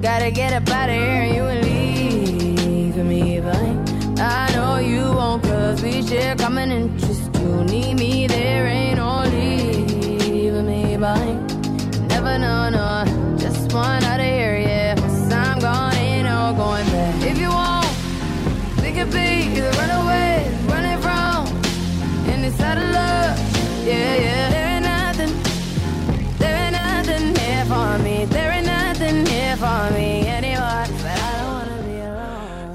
Gotta 0.00 0.30
get 0.30 0.52
up 0.52 0.68
out 0.70 0.88
of 0.88 0.94
here 0.94 1.22
and 1.22 1.34
you 1.34 1.42
will 1.42 1.60
leave 1.60 2.96
me 2.96 3.40
behind. 3.40 4.20
I 4.20 4.48
know 4.54 4.76
you 4.78 5.02
won't, 5.12 5.42
cause 5.42 5.82
we 5.82 6.02
share 6.06 6.36
common 6.36 6.70
interest. 6.70 7.30
You 7.34 7.64
need 7.64 7.94
me, 7.94 8.28
there 8.28 8.66
ain't 8.68 8.98
no 8.98 9.24
leaving 9.24 10.66
me 10.66 10.96
behind. 10.96 12.08
Never 12.08 12.38
know, 12.38 12.68
no. 12.70 13.36
Just 13.38 13.72
one 13.72 14.04
out 14.04 14.20
of 14.20 14.27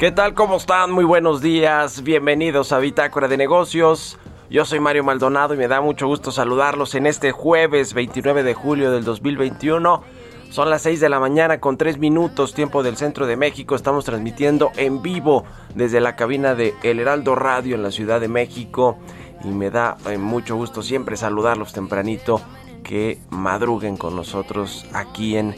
¿Qué 0.04 0.12
tal? 0.12 0.34
¿Cómo 0.34 0.58
están? 0.58 0.92
Muy 0.92 1.06
buenos 1.06 1.40
días. 1.40 2.04
Bienvenidos 2.04 2.74
a 2.74 2.80
Bitácora 2.80 3.30
de 3.30 3.38
Negocios. 3.38 4.20
Yo 4.50 4.66
soy 4.66 4.82
Mario 4.82 5.06
Maldonado 5.06 5.54
y 5.54 5.58
me 5.58 5.70
da 5.70 5.80
mucho 5.80 6.08
gusto 6.08 6.30
saludarlos 6.30 6.94
en 6.96 7.06
este 7.06 7.32
jueves 7.32 7.94
29 7.94 8.44
de 8.44 8.54
julio 8.54 8.92
del 8.92 9.06
2021. 9.06 10.04
Son 10.50 10.70
las 10.70 10.82
6 10.82 11.00
de 11.00 11.08
la 11.08 11.22
mañana 11.22 11.62
con 11.62 11.78
3 11.78 12.00
minutos 12.00 12.54
tiempo 12.54 12.84
del 12.84 12.98
centro 12.98 13.28
de 13.28 13.38
México. 13.38 13.76
Estamos 13.76 14.04
transmitiendo 14.04 14.74
en 14.76 15.02
vivo 15.02 15.46
desde 15.74 16.02
la 16.02 16.18
cabina 16.18 16.54
de 16.54 16.74
El 16.84 17.00
Heraldo 17.00 17.36
Radio 17.36 17.76
en 17.76 17.84
la 17.84 17.92
Ciudad 17.92 18.20
de 18.20 18.28
México. 18.28 18.98
Y 19.46 19.48
me 19.48 19.70
da 19.70 19.96
eh, 20.08 20.18
mucho 20.18 20.58
gusto 20.58 20.82
siempre 20.82 21.16
saludarlos 21.16 21.72
tempranito. 21.72 22.42
Que 22.84 23.20
madruguen 23.30 23.96
con 23.96 24.18
nosotros 24.18 24.86
aquí 24.92 25.38
en 25.38 25.56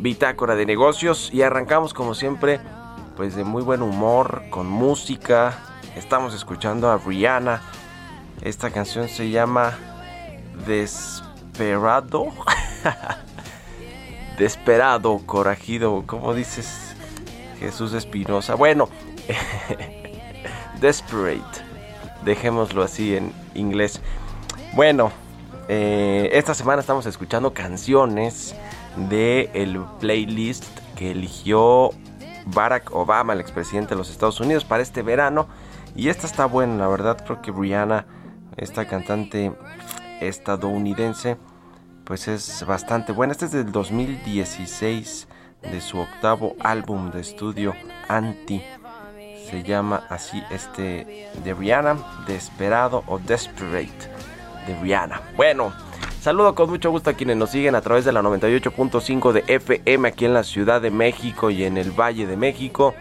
Bitácora 0.00 0.54
de 0.54 0.66
Negocios. 0.66 1.30
Y 1.32 1.40
arrancamos 1.40 1.94
como 1.94 2.14
siempre 2.14 2.60
pues 3.16 3.34
de 3.34 3.44
muy 3.44 3.62
buen 3.62 3.82
humor, 3.82 4.42
con 4.50 4.68
música. 4.68 5.58
Estamos 5.96 6.34
escuchando 6.34 6.90
a 6.90 6.98
Rihanna. 6.98 7.62
Esta 8.42 8.70
canción 8.70 9.08
se 9.08 9.30
llama 9.30 9.76
Desperado. 10.66 12.26
Desperado, 14.38 15.18
corajido, 15.24 16.04
¿cómo 16.06 16.34
dices? 16.34 16.94
Jesús 17.58 17.94
Espinosa. 17.94 18.54
Bueno, 18.54 18.90
Desperate. 20.80 21.64
Dejémoslo 22.22 22.82
así 22.82 23.16
en 23.16 23.32
inglés. 23.54 24.00
Bueno, 24.74 25.10
eh, 25.68 26.28
esta 26.32 26.52
semana 26.52 26.80
estamos 26.80 27.06
escuchando 27.06 27.54
canciones 27.54 28.54
de 29.08 29.50
el 29.54 29.80
playlist 30.00 30.64
que 30.96 31.12
eligió 31.12 31.92
Barack 32.46 32.94
Obama, 32.94 33.32
el 33.32 33.40
expresidente 33.40 33.90
de 33.90 33.96
los 33.96 34.10
Estados 34.10 34.40
Unidos, 34.40 34.64
para 34.64 34.82
este 34.82 35.02
verano. 35.02 35.48
Y 35.94 36.08
esta 36.08 36.26
está 36.26 36.46
buena, 36.46 36.76
la 36.76 36.88
verdad. 36.88 37.22
Creo 37.24 37.42
que 37.42 37.52
Rihanna, 37.52 38.06
esta 38.56 38.86
cantante 38.86 39.52
estadounidense, 40.20 41.36
pues 42.04 42.28
es 42.28 42.64
bastante 42.66 43.12
buena. 43.12 43.32
Este 43.32 43.46
es 43.46 43.52
del 43.52 43.72
2016, 43.72 45.28
de 45.62 45.80
su 45.80 45.98
octavo 45.98 46.54
álbum 46.60 47.10
de 47.10 47.20
estudio, 47.20 47.74
Anti. 48.08 48.62
Se 49.50 49.62
llama 49.62 50.04
así 50.08 50.42
este 50.50 51.30
de 51.44 51.54
Rihanna, 51.54 51.96
Desperado 52.26 53.04
o 53.06 53.18
Desperate 53.18 54.10
de 54.66 54.80
Rihanna. 54.80 55.20
Bueno, 55.36 55.72
saludo 56.26 56.56
con 56.56 56.68
mucho 56.68 56.90
gusto 56.90 57.08
a 57.08 57.12
quienes 57.12 57.36
nos 57.36 57.50
siguen 57.50 57.76
a 57.76 57.80
través 57.82 58.04
de 58.04 58.10
la 58.10 58.20
98.5 58.20 59.30
de 59.30 59.44
FM 59.46 60.08
aquí 60.08 60.24
en 60.24 60.34
la 60.34 60.42
Ciudad 60.42 60.80
de 60.80 60.90
México 60.90 61.50
y 61.50 61.62
en 61.62 61.76
el 61.76 61.92
Valle 61.92 62.26
de 62.26 62.36
México. 62.36 62.94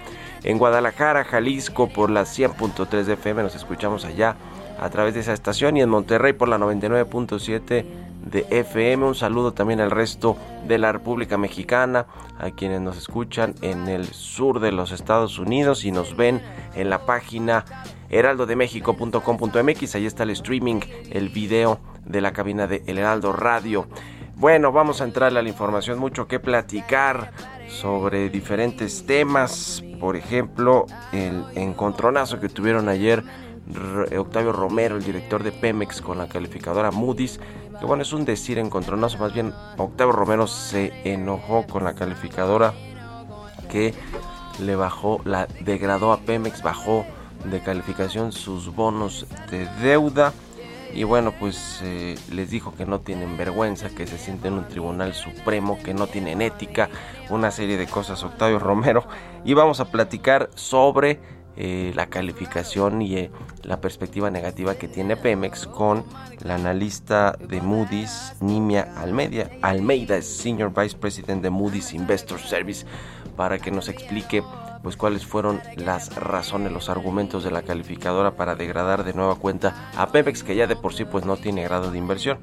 En 0.44 0.60
Guadalajara, 0.60 1.24
Jalisco 1.24 1.90
por 1.90 2.12
la 2.12 2.22
100.3 2.22 3.04
de 3.06 3.14
FM 3.14 3.42
nos 3.42 3.56
escuchamos 3.56 4.06
allá 4.06 4.36
a 4.80 4.92
través 4.92 5.16
de 5.16 5.22
esa 5.22 5.34
estación 5.34 5.76
y 5.76 5.82
en 5.82 5.90
Monterrey 5.90 6.34
por 6.34 6.50
la 6.50 6.60
99.7 6.60 7.84
de 8.26 8.46
FM. 8.52 9.06
Un 9.06 9.16
saludo 9.16 9.54
también 9.54 9.80
al 9.80 9.90
resto 9.90 10.38
de 10.68 10.78
la 10.78 10.92
República 10.92 11.40
Mexicana, 11.40 12.06
a 12.38 12.52
quienes 12.52 12.82
nos 12.82 12.96
escuchan 12.96 13.56
en 13.64 13.88
el 13.88 14.06
sur 14.06 14.60
de 14.60 14.72
los 14.72 14.92
Estados 14.92 15.40
Unidos 15.40 15.84
y 15.84 15.92
nos 15.92 16.16
ven 16.16 16.44
en 16.76 16.92
la 16.92 17.08
página 17.08 17.66
heraldodemexico.com.mx. 18.12 19.96
Ahí 19.96 20.06
está 20.06 20.22
el 20.22 20.30
streaming, 20.30 20.82
el 21.10 21.30
video 21.30 21.80
de 22.06 22.22
la 22.22 22.34
cabina 22.34 22.68
de 22.68 22.84
El 22.88 22.98
Heraldo 22.98 23.34
Radio. 23.34 23.88
Bueno, 24.36 24.72
vamos 24.72 25.02
a 25.02 25.06
entrar 25.06 25.36
a 25.36 25.42
la 25.42 25.48
información, 25.48 25.98
mucho 25.98 26.28
que 26.28 26.40
platicar 26.40 27.32
sobre 27.70 28.30
diferentes 28.30 29.06
temas. 29.06 29.84
Por 30.00 30.16
ejemplo, 30.16 30.86
el 31.14 31.46
encontronazo 31.56 32.40
que 32.40 32.50
tuvieron 32.50 32.90
ayer 32.90 33.24
Octavio 34.18 34.52
Romero, 34.52 34.98
el 34.98 35.04
director 35.04 35.42
de 35.42 35.52
Pemex, 35.52 36.02
con 36.02 36.18
la 36.18 36.28
calificadora 36.28 36.92
Moody's. 36.92 37.40
Que 37.80 37.86
bueno, 37.86 38.04
es 38.04 38.14
un 38.14 38.26
decir 38.26 38.60
encontronazo, 38.60 39.18
más 39.18 39.34
bien 39.34 39.54
Octavio 39.78 40.14
Romero 40.14 40.48
se 40.48 40.94
enojó 41.04 41.66
con 41.66 41.84
la 41.84 41.96
calificadora 41.96 42.74
que 43.70 43.94
le 44.60 44.76
bajó, 44.76 45.22
la 45.26 45.48
degradó 45.62 46.14
a 46.14 46.20
Pemex, 46.20 46.62
bajó 46.62 47.06
de 47.44 47.60
calificación 47.62 48.32
sus 48.32 48.74
bonos 48.74 49.28
de 49.50 49.66
deuda. 49.82 50.34
Y 50.96 51.04
bueno, 51.04 51.34
pues 51.38 51.82
eh, 51.84 52.16
les 52.32 52.50
dijo 52.50 52.74
que 52.74 52.86
no 52.86 53.02
tienen 53.02 53.36
vergüenza, 53.36 53.90
que 53.90 54.08
se 54.08 54.18
sienten 54.18 54.54
en 54.54 54.60
un 54.60 54.68
tribunal 54.70 55.14
supremo, 55.14 55.78
que 55.84 55.94
no 55.94 56.08
tienen 56.08 56.42
ética, 56.42 56.90
una 57.30 57.52
serie 57.52 57.76
de 57.76 57.86
cosas, 57.86 58.24
Octavio 58.24 58.60
Romero. 58.60 59.06
Y 59.44 59.54
vamos 59.54 59.82
a 59.82 59.92
platicar 59.92 60.50
sobre 60.56 61.20
eh, 61.58 61.92
la 61.96 62.08
calificación 62.08 63.02
y 63.02 63.18
eh, 63.18 63.32
la 63.64 63.82
perspectiva 63.82 64.32
negativa 64.32 64.76
que 64.76 64.88
tiene 64.88 65.18
Pemex 65.18 65.68
con 65.68 66.06
la 66.40 66.56
analista 66.56 67.38
de 67.40 67.60
Moody's, 67.60 68.34
Nimia 68.40 68.94
Almeida. 68.96 69.50
Almeida 69.62 70.22
Senior 70.22 70.74
Vice 70.74 70.98
President 70.98 71.42
de 71.44 71.50
Moody's 71.50 71.94
Investor 71.94 72.40
Service 72.40 72.86
para 73.36 73.60
que 73.60 73.70
nos 73.70 73.90
explique 73.90 74.44
pues 74.86 74.98
cuáles 74.98 75.26
fueron 75.26 75.64
las 75.78 76.16
razones, 76.16 76.72
los 76.72 76.90
argumentos 76.90 77.44
de 77.44 77.50
la 77.50 77.64
calificadora 77.64 78.36
para 78.36 78.54
degradar 78.54 79.04
de 79.04 79.16
nueva 79.16 79.34
cuenta 79.34 79.90
a 79.98 80.10
Pemex 80.10 80.44
que 80.44 80.56
ya 80.56 80.68
de 80.68 80.76
por 80.76 80.94
sí 80.94 81.06
pues 81.06 81.26
no 81.26 81.38
tiene 81.38 81.64
grado 81.64 81.90
de 81.90 81.98
inversión. 81.98 82.38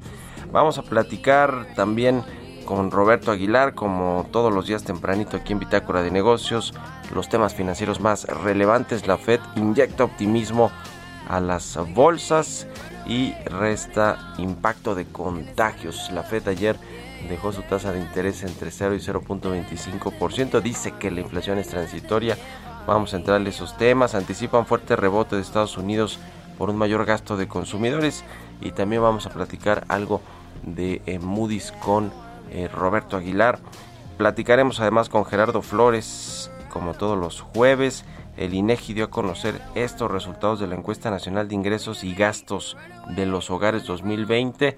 Vamos 0.51 0.77
a 0.77 0.83
platicar 0.83 1.67
también 1.73 2.21
con 2.65 2.91
Roberto 2.91 3.31
Aguilar 3.31 3.75
como 3.75 4.27
todos 4.29 4.53
los 4.53 4.67
días 4.67 4.83
tempranito 4.83 5.37
aquí 5.37 5.53
en 5.53 5.59
Bitácora 5.59 6.03
de 6.03 6.11
Negocios, 6.11 6.73
los 7.15 7.29
temas 7.29 7.55
financieros 7.55 8.01
más 8.01 8.25
relevantes, 8.25 9.07
la 9.07 9.17
Fed 9.17 9.39
inyecta 9.55 10.03
optimismo 10.03 10.69
a 11.29 11.39
las 11.39 11.79
bolsas 11.93 12.67
y 13.05 13.33
resta 13.45 14.33
impacto 14.37 14.95
de 14.95 15.05
contagios. 15.05 16.09
La 16.11 16.23
Fed 16.23 16.47
ayer 16.47 16.77
dejó 17.29 17.51
su 17.51 17.61
tasa 17.63 17.91
de 17.91 17.99
interés 17.99 18.43
entre 18.43 18.71
0 18.71 18.95
y 18.95 18.99
0.25%. 18.99 20.61
Dice 20.61 20.93
que 20.93 21.11
la 21.11 21.21
inflación 21.21 21.57
es 21.57 21.69
transitoria. 21.69 22.37
Vamos 22.87 23.13
a 23.13 23.17
entrarle 23.17 23.49
esos 23.49 23.77
temas. 23.77 24.15
Anticipan 24.15 24.65
fuerte 24.65 24.95
rebote 24.95 25.35
de 25.35 25.41
Estados 25.41 25.77
Unidos 25.77 26.19
por 26.57 26.69
un 26.69 26.77
mayor 26.77 27.05
gasto 27.05 27.37
de 27.37 27.47
consumidores. 27.47 28.23
Y 28.61 28.71
también 28.71 29.01
vamos 29.01 29.25
a 29.25 29.29
platicar 29.29 29.85
algo 29.87 30.21
de 30.63 31.01
eh, 31.05 31.19
Moody's 31.19 31.71
con 31.71 32.11
eh, 32.51 32.67
Roberto 32.67 33.17
Aguilar. 33.17 33.59
platicaremos 34.17 34.79
además 34.79 35.09
con 35.09 35.25
Gerardo 35.25 35.61
Flores, 35.61 36.51
como 36.69 36.93
todos 36.93 37.17
los 37.17 37.41
jueves. 37.41 38.05
El 38.37 38.53
INEGI 38.53 38.93
dio 38.93 39.05
a 39.05 39.09
conocer 39.11 39.61
estos 39.75 40.09
resultados 40.09 40.59
de 40.59 40.67
la 40.67 40.75
encuesta 40.75 41.11
nacional 41.11 41.47
de 41.47 41.55
ingresos 41.55 42.03
y 42.03 42.15
gastos 42.15 42.77
de 43.09 43.25
los 43.25 43.51
hogares 43.51 43.85
2020. 43.85 44.75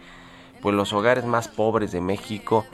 Pues 0.62 0.76
los 0.76 0.92
hogares 0.94 1.26
más 1.26 1.48
pobres 1.48 1.92
de 1.92 2.02
México 2.02 2.66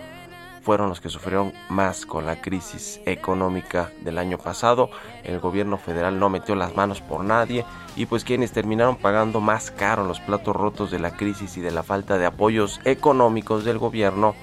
fueron 0.64 0.90
los 0.90 1.02
que 1.02 1.10
sufrieron 1.10 1.54
más 1.70 2.06
con 2.06 2.26
la 2.26 2.42
crisis 2.42 3.00
económica 3.06 3.92
del 4.02 4.18
año 4.18 4.38
pasado. 4.38 4.90
El 5.24 5.40
gobierno 5.40 5.78
federal 5.78 6.20
no 6.20 6.30
metió 6.30 6.56
las 6.56 6.76
manos 6.76 7.02
por 7.02 7.24
nadie 7.24 7.66
y 7.96 8.06
pues 8.06 8.24
quienes 8.24 8.52
terminaron 8.52 8.96
pagando 8.96 9.42
más 9.42 9.72
caro 9.72 10.06
los 10.06 10.20
platos 10.20 10.56
rotos 10.56 10.92
de 10.92 11.00
la 11.00 11.12
crisis 11.12 11.58
y 11.58 11.62
de 11.62 11.72
la 11.72 11.84
falta 11.84 12.18
de 12.18 12.26
apoyos 12.26 12.80
económicos 12.86 13.66
del 13.66 13.78
gobierno, 13.78 14.36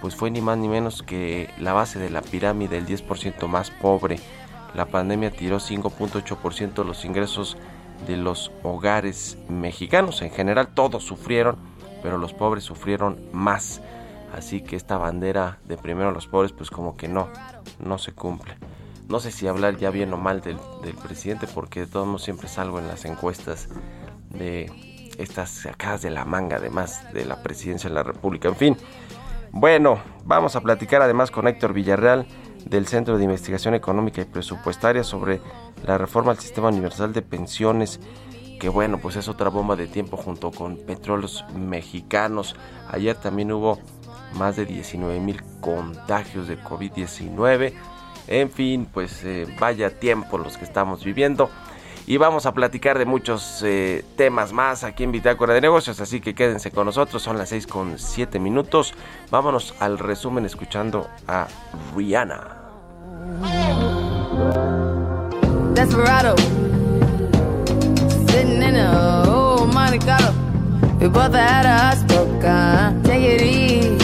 pues 0.00 0.14
fue 0.14 0.30
ni 0.30 0.40
más 0.40 0.58
ni 0.58 0.68
menos 0.68 1.02
que 1.02 1.48
la 1.58 1.72
base 1.72 1.98
de 1.98 2.10
la 2.10 2.22
pirámide, 2.22 2.78
el 2.78 2.86
10% 2.86 3.46
más 3.48 3.70
pobre. 3.70 4.20
La 4.76 4.84
pandemia 4.84 5.30
tiró 5.30 5.56
5.8% 5.56 6.84
los 6.84 7.06
ingresos 7.06 7.56
de 8.06 8.18
los 8.18 8.52
hogares 8.62 9.38
mexicanos. 9.48 10.20
En 10.20 10.30
general 10.30 10.68
todos 10.68 11.02
sufrieron, 11.02 11.56
pero 12.02 12.18
los 12.18 12.34
pobres 12.34 12.64
sufrieron 12.64 13.18
más. 13.32 13.80
Así 14.36 14.60
que 14.60 14.76
esta 14.76 14.98
bandera 14.98 15.58
de 15.64 15.78
primero 15.78 16.10
los 16.10 16.26
pobres, 16.26 16.52
pues 16.52 16.68
como 16.68 16.94
que 16.98 17.08
no, 17.08 17.30
no 17.78 17.96
se 17.96 18.12
cumple. 18.12 18.54
No 19.08 19.18
sé 19.18 19.30
si 19.30 19.46
hablar 19.46 19.78
ya 19.78 19.88
bien 19.88 20.12
o 20.12 20.18
mal 20.18 20.42
del, 20.42 20.58
presidente, 21.02 21.46
porque 21.46 21.80
de 21.80 21.86
todos 21.86 22.06
modos 22.06 22.24
siempre 22.24 22.46
salgo 22.46 22.78
en 22.78 22.86
las 22.86 23.06
encuestas 23.06 23.70
de 24.28 24.70
estas 25.16 25.48
sacadas 25.48 26.02
de 26.02 26.10
la 26.10 26.26
manga, 26.26 26.56
además 26.56 27.10
de 27.14 27.24
la 27.24 27.42
presidencia 27.42 27.88
de 27.88 27.94
la 27.94 28.02
República. 28.02 28.48
En 28.48 28.56
fin, 28.56 28.76
bueno, 29.52 30.00
vamos 30.26 30.54
a 30.54 30.60
platicar 30.60 31.00
además 31.00 31.30
con 31.30 31.48
Héctor 31.48 31.72
Villarreal 31.72 32.26
del 32.66 32.86
Centro 32.86 33.16
de 33.16 33.24
Investigación 33.24 33.74
Económica 33.74 34.20
y 34.20 34.24
Presupuestaria 34.24 35.04
sobre 35.04 35.40
la 35.84 35.96
reforma 35.98 36.32
al 36.32 36.38
sistema 36.38 36.68
universal 36.68 37.12
de 37.12 37.22
pensiones 37.22 38.00
que 38.58 38.68
bueno, 38.68 38.98
pues 38.98 39.16
es 39.16 39.28
otra 39.28 39.50
bomba 39.50 39.76
de 39.76 39.86
tiempo 39.86 40.16
junto 40.16 40.50
con 40.50 40.76
petróleos 40.76 41.44
mexicanos. 41.54 42.56
Ayer 42.88 43.14
también 43.16 43.52
hubo 43.52 43.78
más 44.34 44.56
de 44.56 44.64
19 44.64 45.20
mil 45.20 45.42
contagios 45.60 46.48
de 46.48 46.58
COVID-19. 46.58 47.72
En 48.28 48.50
fin, 48.50 48.88
pues 48.92 49.22
eh, 49.24 49.46
vaya 49.60 49.90
tiempo 49.98 50.38
los 50.38 50.56
que 50.56 50.64
estamos 50.64 51.04
viviendo. 51.04 51.50
Y 52.08 52.18
vamos 52.18 52.46
a 52.46 52.52
platicar 52.54 52.98
de 52.98 53.04
muchos 53.04 53.62
eh, 53.64 54.04
temas 54.16 54.52
más 54.52 54.84
aquí 54.84 55.02
en 55.02 55.10
Bitácora 55.10 55.54
de 55.54 55.60
Negocios, 55.60 56.00
así 56.00 56.20
que 56.20 56.36
quédense 56.36 56.70
con 56.70 56.86
nosotros, 56.86 57.20
son 57.20 57.36
las 57.36 57.48
6 57.48 57.66
con 57.66 57.98
7 57.98 58.38
minutos. 58.38 58.94
Vámonos 59.30 59.74
al 59.80 59.98
resumen 59.98 60.44
escuchando 60.44 61.08
a 61.26 61.48
Rihanna. 61.96 62.62
Desperado, 65.74 66.36
sitting 68.28 68.62
in 68.62 68.76
a 68.76 69.24
old 69.28 69.74
Monte 69.74 69.98
Carlo. 69.98 70.32
We 71.00 71.08
both 71.08 71.34
had 71.34 71.66
a 71.66 71.96
spoken, 71.96 73.02
take 73.02 73.34
it 73.34 73.42
easy. 73.42 73.96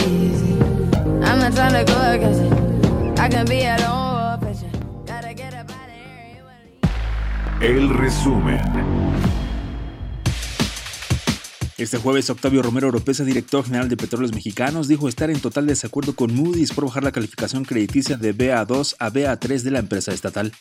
El 7.63 7.97
resumen. 7.97 8.59
Este 11.77 11.97
jueves, 11.97 12.29
Octavio 12.29 12.61
Romero 12.61 12.89
Oropesa, 12.89 13.23
director 13.23 13.63
general 13.63 13.87
de 13.87 13.95
Petróleos 13.95 14.33
Mexicanos, 14.33 14.89
dijo 14.89 15.07
estar 15.07 15.29
en 15.29 15.41
total 15.41 15.65
desacuerdo 15.65 16.13
con 16.13 16.35
Moody's 16.35 16.73
por 16.73 16.83
bajar 16.83 17.05
la 17.05 17.13
calificación 17.13 17.63
crediticia 17.63 18.17
de 18.17 18.35
BA2 18.35 18.97
a 18.99 19.09
BA3 19.09 19.61
de 19.61 19.71
la 19.71 19.79
empresa 19.79 20.11
estatal. 20.11 20.51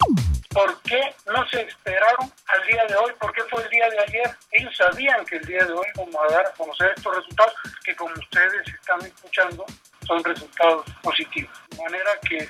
¿Por 0.51 0.81
qué 0.83 1.01
no 1.27 1.45
se 1.49 1.63
esperaron 1.63 2.31
al 2.47 2.67
día 2.69 2.85
de 2.89 2.95
hoy? 2.95 3.11
¿Por 3.21 3.33
qué 3.33 3.43
fue 3.51 3.65
el 3.65 3.71
día 3.71 3.91
de 3.91 3.99
ayer? 3.99 4.37
Ellos 4.53 4.77
sabían 4.77 5.25
que 5.25 5.39
el 5.39 5.45
día 5.45 5.65
de 5.65 5.73
hoy 5.73 5.87
vamos 5.97 6.15
a 6.31 6.33
dar 6.33 6.47
a 6.47 6.53
conocer 6.53 6.93
estos 6.97 7.17
resultados 7.17 7.55
que 7.85 7.97
como 7.97 8.15
ustedes 8.15 8.63
están 8.81 9.01
escuchando 9.05 9.67
son 10.07 10.23
resultados 10.23 10.87
positivos. 11.03 11.51
De 11.69 11.83
manera 11.83 12.11
que, 12.29 12.49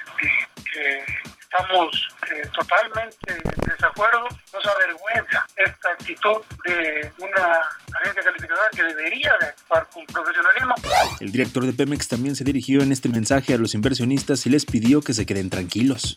estamos 1.52 2.08
eh, 2.30 2.48
totalmente 2.54 3.16
en 3.26 3.70
desacuerdo, 3.70 4.26
nos 4.52 4.66
avergüenza 4.66 5.46
esta 5.56 5.90
actitud 5.90 6.40
de 6.64 7.12
una 7.18 7.60
agencia 8.00 8.22
calificadora 8.22 8.68
que 8.74 8.82
debería 8.82 9.36
de 9.38 9.46
actuar 9.46 9.86
con 9.92 10.06
profesionalismo. 10.06 10.74
El 11.20 11.30
director 11.30 11.66
de 11.66 11.72
Pemex 11.72 12.08
también 12.08 12.36
se 12.36 12.44
dirigió 12.44 12.82
en 12.82 12.92
este 12.92 13.08
mensaje 13.08 13.54
a 13.54 13.58
los 13.58 13.74
inversionistas 13.74 14.46
y 14.46 14.50
les 14.50 14.64
pidió 14.64 15.02
que 15.02 15.12
se 15.12 15.26
queden 15.26 15.50
tranquilos. 15.50 16.16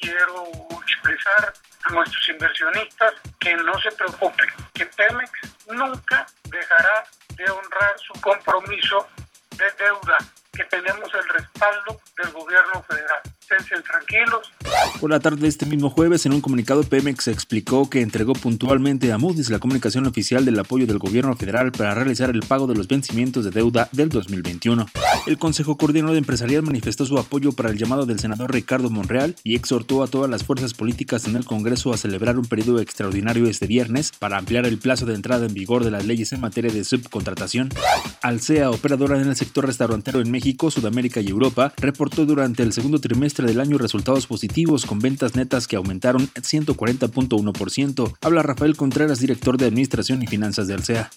Quiero 0.00 0.46
expresar 0.82 1.54
a 1.84 1.92
nuestros 1.92 2.28
inversionistas 2.28 3.14
que 3.38 3.54
no 3.54 3.78
se 3.80 3.92
preocupen, 3.92 4.48
que 4.74 4.86
Pemex 4.86 5.30
nunca 5.68 6.26
dejará 6.50 7.04
de 7.36 7.44
honrar 7.50 7.94
su 7.98 8.20
compromiso 8.20 9.06
de 9.50 9.84
deuda 9.84 10.18
que 10.56 10.64
tenemos 10.64 11.12
el 11.14 11.28
respaldo 11.28 12.00
del 12.16 12.32
gobierno 12.32 12.82
federal. 12.82 13.20
Estén 13.48 13.82
tranquilos. 13.82 14.52
Por 15.00 15.10
la 15.10 15.20
tarde 15.20 15.42
de 15.42 15.48
este 15.48 15.66
mismo 15.66 15.90
jueves, 15.90 16.24
en 16.24 16.32
un 16.32 16.40
comunicado, 16.40 16.82
Pemex 16.82 17.28
explicó 17.28 17.90
que 17.90 18.00
entregó 18.00 18.32
puntualmente 18.32 19.12
a 19.12 19.18
Moody's 19.18 19.50
la 19.50 19.58
comunicación 19.58 20.06
oficial 20.06 20.46
del 20.46 20.58
apoyo 20.58 20.86
del 20.86 20.98
gobierno 20.98 21.36
federal 21.36 21.70
para 21.70 21.94
realizar 21.94 22.30
el 22.30 22.40
pago 22.40 22.66
de 22.66 22.74
los 22.74 22.88
vencimientos 22.88 23.44
de 23.44 23.50
deuda 23.50 23.90
del 23.92 24.08
2021. 24.08 24.86
El 25.26 25.36
Consejo 25.36 25.76
Coordinador 25.76 26.16
Empresarial 26.16 26.62
manifestó 26.62 27.04
su 27.04 27.18
apoyo 27.18 27.52
para 27.52 27.68
el 27.68 27.76
llamado 27.76 28.06
del 28.06 28.18
senador 28.18 28.54
Ricardo 28.54 28.88
Monreal 28.88 29.36
y 29.44 29.54
exhortó 29.54 30.02
a 30.02 30.06
todas 30.06 30.30
las 30.30 30.44
fuerzas 30.44 30.72
políticas 30.72 31.26
en 31.26 31.36
el 31.36 31.44
Congreso 31.44 31.92
a 31.92 31.98
celebrar 31.98 32.38
un 32.38 32.46
periodo 32.46 32.80
extraordinario 32.80 33.46
este 33.46 33.66
viernes 33.66 34.12
para 34.18 34.38
ampliar 34.38 34.64
el 34.64 34.78
plazo 34.78 35.04
de 35.04 35.14
entrada 35.14 35.44
en 35.44 35.52
vigor 35.52 35.84
de 35.84 35.90
las 35.90 36.06
leyes 36.06 36.32
en 36.32 36.40
materia 36.40 36.72
de 36.72 36.84
subcontratación. 36.84 37.68
Alsea, 38.22 38.70
operadora 38.70 39.20
en 39.20 39.28
el 39.28 39.36
sector 39.36 39.66
restaurantero 39.66 40.22
en 40.22 40.30
México, 40.30 40.70
Sudamérica 40.70 41.20
y 41.20 41.28
Europa, 41.28 41.74
reportó 41.76 42.24
durante 42.24 42.62
el 42.62 42.72
segundo 42.72 42.98
trimestre 42.98 43.46
del 43.46 43.60
año 43.60 43.76
resultados 43.76 44.26
positivos 44.26 44.85
con 44.86 45.00
ventas 45.00 45.36
netas 45.36 45.66
que 45.66 45.76
aumentaron 45.76 46.28
140.1%. 46.28 48.16
Habla 48.22 48.42
Rafael 48.42 48.76
Contreras, 48.76 49.20
director 49.20 49.58
de 49.58 49.66
Administración 49.66 50.22
y 50.22 50.26
Finanzas 50.26 50.68
de 50.68 50.74
Alsea. 50.74 51.10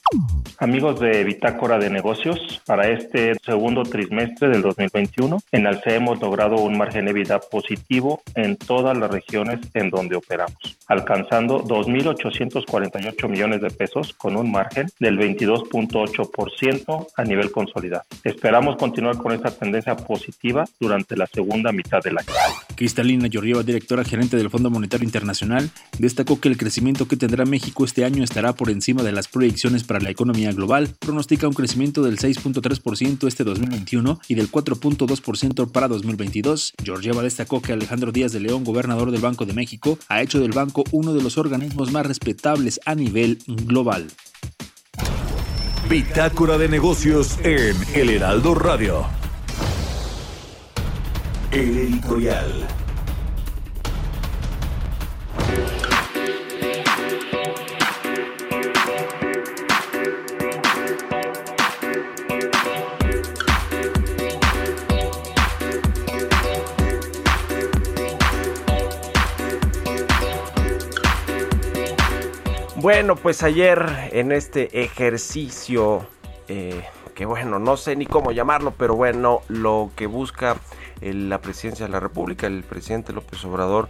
Amigos 0.57 1.00
de 1.00 1.24
Bitácora 1.24 1.77
de 1.77 1.89
Negocios, 1.89 2.62
para 2.66 2.89
este 2.89 3.33
segundo 3.45 3.83
trimestre 3.83 4.50
del 4.50 4.62
2021, 4.62 5.39
en 5.51 5.68
Alsea 5.68 5.95
hemos 5.95 6.19
logrado 6.19 6.57
un 6.57 6.77
margen 6.77 7.06
de 7.06 7.13
vida 7.13 7.39
positivo 7.39 8.22
en 8.36 8.58
todas 8.58 8.98
las 8.98 9.10
regiones 9.10 9.60
en 9.74 9.89
donde 9.89 10.15
operamos, 10.15 10.77
alcanzando 10.88 11.63
2.848 11.63 13.29
millones 13.29 13.62
de 13.62 13.70
pesos 13.70 14.13
con 14.13 14.36
un 14.36 14.51
margen 14.51 14.88
del 15.00 15.17
22.8% 15.17 17.08
a 17.15 17.24
nivel 17.24 17.51
consolidado. 17.51 18.03
Esperamos 18.24 18.77
continuar 18.77 19.17
con 19.17 19.32
esta 19.32 19.51
tendencia 19.51 19.96
positiva 19.96 20.65
durante 20.79 21.15
la 21.15 21.27
segunda 21.27 21.72
mitad 21.72 22.01
del 22.01 22.17
año. 22.17 22.27
Cristalina 22.75 23.27
Directora 23.63 24.04
gerente 24.04 24.38
del 24.38 24.50
Fondo 24.50 24.70
Monetario 24.70 25.06
Internacional, 25.06 25.72
destacó 25.98 26.39
que 26.39 26.50
el 26.50 26.58
crecimiento 26.58 27.08
que 27.08 27.18
tendrá 27.18 27.46
México 27.46 27.86
este 27.86 28.06
año 28.06 28.24
estará 28.24 28.54
por 28.54 28.70
encima 28.70 29.04
de 29.04 29.12
las 29.12 29.28
proyecciones 29.28 29.84
para 29.84 30.00
la 30.00 30.10
economía 30.10 30.51
global. 30.51 30.96
Pronostica 31.00 31.48
un 31.48 31.54
crecimiento 31.54 32.04
del 32.04 32.18
6.3% 32.18 33.28
este 33.28 33.44
2021 33.44 34.20
y 34.28 34.36
del 34.36 34.51
4.2% 34.51 35.72
para 35.72 35.88
2022. 35.88 36.74
Georgieva 36.84 37.24
destacó 37.24 37.62
que 37.62 37.74
Alejandro 37.74 38.12
Díaz 38.12 38.32
de 38.32 38.39
León, 38.39 38.63
gobernador 38.63 39.12
del 39.12 39.22
Banco 39.22 39.46
de 39.46 39.54
México, 39.54 39.98
ha 40.08 40.22
hecho 40.22 40.39
del 40.39 40.51
banco 40.51 40.84
uno 40.92 41.13
de 41.13 41.22
los 41.22 41.38
organismos 41.38 41.92
más 41.92 42.06
respetables 42.06 42.80
a 42.86 42.96
nivel 42.96 43.39
global. 43.48 44.08
Bitácora 45.89 46.58
de 46.58 46.70
negocios 46.70 47.39
en 47.44 47.75
El 47.96 48.12
Heraldo 48.12 48.54
Radio. 48.54 49.08
El 51.51 51.78
editorial. 51.78 52.68
Bueno, 72.81 73.17
pues 73.17 73.43
ayer 73.43 74.10
en 74.13 74.31
este 74.31 74.81
ejercicio, 74.81 76.08
eh, 76.48 76.84
que 77.13 77.25
bueno, 77.25 77.60
no 77.60 77.75
sé 77.75 77.96
ni 77.96 78.05
cómo 78.05 78.31
llamarlo, 78.31 78.74
pero 78.77 78.96
bueno, 78.96 79.41
lo 79.48 79.91
que 79.96 80.08
busca 80.08 80.55
la 81.01 81.39
presidencia 81.39 81.86
de 81.86 81.91
la 81.91 82.00
República, 82.00 82.48
el 82.48 82.63
presidente 82.63 83.13
López 83.13 83.43
Obrador, 83.46 83.89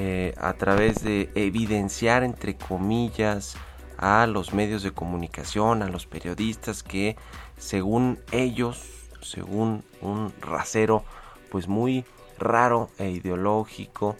eh, 0.00 0.32
a 0.38 0.52
través 0.52 1.02
de 1.02 1.28
evidenciar, 1.34 2.22
entre 2.22 2.56
comillas, 2.56 3.56
a 3.96 4.28
los 4.28 4.54
medios 4.54 4.84
de 4.84 4.92
comunicación, 4.92 5.82
a 5.82 5.88
los 5.88 6.06
periodistas 6.06 6.84
que, 6.84 7.16
según 7.56 8.20
ellos, 8.30 8.80
según 9.22 9.82
un 10.00 10.32
rasero, 10.40 11.02
pues 11.50 11.66
muy 11.66 12.04
raro 12.38 12.90
e 12.96 13.10
ideológico, 13.10 14.16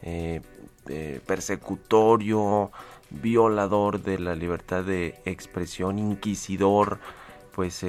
eh, 0.00 0.40
eh, 0.88 1.20
persecutorio, 1.26 2.72
violador 3.10 4.00
de 4.02 4.18
la 4.18 4.34
libertad 4.34 4.82
de 4.82 5.20
expresión, 5.26 5.98
inquisidor, 5.98 7.00
pues 7.54 7.84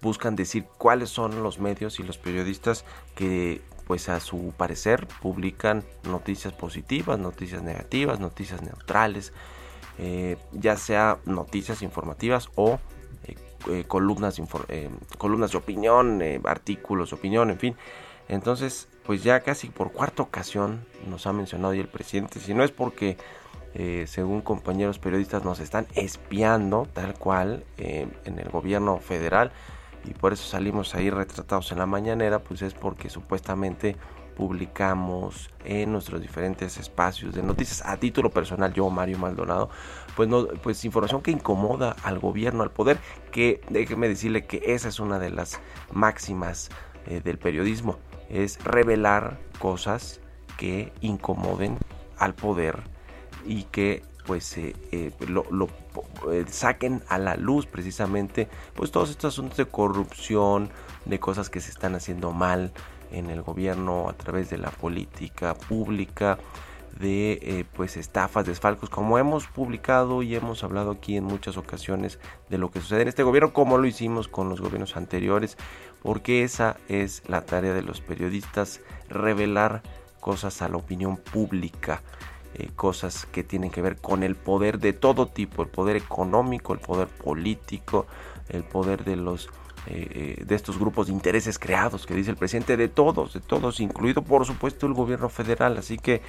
buscan 0.00 0.36
decir 0.36 0.66
cuáles 0.78 1.10
son 1.10 1.42
los 1.42 1.58
medios 1.58 1.98
y 1.98 2.04
los 2.04 2.18
periodistas 2.18 2.84
que 3.16 3.62
pues 3.86 4.08
a 4.08 4.20
su 4.20 4.52
parecer 4.56 5.06
publican 5.20 5.84
noticias 6.04 6.52
positivas, 6.52 7.18
noticias 7.18 7.62
negativas, 7.62 8.20
noticias 8.20 8.62
neutrales, 8.62 9.32
ya 10.52 10.76
sea 10.76 11.18
noticias 11.24 11.82
informativas 11.82 12.48
o 12.56 12.80
columnas, 13.86 14.40
columnas 15.18 15.52
de 15.52 15.58
opinión, 15.58 16.22
artículos 16.44 17.10
de 17.10 17.16
opinión, 17.16 17.50
en 17.50 17.58
fin. 17.58 17.76
Entonces, 18.28 18.88
pues 19.04 19.22
ya 19.22 19.40
casi 19.40 19.68
por 19.68 19.92
cuarta 19.92 20.22
ocasión 20.22 20.84
nos 21.08 21.26
ha 21.26 21.32
mencionado 21.32 21.74
y 21.74 21.80
el 21.80 21.88
presidente, 21.88 22.40
si 22.40 22.54
no 22.54 22.64
es 22.64 22.70
porque 22.70 23.16
eh, 23.74 24.04
según 24.06 24.40
compañeros 24.40 24.98
periodistas 24.98 25.44
nos 25.44 25.60
están 25.60 25.86
espiando 25.94 26.88
tal 26.92 27.14
cual 27.14 27.64
eh, 27.76 28.06
en 28.24 28.38
el 28.38 28.48
gobierno 28.48 28.98
federal 28.98 29.50
y 30.04 30.14
por 30.14 30.32
eso 30.32 30.44
salimos 30.44 30.94
ahí 30.94 31.10
retratados 31.10 31.72
en 31.72 31.78
la 31.78 31.86
mañanera, 31.86 32.38
pues 32.40 32.62
es 32.62 32.74
porque 32.74 33.08
supuestamente 33.08 33.96
publicamos 34.34 35.50
en 35.64 35.92
nuestros 35.92 36.20
diferentes 36.20 36.76
espacios 36.78 37.34
de 37.34 37.42
noticias 37.42 37.82
a 37.86 37.96
título 37.96 38.30
personal 38.30 38.72
yo 38.72 38.90
Mario 38.90 39.18
Maldonado 39.18 39.70
pues 40.16 40.28
no 40.28 40.48
pues 40.48 40.84
información 40.84 41.22
que 41.22 41.30
incomoda 41.30 41.94
al 42.02 42.18
gobierno 42.18 42.64
al 42.64 42.72
poder 42.72 42.98
que 43.30 43.60
déjeme 43.70 44.08
decirle 44.08 44.44
que 44.44 44.60
esa 44.74 44.88
es 44.88 44.98
una 44.98 45.20
de 45.20 45.30
las 45.30 45.60
máximas 45.92 46.70
eh, 47.06 47.20
del 47.22 47.38
periodismo 47.38 47.98
es 48.28 48.62
revelar 48.64 49.38
cosas 49.60 50.20
que 50.56 50.92
incomoden 51.00 51.78
al 52.18 52.34
poder 52.34 52.82
y 53.44 53.64
que 53.64 54.02
pues 54.26 54.56
eh, 54.56 54.74
eh, 54.92 55.12
lo, 55.28 55.68
eh, 56.32 56.44
saquen 56.48 57.02
a 57.08 57.18
la 57.18 57.36
luz 57.36 57.66
precisamente 57.66 58.48
pues 58.74 58.90
todos 58.90 59.10
estos 59.10 59.34
asuntos 59.34 59.58
de 59.58 59.66
corrupción 59.66 60.70
de 61.04 61.20
cosas 61.20 61.50
que 61.50 61.60
se 61.60 61.70
están 61.70 61.94
haciendo 61.94 62.32
mal 62.32 62.72
en 63.12 63.30
el 63.30 63.42
gobierno 63.42 64.08
a 64.08 64.14
través 64.14 64.50
de 64.50 64.58
la 64.58 64.70
política 64.70 65.54
pública 65.54 66.38
de 66.98 67.66
pues 67.74 67.96
estafas, 67.96 68.46
desfalcos, 68.46 68.88
como 68.88 69.18
hemos 69.18 69.48
publicado 69.48 70.22
y 70.22 70.36
hemos 70.36 70.62
hablado 70.62 70.92
aquí 70.92 71.16
en 71.16 71.24
muchas 71.24 71.56
ocasiones 71.56 72.20
de 72.50 72.58
lo 72.58 72.70
que 72.70 72.80
sucede 72.80 73.02
en 73.02 73.08
este 73.08 73.24
gobierno, 73.24 73.52
como 73.52 73.78
lo 73.78 73.86
hicimos 73.86 74.28
con 74.28 74.48
los 74.48 74.60
gobiernos 74.60 74.96
anteriores, 74.96 75.58
porque 76.02 76.44
esa 76.44 76.76
es 76.88 77.22
la 77.26 77.40
tarea 77.40 77.74
de 77.74 77.82
los 77.82 78.00
periodistas, 78.00 78.80
revelar 79.08 79.82
cosas 80.20 80.62
a 80.62 80.68
la 80.68 80.76
opinión 80.76 81.16
pública, 81.16 82.00
eh, 82.54 82.70
cosas 82.76 83.26
que 83.26 83.42
tienen 83.42 83.70
que 83.70 83.82
ver 83.82 83.96
con 83.96 84.22
el 84.22 84.36
poder 84.36 84.78
de 84.78 84.92
todo 84.92 85.26
tipo, 85.26 85.62
el 85.62 85.68
poder 85.68 85.96
económico, 85.96 86.72
el 86.72 86.80
poder 86.80 87.08
político, 87.08 88.06
el 88.48 88.64
poder 88.64 89.04
de 89.04 89.16
los 89.16 89.48
eh, 89.86 90.36
eh, 90.38 90.44
de 90.46 90.54
estos 90.54 90.78
grupos 90.78 91.08
de 91.08 91.12
intereses 91.12 91.58
creados 91.58 92.06
que 92.06 92.14
dice 92.14 92.30
el 92.30 92.38
presidente 92.38 92.78
de 92.78 92.88
todos, 92.88 93.34
de 93.34 93.40
todos, 93.40 93.80
incluido 93.80 94.22
por 94.22 94.46
supuesto 94.46 94.86
el 94.86 94.94
gobierno 94.94 95.28
federal, 95.28 95.76
así 95.76 95.98
que 95.98 96.22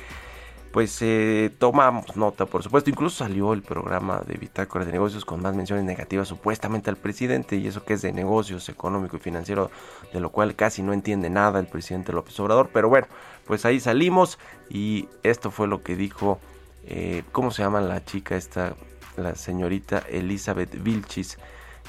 pues 0.75 1.01
eh, 1.01 1.55
tomamos 1.58 2.17
nota, 2.17 2.46
por 2.46 2.62
supuesto. 2.62 2.89
Incluso 2.89 3.24
salió 3.24 3.53
el 3.53 3.62
programa 3.62 4.22
de 4.27 4.34
Bitácora 4.34 4.84
de 4.84 4.91
Negocios 4.91 5.24
con 5.24 5.41
más 5.41 5.55
menciones 5.55 5.86
negativas 5.86 6.27
supuestamente 6.27 6.89
al 6.89 6.98
presidente 6.98 7.55
y 7.55 7.65
eso 7.65 7.86
que 7.86 7.94
es 7.94 8.01
de 8.01 8.12
negocios 8.12 8.67
económico 8.67 9.15
y 9.15 9.22
financiero, 9.22 9.72
de 10.12 10.20
lo 10.20 10.32
cual 10.32 10.53
casi 10.55 10.84
no 10.84 10.91
entiende 10.91 11.29
nada 11.29 11.62
el 11.62 11.67
presidente 11.67 12.12
López 12.12 12.38
Obrador. 12.41 12.72
Pero 12.74 12.89
bueno, 12.89 13.08
pues 13.45 13.65
ahí 13.65 13.79
salimos 13.79 14.39
y 14.69 15.07
esto 15.23 15.51
fue 15.51 15.67
lo 15.67 15.83
que 15.83 15.95
dijo, 15.95 16.39
eh, 16.87 17.23
¿cómo 17.31 17.51
se 17.51 17.63
llama 17.63 17.81
la 17.81 18.03
chica 18.03 18.35
esta? 18.35 18.75
La 19.17 19.35
señorita 19.35 20.03
Elizabeth 20.09 20.83
Vilchis, 20.83 21.37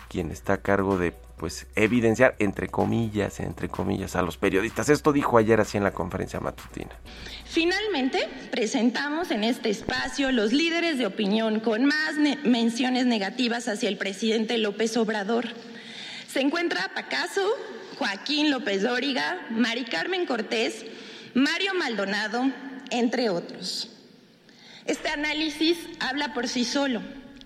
quien 0.08 0.30
está 0.30 0.54
a 0.54 0.58
cargo 0.58 0.96
de 0.96 1.12
pues 1.36 1.66
evidenciar 1.74 2.34
entre 2.38 2.68
comillas, 2.68 3.40
entre 3.40 3.68
comillas 3.68 4.16
a 4.16 4.22
los 4.22 4.36
periodistas. 4.38 4.88
Esto 4.88 5.12
dijo 5.12 5.36
ayer 5.36 5.60
así 5.60 5.76
en 5.76 5.84
la 5.84 5.90
conferencia 5.90 6.40
matutina. 6.40 6.92
Finalmente, 7.44 8.26
presentamos 8.50 9.30
en 9.30 9.44
este 9.44 9.68
espacio 9.68 10.32
los 10.32 10.52
líderes 10.52 10.98
de 10.98 11.06
opinión 11.06 11.60
con 11.60 11.84
más 11.84 12.14
menciones 12.44 13.06
negativas 13.06 13.68
hacia 13.68 13.88
el 13.88 13.98
presidente 13.98 14.56
López 14.58 14.96
Obrador. 14.96 15.48
Se 16.28 16.40
encuentra 16.40 16.90
Pacaso, 16.94 17.46
Joaquín 17.98 18.50
López 18.50 18.82
Dóriga, 18.82 19.46
Mari 19.50 19.84
Carmen 19.84 20.26
Cortés, 20.26 20.86
Mario 21.36 21.74
Maldonado, 21.74 22.50
entre 22.90 23.28
otros. 23.28 23.90
Este 24.86 25.10
análisis 25.10 25.86
habla 26.00 26.32
por 26.32 26.48
sí 26.48 26.64
solo. 26.64 27.02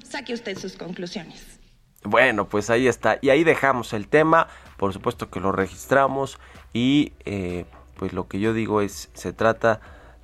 Saque 0.09 0.33
usted 0.33 0.57
sus 0.57 0.77
conclusiones. 0.77 1.59
Bueno, 2.05 2.49
pues 2.49 2.71
ahí 2.71 2.87
está. 2.87 3.19
Y 3.21 3.31
ahí 3.31 3.43
dejamos 3.43 3.93
el 3.93 4.07
tema. 4.07 4.47
Por 4.77 4.93
supuesto 4.93 5.29
que 5.29 5.41
lo 5.41 5.51
registramos. 5.51 6.39
Y 6.73 7.15
eh, 7.25 7.65
pues 7.97 8.13
lo 8.13 8.29
que 8.29 8.39
yo 8.39 8.55
digo 8.55 8.81
es, 8.81 9.11
se 9.15 9.33
trata 9.33 9.81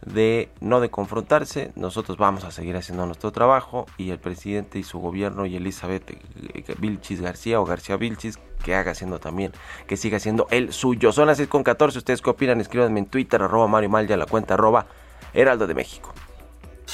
de 0.06 0.48
no 0.60 0.80
de 0.80 0.88
confrontarse. 0.88 1.72
Nosotros 1.76 2.16
vamos 2.16 2.44
a 2.44 2.50
seguir 2.50 2.76
haciendo 2.76 3.04
nuestro 3.04 3.32
trabajo. 3.32 3.86
Y 3.98 4.10
el 4.10 4.18
presidente 4.18 4.78
y 4.78 4.82
su 4.82 4.98
gobierno 4.98 5.44
y 5.44 5.56
Elizabeth 5.56 6.10
eh, 6.10 6.64
Vilchis 6.78 7.20
García 7.20 7.60
o 7.60 7.66
García 7.66 7.96
Vilchis 7.96 8.38
que 8.64 8.74
haga 8.74 8.92
haciendo 8.92 9.20
también, 9.20 9.52
que 9.86 9.96
siga 9.96 10.18
siendo 10.18 10.46
el 10.50 10.72
suyo. 10.72 11.12
Son 11.12 11.26
las 11.26 11.36
6 11.36 11.48
con 11.48 11.62
14. 11.62 11.98
Ustedes 11.98 12.22
qué 12.22 12.30
opinan, 12.30 12.60
escríbanme 12.60 13.00
en 13.00 13.06
Twitter, 13.06 13.42
arroba 13.42 13.68
Mario 13.68 13.90
Mal, 13.90 14.06
ya 14.08 14.16
la 14.16 14.26
cuenta 14.26 14.54
arroba 14.54 14.86
Heraldo 15.34 15.66
de 15.66 15.74
México. 15.74 16.12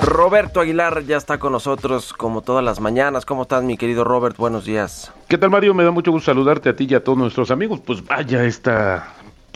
Roberto 0.00 0.60
Aguilar 0.60 1.04
ya 1.04 1.16
está 1.16 1.38
con 1.38 1.52
nosotros 1.52 2.12
como 2.12 2.42
todas 2.42 2.64
las 2.64 2.80
mañanas. 2.80 3.24
¿Cómo 3.24 3.42
estás, 3.42 3.62
mi 3.64 3.76
querido 3.76 4.04
Robert? 4.04 4.36
Buenos 4.36 4.64
días. 4.64 5.12
¿Qué 5.28 5.38
tal, 5.38 5.50
Mario? 5.50 5.74
Me 5.74 5.84
da 5.84 5.90
mucho 5.90 6.12
gusto 6.12 6.26
saludarte 6.26 6.68
a 6.68 6.76
ti 6.76 6.86
y 6.88 6.94
a 6.94 7.02
todos 7.02 7.18
nuestros 7.18 7.50
amigos. 7.50 7.80
Pues 7.84 8.04
vaya 8.04 8.44
esta 8.44 9.14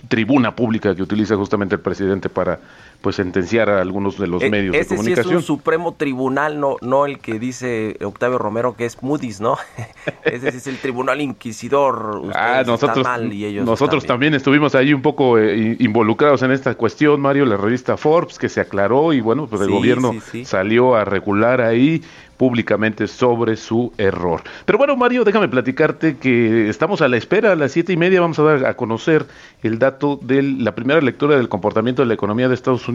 tribuna 0.08 0.54
pública 0.54 0.94
que 0.94 1.02
utiliza 1.02 1.36
justamente 1.36 1.76
el 1.76 1.80
presidente 1.80 2.28
para 2.28 2.58
pues 3.02 3.16
sentenciar 3.16 3.68
a 3.68 3.80
algunos 3.80 4.18
de 4.18 4.26
los 4.26 4.42
e, 4.42 4.48
medios 4.48 4.72
de 4.72 4.86
comunicación. 4.86 5.24
Sí 5.24 5.30
es 5.30 5.36
un 5.36 5.42
supremo 5.42 5.92
tribunal, 5.92 6.58
no 6.58 6.76
no 6.80 7.04
el 7.06 7.18
que 7.18 7.38
dice 7.38 7.96
Octavio 8.02 8.38
Romero 8.38 8.76
que 8.76 8.86
es 8.86 9.02
Moody's, 9.02 9.40
¿no? 9.40 9.58
ese 10.24 10.48
es 10.48 10.66
el 10.66 10.78
tribunal 10.78 11.20
inquisidor. 11.20 12.22
ah, 12.34 12.62
nosotros 12.66 13.06
nosotros 13.64 14.06
también. 14.06 14.34
estuvimos 14.34 14.74
ahí 14.74 14.94
un 14.94 15.02
poco 15.02 15.38
eh, 15.38 15.76
involucrados 15.78 16.42
en 16.42 16.52
esta 16.52 16.74
cuestión, 16.74 17.20
Mario, 17.20 17.44
la 17.44 17.56
revista 17.56 17.96
Forbes 17.96 18.38
que 18.38 18.48
se 18.48 18.60
aclaró 18.60 19.12
y 19.12 19.20
bueno, 19.20 19.46
pues 19.46 19.60
el 19.62 19.70
gobierno 19.70 20.14
salió 20.44 20.94
a 20.94 21.04
regular 21.04 21.60
ahí 21.60 22.02
públicamente 22.42 23.06
sobre 23.06 23.54
su 23.54 23.92
error. 23.98 24.42
Pero 24.64 24.76
bueno, 24.76 24.96
Mario, 24.96 25.22
déjame 25.22 25.48
platicarte 25.48 26.16
que 26.16 26.68
estamos 26.68 27.00
a 27.00 27.06
la 27.06 27.16
espera, 27.16 27.52
a 27.52 27.54
las 27.54 27.70
siete 27.70 27.92
y 27.92 27.96
media 27.96 28.20
vamos 28.20 28.36
a 28.40 28.42
dar 28.42 28.66
a 28.66 28.74
conocer 28.74 29.26
el 29.62 29.78
dato 29.78 30.18
de 30.20 30.42
la 30.42 30.74
primera 30.74 31.00
lectura 31.00 31.36
del 31.36 31.48
comportamiento 31.48 32.02
de 32.02 32.06
la 32.06 32.14
economía 32.14 32.48
de 32.48 32.54
Estados 32.54 32.88
Unidos. 32.88 32.91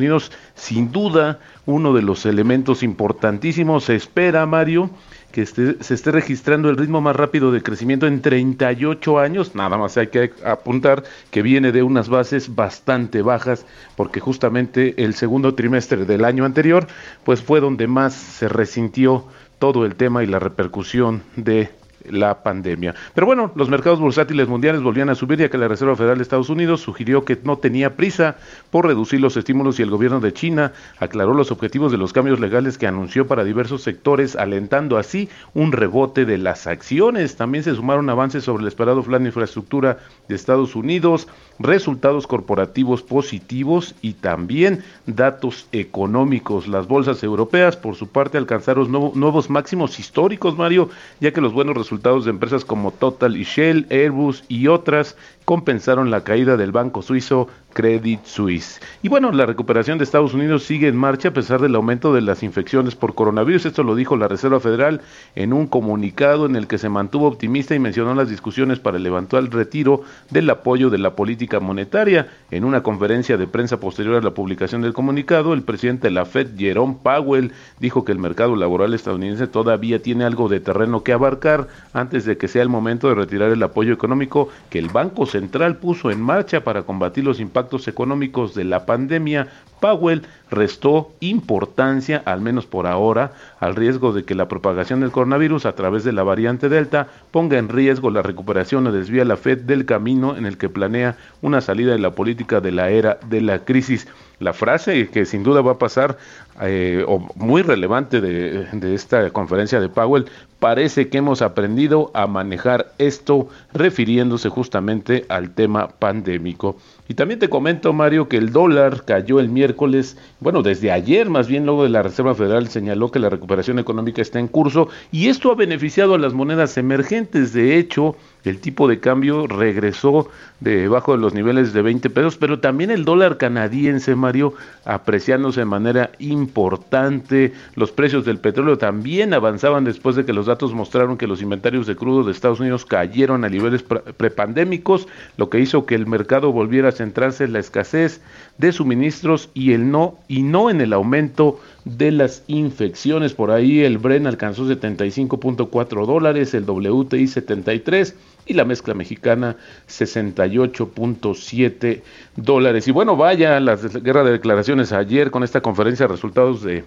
Sin 0.56 0.92
duda, 0.92 1.40
uno 1.66 1.94
de 1.94 2.02
los 2.02 2.26
elementos 2.26 2.84
importantísimos 2.84 3.86
se 3.86 3.96
espera, 3.96 4.46
Mario, 4.46 4.90
que 5.32 5.46
se 5.46 5.94
esté 5.94 6.12
registrando 6.12 6.70
el 6.70 6.78
ritmo 6.78 7.02
más 7.02 7.16
rápido 7.16 7.52
de 7.52 7.62
crecimiento 7.62 8.08
en 8.08 8.22
38 8.22 9.20
años. 9.20 9.56
Nada 9.56 9.78
más 9.78 9.98
hay 9.98 10.08
que 10.08 10.32
apuntar 10.46 11.04
que 11.32 11.42
viene 11.42 11.72
de 11.72 11.84
unas 11.84 12.10
bases 12.10 12.56
bastante 12.56 13.22
bajas, 13.22 13.66
porque 13.96 14.20
justamente 14.20 15.04
el 15.04 15.14
segundo 15.14 15.54
trimestre 15.54 16.06
del 16.06 16.26
año 16.26 16.46
anterior, 16.46 16.88
pues 17.24 17.42
fue 17.42 17.60
donde 17.60 17.88
más 17.88 18.14
se 18.14 18.48
resintió 18.48 19.26
todo 19.60 19.86
el 19.86 19.96
tema 19.96 20.24
y 20.24 20.28
la 20.28 20.40
repercusión 20.40 21.24
de 21.36 21.70
la 22.10 22.44
pandemia. 22.44 22.96
Pero 23.14 23.28
bueno, 23.28 23.52
los 23.56 23.70
mercados 23.70 24.00
bursátiles 24.00 24.48
mundiales 24.48 24.82
volvían 24.82 25.10
a 25.10 25.16
subir 25.16 25.40
ya 25.40 25.50
que 25.50 25.58
la 25.58 25.68
Reserva 25.68 25.96
Federal 25.96 26.18
de 26.18 26.24
Estados 26.24 26.50
Unidos 26.50 26.82
sugirió 26.82 27.26
que 27.26 27.38
no 27.44 27.58
tenía 27.58 27.96
prisa 27.96 28.38
por 28.70 28.86
reducir 28.86 29.22
los 29.22 29.38
estímulos 29.38 29.80
y 29.80 29.84
el 29.84 29.90
gobierno 29.90 30.20
de 30.20 30.34
China 30.34 30.74
aclaró 31.00 31.34
los 31.34 31.52
objetivos 31.52 31.92
de 31.92 31.98
los 31.98 32.14
cambios 32.14 32.40
legales 32.40 32.78
que 32.78 32.88
anunció 32.88 33.28
para 33.28 33.44
diversos 33.44 33.82
sectores, 33.84 34.36
alentando 34.36 34.98
así 34.98 35.30
un 35.54 35.72
rebote 35.72 36.26
de 36.26 36.38
las 36.38 36.68
acciones. 36.68 37.36
También 37.36 37.64
se 37.64 37.76
sumaron 37.76 38.10
avances 38.10 38.44
sobre 38.44 38.62
el 38.62 38.68
esperado 38.68 39.04
plan 39.04 39.24
de 39.24 39.30
infraestructura 39.30 40.00
de 40.28 40.36
Estados 40.36 40.76
Unidos, 40.76 41.28
resultados 41.60 42.28
corporativos 42.28 43.02
positivos 43.02 43.96
y 44.02 44.14
también 44.14 44.84
datos 45.06 45.68
económicos. 45.72 46.68
Las 46.68 46.88
bolsas 46.88 47.24
europeas, 47.24 47.78
por 47.78 47.96
su 47.96 48.08
parte, 48.08 48.38
alcanzaron 48.38 48.92
nuevos 48.92 49.50
máximos 49.50 50.00
históricos, 50.00 50.58
Mario, 50.58 50.90
ya 51.20 51.32
que 51.32 51.42
los 51.42 51.54
buenos 51.54 51.78
resultados 51.78 52.26
de 52.26 52.32
empresas 52.32 52.66
como 52.66 52.92
Total 52.92 53.36
y 53.36 53.44
Shell, 53.44 53.88
Airbus 53.90 54.44
y 54.48 54.68
otras 54.68 55.16
compensaron 55.48 56.12
la 56.12 56.26
caída 56.26 56.58
del 56.58 56.74
banco 56.74 57.02
suizo 57.02 57.48
Credit 57.72 58.26
Suisse. 58.26 58.82
Y 59.02 59.08
bueno, 59.08 59.32
la 59.32 59.46
recuperación 59.46 59.98
de 59.98 60.04
Estados 60.04 60.34
Unidos 60.34 60.64
sigue 60.64 60.90
en 60.90 60.98
marcha 60.98 61.30
a 61.30 61.34
pesar 61.34 61.62
del 61.62 61.76
aumento 61.76 62.14
de 62.14 62.20
las 62.20 62.44
infecciones 62.44 62.96
por 62.96 63.16
coronavirus. 63.16 63.68
Esto 63.68 63.84
lo 63.84 63.96
dijo 63.96 64.18
la 64.18 64.28
Reserva 64.28 64.60
Federal 64.60 65.00
en 65.36 65.54
un 65.54 65.68
comunicado 65.68 66.48
en 66.48 66.58
el 66.58 66.68
que 66.68 66.78
se 66.78 66.90
mantuvo 66.90 67.28
optimista 67.28 67.76
y 67.76 67.80
mencionó 67.80 68.14
las 68.14 68.30
discusiones 68.30 68.80
para 68.80 68.98
el 68.98 69.06
eventual 69.06 69.50
retiro 69.50 70.02
del 70.32 70.50
apoyo 70.50 70.90
de 70.90 70.98
la 70.98 71.16
política 71.16 71.62
monetaria. 71.62 72.28
En 72.52 72.66
una 72.66 72.84
conferencia 72.84 73.38
de 73.38 73.48
prensa 73.48 73.80
posterior 73.80 74.16
a 74.16 74.22
la 74.22 74.34
publicación 74.34 74.82
del 74.82 74.94
comunicado, 74.94 75.54
el 75.54 75.62
presidente 75.62 76.08
de 76.08 76.12
la 76.12 76.26
Fed, 76.26 76.58
Jerome 76.58 76.98
Powell, 77.02 77.54
dijo 77.80 78.04
que 78.04 78.12
el 78.12 78.20
mercado 78.20 78.58
laboral 78.58 78.94
estadounidense 78.96 79.48
todavía 79.48 80.02
tiene 80.02 80.26
algo 80.26 80.50
de 80.50 80.60
terreno 80.60 81.04
que 81.04 81.14
abarcar 81.14 81.70
antes 81.94 82.26
de 82.26 82.38
que 82.38 82.50
sea 82.50 82.64
el 82.64 82.70
momento 82.70 83.08
de 83.08 83.16
retirar 83.16 83.52
el 83.52 83.64
apoyo 83.64 83.94
económico 83.94 84.50
que 84.70 84.80
el 84.80 84.90
Banco 84.90 85.26
Central 85.38 85.78
puso 85.78 86.10
en 86.10 86.20
marcha 86.20 86.64
para 86.64 86.82
combatir 86.82 87.24
los 87.24 87.40
impactos 87.40 87.88
económicos 87.88 88.56
de 88.56 88.64
la 88.64 88.88
pandemia, 88.88 89.48
Powell 89.80 90.24
restó 90.50 91.12
importancia, 91.20 92.22
al 92.26 92.42
menos 92.42 92.66
por 92.66 92.88
ahora, 92.88 93.34
al 93.60 93.76
riesgo 93.76 94.14
de 94.14 94.24
que 94.24 94.36
la 94.36 94.48
propagación 94.48 95.02
del 95.02 95.12
coronavirus 95.12 95.66
a 95.66 95.74
través 95.74 96.04
de 96.04 96.14
la 96.14 96.24
variante 96.24 96.70
Delta 96.70 97.08
ponga 97.32 97.58
en 97.58 97.70
riesgo 97.70 98.10
la 98.10 98.22
recuperación 98.22 98.88
o 98.88 98.92
desvía 98.92 99.26
la 99.26 99.38
Fed 99.38 99.60
del 99.60 99.86
camino 99.86 100.38
en 100.38 100.46
el 100.46 100.58
que 100.58 100.70
planea 100.70 101.18
una 101.42 101.62
salida 101.62 101.92
de 101.92 102.00
la 102.00 102.12
política 102.12 102.62
de 102.62 102.72
la 102.72 102.90
era 102.90 103.20
de 103.30 103.42
la 103.42 103.60
crisis. 103.60 104.08
La 104.40 104.54
frase 104.54 105.10
que 105.10 105.26
sin 105.26 105.44
duda 105.44 105.62
va 105.62 105.74
a 105.74 105.80
pasar, 105.80 106.18
eh, 106.62 107.04
o 107.08 107.28
muy 107.36 107.64
relevante 107.64 108.22
de, 108.22 108.66
de 108.72 108.96
esta 108.96 109.32
conferencia 109.32 109.80
de 109.80 109.90
Powell, 109.90 110.26
parece 110.60 111.10
que 111.10 111.18
hemos 111.18 111.42
aprendido 111.42 112.12
a 112.14 112.28
manejar 112.28 112.94
esto 112.98 113.50
refiriéndose 113.74 114.50
justamente 114.50 115.26
al 115.30 115.52
tema 115.52 115.88
pandémico. 115.88 116.78
Y 117.08 117.14
también 117.14 117.40
te 117.40 117.50
comento, 117.50 117.94
Mario, 117.94 118.28
que 118.28 118.38
el 118.38 118.52
dólar 118.52 119.06
cayó 119.06 119.40
el 119.40 119.50
miércoles, 119.50 120.18
bueno, 120.40 120.62
desde 120.62 120.92
ayer 120.92 121.30
más 121.30 121.48
bien, 121.48 121.66
luego 121.66 121.84
de 121.84 121.90
la 121.90 122.04
Reserva 122.04 122.36
Federal 122.36 122.68
señaló 122.68 123.12
que 123.12 123.20
la 123.20 123.30
recuperación 123.30 123.80
económica 123.80 124.22
está 124.22 124.40
en 124.40 124.48
curso 124.48 124.90
y 125.12 125.28
esto 125.28 125.52
ha 125.52 125.56
beneficiado 125.56 126.16
a 126.16 126.20
las 126.20 126.34
monedas 126.34 126.78
emergentes. 126.78 127.54
De 127.54 127.78
hecho, 127.78 128.16
el 128.48 128.60
tipo 128.60 128.88
de 128.88 129.00
cambio 129.00 129.48
regresó 129.48 130.30
debajo 130.60 131.12
de 131.12 131.20
los 131.20 131.34
niveles 131.34 131.74
de 131.74 131.82
20 131.82 132.10
pesos, 132.10 132.38
pero 132.38 132.60
también 132.60 132.90
el 132.90 133.06
dólar 133.06 133.38
canadiense, 133.38 134.16
Mario, 134.16 134.54
apreciándose 134.86 135.62
de 135.62 135.66
manera 135.66 136.12
importante. 136.20 137.54
Los 137.76 137.92
precios 137.92 138.26
del 138.26 138.40
petróleo 138.40 138.78
también 138.78 139.34
avanzaban 139.34 139.84
después 139.84 140.16
de 140.16 140.26
que 140.26 140.34
los 140.34 140.48
datos 140.48 140.74
mostraron 140.74 141.18
que 141.18 141.28
los 141.28 141.42
inventarios 141.42 141.86
de 141.86 141.96
crudo 141.96 142.24
de 142.24 142.32
Estados 142.32 142.60
Unidos 142.60 142.86
cayeron 142.86 143.46
a 143.46 143.50
niveles 143.50 143.84
prepandémicos, 143.84 145.08
lo 145.38 145.50
que 145.50 145.60
hizo 145.60 145.86
que 145.86 145.96
el 145.96 146.08
mercado 146.08 146.52
volviera 146.52 146.90
a 146.90 146.94
centrarse 146.94 147.44
en 147.44 147.54
la 147.54 147.60
escasez 147.60 148.22
de 148.58 148.72
suministros 148.72 149.50
y 149.54 149.74
el 149.74 149.92
no 149.92 150.18
y 150.28 150.42
no 150.44 150.70
en 150.70 150.82
el 150.82 150.94
aumento 150.94 151.60
de 151.96 152.12
las 152.12 152.44
infecciones. 152.48 153.34
Por 153.34 153.52
ahí 153.52 153.84
el 153.84 153.98
Bren 153.98 154.28
alcanzó 154.28 154.66
75.4 154.66 156.06
dólares, 156.06 156.54
el 156.54 156.70
WTI 156.70 157.28
73 157.28 158.16
y 158.46 158.54
la 158.54 158.66
mezcla 158.66 158.94
mexicana 158.94 159.56
68.7 159.88 162.02
dólares. 162.36 162.88
Y 162.88 162.92
bueno, 162.92 163.16
vaya 163.16 163.60
la 163.60 163.76
guerra 163.76 164.24
de 164.24 164.32
declaraciones 164.32 164.92
ayer 164.92 165.32
con 165.32 165.44
esta 165.44 165.62
conferencia 165.62 166.08
de 166.08 166.12
resultados 166.12 166.62
de 166.64 166.84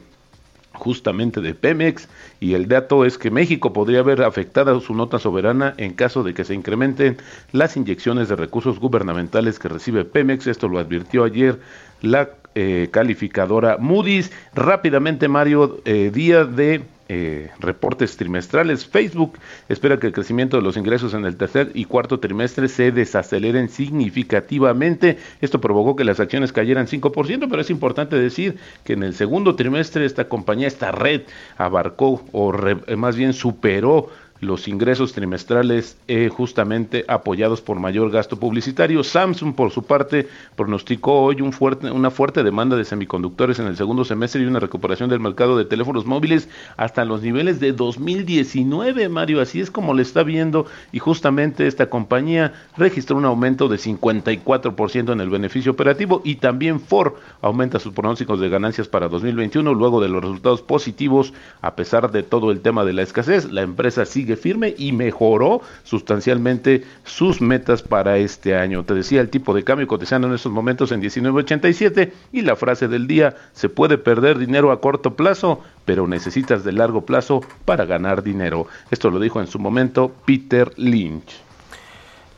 justamente 0.73 1.41
de 1.41 1.55
Pemex 1.55 2.09
y 2.39 2.55
el 2.55 2.69
dato 2.69 3.05
es 3.05 3.19
que 3.19 3.31
México 3.31 3.73
podría 3.73 4.03
ver 4.03 4.23
afectada 4.23 4.79
su 4.81 4.95
nota 4.95 5.19
soberana 5.19 5.75
en 5.77 5.93
caso 5.93 6.23
de 6.23 6.33
que 6.33 6.45
se 6.45 6.55
incrementen 6.55 7.19
las 7.53 7.77
inyecciones 7.77 8.29
de 8.29 8.37
recursos 8.37 8.79
gubernamentales 8.79 9.59
que 9.59 9.69
recibe 9.69 10.05
Pemex. 10.05 10.47
Esto 10.47 10.69
lo 10.69 10.79
advirtió 10.79 11.25
ayer 11.25 11.59
la 12.01 12.31
eh, 12.55 12.89
calificadora 12.91 13.77
Moody's. 13.79 14.33
Rápidamente, 14.55 15.29
Mario, 15.29 15.81
eh, 15.85 16.11
día 16.13 16.45
de 16.45 16.83
eh, 17.09 17.51
reportes 17.59 18.17
trimestrales. 18.17 18.87
Facebook 18.87 19.39
espera 19.69 19.99
que 19.99 20.07
el 20.09 20.13
crecimiento 20.13 20.57
de 20.57 20.63
los 20.63 20.77
ingresos 20.77 21.15
en 21.15 21.25
el 21.25 21.37
tercer 21.37 21.71
y 21.75 21.85
cuarto 21.85 22.21
trimestre 22.21 22.69
se 22.69 22.93
desaceleren 22.93 23.69
significativamente. 23.69 25.19
Esto 25.41 25.61
provocó 25.61 25.97
que 25.97 26.05
las 26.05 26.21
acciones 26.21 26.53
cayeran 26.53 26.87
5%, 26.87 27.49
pero 27.49 27.63
es 27.63 27.71
importante 27.71 28.17
decir 28.17 28.59
que 28.85 28.93
en 28.93 29.03
el 29.03 29.15
segundo 29.15 29.57
trimestre 29.57 30.05
esta 30.05 30.29
compañía, 30.29 30.69
esta 30.69 30.93
red, 30.93 31.23
abarcó 31.57 32.25
o 32.33 32.53
más 32.97 33.17
bien 33.17 33.33
superó 33.33 34.09
los 34.41 34.69
ingresos 34.69 35.13
trimestrales 35.13 35.99
eh, 36.09 36.29
justamente 36.29 37.05
apoyados 37.09 37.61
por 37.61 37.79
mayor 37.79 38.11
gasto 38.11 38.39
publicitario. 38.39 39.05
Samsung, 39.05 39.55
por 39.55 39.71
su 39.71 39.83
parte, 39.83 40.29
pronosticó 40.57 41.21
hoy 41.23 41.41
una 41.41 42.11
fuerte 42.11 42.43
demanda 42.43 42.77
de 42.77 42.85
semiconductores 42.85 43.59
en 43.59 43.67
el 43.67 43.77
segundo 43.77 44.05
semestre 44.05 44.43
y 44.43 44.47
una 44.47 44.61
recuperación 44.61 45.11
del 45.11 45.21
mercado 45.21 45.59
de 45.59 45.67
teléfonos 45.67 46.07
móviles 46.07 46.49
hasta 46.77 47.05
los 47.05 47.23
niveles 47.23 47.61
de 47.61 47.73
2019, 47.73 49.09
Mario. 49.09 49.41
Así 49.41 49.61
es 49.61 49.71
como 49.71 49.95
le 49.95 50.03
está 50.03 50.23
viendo 50.23 50.67
y 50.93 50.99
justamente 50.99 51.67
esta 51.67 51.91
compañía 51.91 52.55
registró 52.77 53.17
un 53.17 53.27
aumento 53.27 53.69
de 53.69 53.77
54% 53.77 55.13
en 55.13 55.21
el 55.21 55.29
beneficio 55.29 55.73
operativo 55.73 56.23
y 56.25 56.37
también 56.37 56.81
Ford 56.81 57.15
aumenta 57.43 57.79
sus 57.79 57.93
pronósticos 57.93 58.41
de 58.41 58.49
ganancias 58.49 58.89
para 58.89 59.09
2021 59.09 59.75
luego 59.75 60.01
de 60.01 60.09
los 60.09 60.23
resultados 60.23 60.63
positivos 60.63 61.33
a 61.61 61.77
pesar 61.77 62.11
de 62.11 62.23
todo 62.23 62.51
el 62.51 62.61
tema 62.61 62.85
de 62.85 62.93
la 62.95 63.03
escasez. 63.03 63.51
La 63.53 63.63
empresa 63.63 64.05
sigue 64.05 64.30
firme 64.37 64.75
y 64.77 64.93
mejoró 64.93 65.61
sustancialmente 65.83 66.85
sus 67.05 67.41
metas 67.41 67.83
para 67.83 68.19
este 68.19 68.57
año. 68.57 68.85
Te 68.85 68.95
decía 68.95 69.21
el 69.21 69.31
tipo 69.31 69.55
de 69.55 69.65
cambio 69.65 69.87
cotizando 69.87 70.29
en 70.29 70.35
estos 70.35 70.53
momentos 70.53 70.93
en 70.93 71.03
19.87 71.03 72.13
y 72.33 72.43
la 72.43 72.57
frase 72.57 72.89
del 72.89 73.07
día, 73.07 73.37
se 73.53 73.69
puede 73.69 73.99
perder 73.99 74.39
dinero 74.39 74.73
a 74.73 74.81
corto 74.81 75.15
plazo, 75.15 75.61
pero 75.85 76.07
necesitas 76.07 76.65
de 76.65 76.73
largo 76.73 77.05
plazo 77.05 77.43
para 77.65 77.85
ganar 77.85 78.23
dinero. 78.23 78.67
Esto 78.91 79.11
lo 79.11 79.21
dijo 79.21 79.41
en 79.41 79.47
su 79.47 79.59
momento 79.59 80.13
Peter 80.25 80.73
Lynch. 80.77 81.41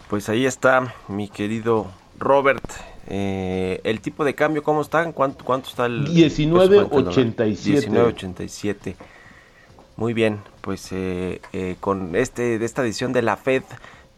Pues 0.09 0.29
ahí 0.29 0.45
está 0.45 0.95
mi 1.09 1.29
querido 1.29 1.91
Robert. 2.19 2.65
Eh, 3.09 3.81
el 3.85 4.01
tipo 4.01 4.25
de 4.25 4.35
cambio, 4.35 4.63
¿cómo 4.63 4.83
está? 4.83 5.11
¿Cuánto, 5.13 5.45
cuánto 5.45 5.69
está 5.69 5.87
el? 5.87 6.07
19.87. 6.07 7.89
19.87. 7.89 8.95
Muy 9.97 10.15
bien, 10.15 10.41
pues 10.63 10.91
eh, 10.93 11.41
eh, 11.53 11.77
con 11.81 12.17
este 12.17 12.63
esta 12.65 12.83
edición 12.83 13.13
de 13.13 13.23
la 13.23 13.37
Fed 13.37 13.63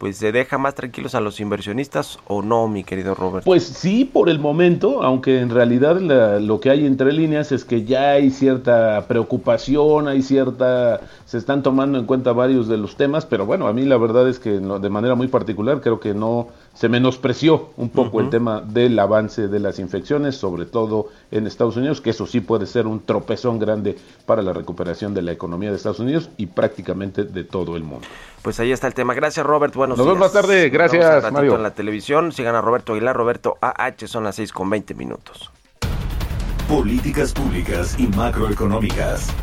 pues 0.05 0.19
se 0.19 0.33
deja 0.33 0.59
más 0.59 0.75
tranquilos 0.75 1.15
a 1.15 1.21
los 1.21 1.41
inversionistas 1.41 2.19
o 2.27 2.43
no, 2.43 2.69
mi 2.69 2.85
querido 2.85 3.15
Robert? 3.15 3.43
Pues 3.43 3.65
sí, 3.65 4.05
por 4.05 4.29
el 4.29 4.39
momento, 4.39 5.03
aunque 5.03 5.41
en 5.41 5.49
realidad 5.49 5.99
lo 6.43 6.61
que 6.61 6.69
hay 6.69 6.85
entre 6.85 7.11
líneas 7.11 7.53
es 7.53 7.65
que 7.65 7.85
ya 7.85 8.11
hay 8.11 8.31
cierta 8.31 9.07
preocupación, 9.09 10.07
hay 10.07 10.21
cierta, 10.21 11.01
se 11.25 11.39
están 11.39 11.63
tomando 11.63 11.99
en 11.99 12.05
cuenta 12.05 12.35
varios 12.35 12.69
de 12.69 12.77
los 12.77 12.97
temas, 12.97 13.25
pero 13.25 13.47
bueno, 13.47 13.67
a 13.67 13.73
mí 13.73 13.87
la 13.87 13.97
verdad 13.97 14.29
es 14.29 14.39
que 14.39 14.51
de 14.51 14.91
manera 14.91 15.15
muy 15.15 15.29
particular 15.29 15.81
creo 15.81 15.99
que 15.99 16.13
no 16.13 16.49
se 16.75 16.91
menospreció 16.91 17.71
un 17.79 17.89
poco 17.89 18.21
el 18.21 18.29
tema 18.29 18.61
del 18.61 18.99
avance 18.99 19.49
de 19.49 19.59
las 19.59 19.79
infecciones, 19.79 20.37
sobre 20.37 20.67
todo 20.67 21.09
en 21.31 21.47
Estados 21.47 21.79
Unidos, 21.79 22.03
que 22.03 22.11
eso 22.11 22.27
sí 22.27 22.41
puede 22.41 22.67
ser 22.67 22.87
un 22.87 23.01
tropezón 23.01 23.59
grande 23.59 23.97
para 24.27 24.43
la 24.43 24.53
recuperación 24.53 25.15
de 25.15 25.23
la 25.23 25.33
economía 25.33 25.71
de 25.71 25.77
Estados 25.77 26.01
Unidos 26.01 26.29
y 26.37 26.45
prácticamente 26.45 27.25
de 27.25 27.45
todo 27.45 27.75
el 27.75 27.85
mundo. 27.85 28.07
Pues 28.45 28.61
ahí 28.61 28.73
está 28.73 28.87
el 28.87 28.93
tema. 28.93 29.15
Gracias, 29.15 29.45
Robert. 29.47 29.75
Buenos 29.75 29.97
Nos 29.97 30.07
vemos 30.07 30.21
más 30.21 30.35
tarde. 30.35 30.69
Gracias, 30.69 31.33
Mario. 31.33 31.57
en 31.57 31.63
la 31.63 31.71
televisión. 31.71 32.31
Sigan 32.31 32.55
a 32.55 32.61
Roberto 32.61 32.93
Aguilar, 32.93 33.17
Roberto 33.17 33.57
AH. 33.63 34.07
Son 34.07 34.23
las 34.23 34.37
6 34.37 34.53
con 34.53 34.69
20 34.69 34.93
minutos. 34.95 35.51
Políticas 36.69 37.33
públicas 37.33 37.99
y 37.99 38.07
macroeconómicas. 38.09 39.35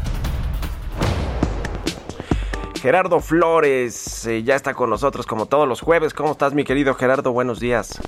Gerardo 2.79 3.19
Flores 3.21 4.27
eh, 4.27 4.43
ya 4.43 4.53
está 4.53 4.75
con 4.75 4.91
nosotros 4.91 5.25
como 5.25 5.47
todos 5.47 5.67
los 5.67 5.81
jueves. 5.81 6.13
¿Cómo 6.13 6.33
estás, 6.33 6.53
mi 6.53 6.63
querido 6.63 6.93
Gerardo? 6.93 7.31
Buenos 7.31 7.59
días. 7.59 7.99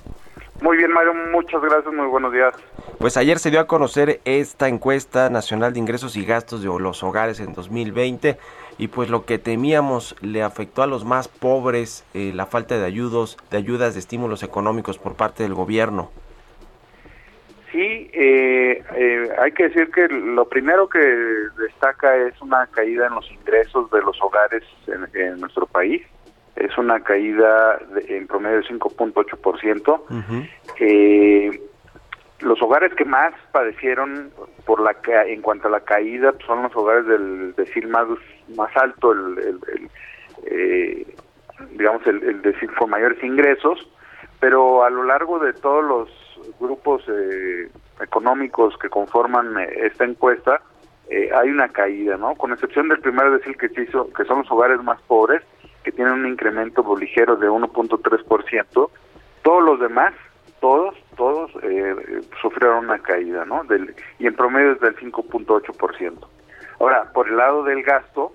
Muy 0.61 0.77
bien, 0.77 0.91
Mario, 0.91 1.13
muchas 1.31 1.59
gracias, 1.61 1.91
muy 1.91 2.05
buenos 2.05 2.31
días. 2.31 2.53
Pues 2.99 3.17
ayer 3.17 3.39
se 3.39 3.49
dio 3.49 3.59
a 3.59 3.65
conocer 3.65 4.21
esta 4.25 4.67
encuesta 4.67 5.31
nacional 5.31 5.73
de 5.73 5.79
ingresos 5.79 6.15
y 6.15 6.23
gastos 6.23 6.61
de 6.61 6.67
los 6.67 7.01
hogares 7.01 7.39
en 7.39 7.53
2020 7.53 8.37
y 8.77 8.87
pues 8.87 9.09
lo 9.09 9.25
que 9.25 9.37
temíamos 9.37 10.15
le 10.21 10.43
afectó 10.43 10.83
a 10.83 10.87
los 10.87 11.05
más 11.05 11.27
pobres 11.27 12.05
eh, 12.13 12.31
la 12.33 12.45
falta 12.45 12.77
de 12.77 12.85
ayudos, 12.85 13.37
de 13.51 13.57
ayudas, 13.57 13.93
de 13.93 13.99
estímulos 13.99 14.43
económicos 14.43 14.97
por 14.97 15.15
parte 15.15 15.43
del 15.43 15.53
gobierno. 15.53 16.11
Sí, 17.73 18.07
eh, 18.13 18.83
eh, 18.95 19.29
hay 19.39 19.51
que 19.51 19.63
decir 19.63 19.89
que 19.89 20.07
lo 20.07 20.47
primero 20.47 20.87
que 20.87 20.99
destaca 21.57 22.15
es 22.17 22.39
una 22.39 22.67
caída 22.67 23.07
en 23.07 23.15
los 23.15 23.29
ingresos 23.31 23.89
de 23.89 23.99
los 24.03 24.15
hogares 24.21 24.63
en, 24.85 25.39
nuestro 25.41 25.65
país. 25.65 26.03
Es 26.55 26.77
una 26.77 26.99
caída 26.99 27.79
en 28.07 28.27
promedio 28.27 28.57
de 28.57 28.67
5.8%. 28.67 30.47
eh, 30.79 31.61
los 32.41 32.61
hogares 32.61 32.93
que 32.93 33.05
más 33.05 33.33
padecieron 33.51 34.31
por 34.65 34.79
la 34.79 34.95
en 35.25 35.41
cuanto 35.41 35.67
a 35.67 35.71
la 35.71 35.79
caída 35.79 36.31
pues, 36.31 36.45
son 36.45 36.61
los 36.61 36.75
hogares 36.75 37.07
del 37.07 37.55
decir 37.55 37.87
más 37.87 38.05
más 38.55 38.75
alto, 38.75 39.11
el, 39.11 39.59
eh, 40.45 41.15
digamos 41.71 42.05
el, 42.07 42.41
decir 42.41 42.71
con 42.75 42.89
mayores 42.89 43.23
ingresos, 43.23 43.87
pero 44.39 44.83
a 44.83 44.89
lo 44.89 45.03
largo 45.03 45.39
de 45.39 45.53
todos 45.53 45.83
los 45.83 46.09
grupos 46.59 47.03
eh, 47.07 47.69
económicos 48.01 48.77
que 48.77 48.89
conforman 48.89 49.57
eh, 49.57 49.87
esta 49.87 50.05
encuesta, 50.05 50.61
eh, 51.09 51.29
hay 51.33 51.49
una 51.49 51.69
caída, 51.69 52.17
¿no? 52.17 52.35
Con 52.35 52.51
excepción 52.51 52.89
del 52.89 52.99
primer 52.99 53.31
decir 53.31 53.55
que 53.57 53.69
se 53.69 53.83
hizo, 53.83 54.11
que 54.13 54.25
son 54.25 54.39
los 54.39 54.51
hogares 54.51 54.81
más 54.83 55.01
pobres, 55.03 55.41
que 55.83 55.91
tienen 55.91 56.13
un 56.13 56.27
incremento 56.27 56.83
ligero 56.95 57.35
de 57.35 57.49
1.3%, 57.49 58.89
todos 59.43 59.63
los 59.63 59.79
demás, 59.79 60.13
todos, 60.61 60.95
todos 61.17 61.51
sufrieron 62.41 62.85
una 62.85 62.99
caída, 62.99 63.43
¿no? 63.43 63.65
Del, 63.65 63.93
y 64.17 64.27
en 64.27 64.35
promedio 64.35 64.71
es 64.71 64.79
del 64.79 64.95
5.8%. 64.95 66.25
Ahora, 66.83 67.13
por 67.13 67.29
el 67.29 67.37
lado 67.37 67.63
del 67.63 67.81
gasto, 67.81 68.33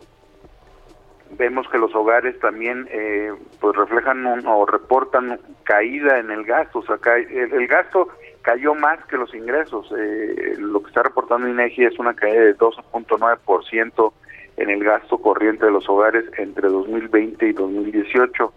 vemos 1.32 1.68
que 1.68 1.76
los 1.76 1.94
hogares 1.94 2.40
también 2.40 2.88
eh, 2.90 3.30
pues 3.60 3.76
reflejan 3.76 4.24
o 4.46 4.64
reportan 4.64 5.38
caída 5.64 6.18
en 6.18 6.30
el 6.30 6.44
gasto, 6.44 6.78
o 6.78 6.82
sea, 6.82 6.96
el, 7.14 7.66
gasto 7.66 8.08
cayó 8.40 8.74
más 8.74 9.04
que 9.04 9.18
los 9.18 9.34
ingresos. 9.34 9.92
Eh, 9.94 10.54
lo 10.56 10.80
que 10.80 10.88
está 10.88 11.02
reportando 11.02 11.46
INEGI 11.46 11.84
es 11.84 11.98
una 11.98 12.14
caída 12.14 12.40
de 12.40 12.56
12.9% 12.56 14.12
en 14.56 14.70
el 14.70 14.82
gasto 14.82 15.18
corriente 15.18 15.66
de 15.66 15.72
los 15.72 15.86
hogares 15.86 16.24
entre 16.38 16.68
2020 16.70 17.48
y 17.48 17.52
2018. 17.52 18.50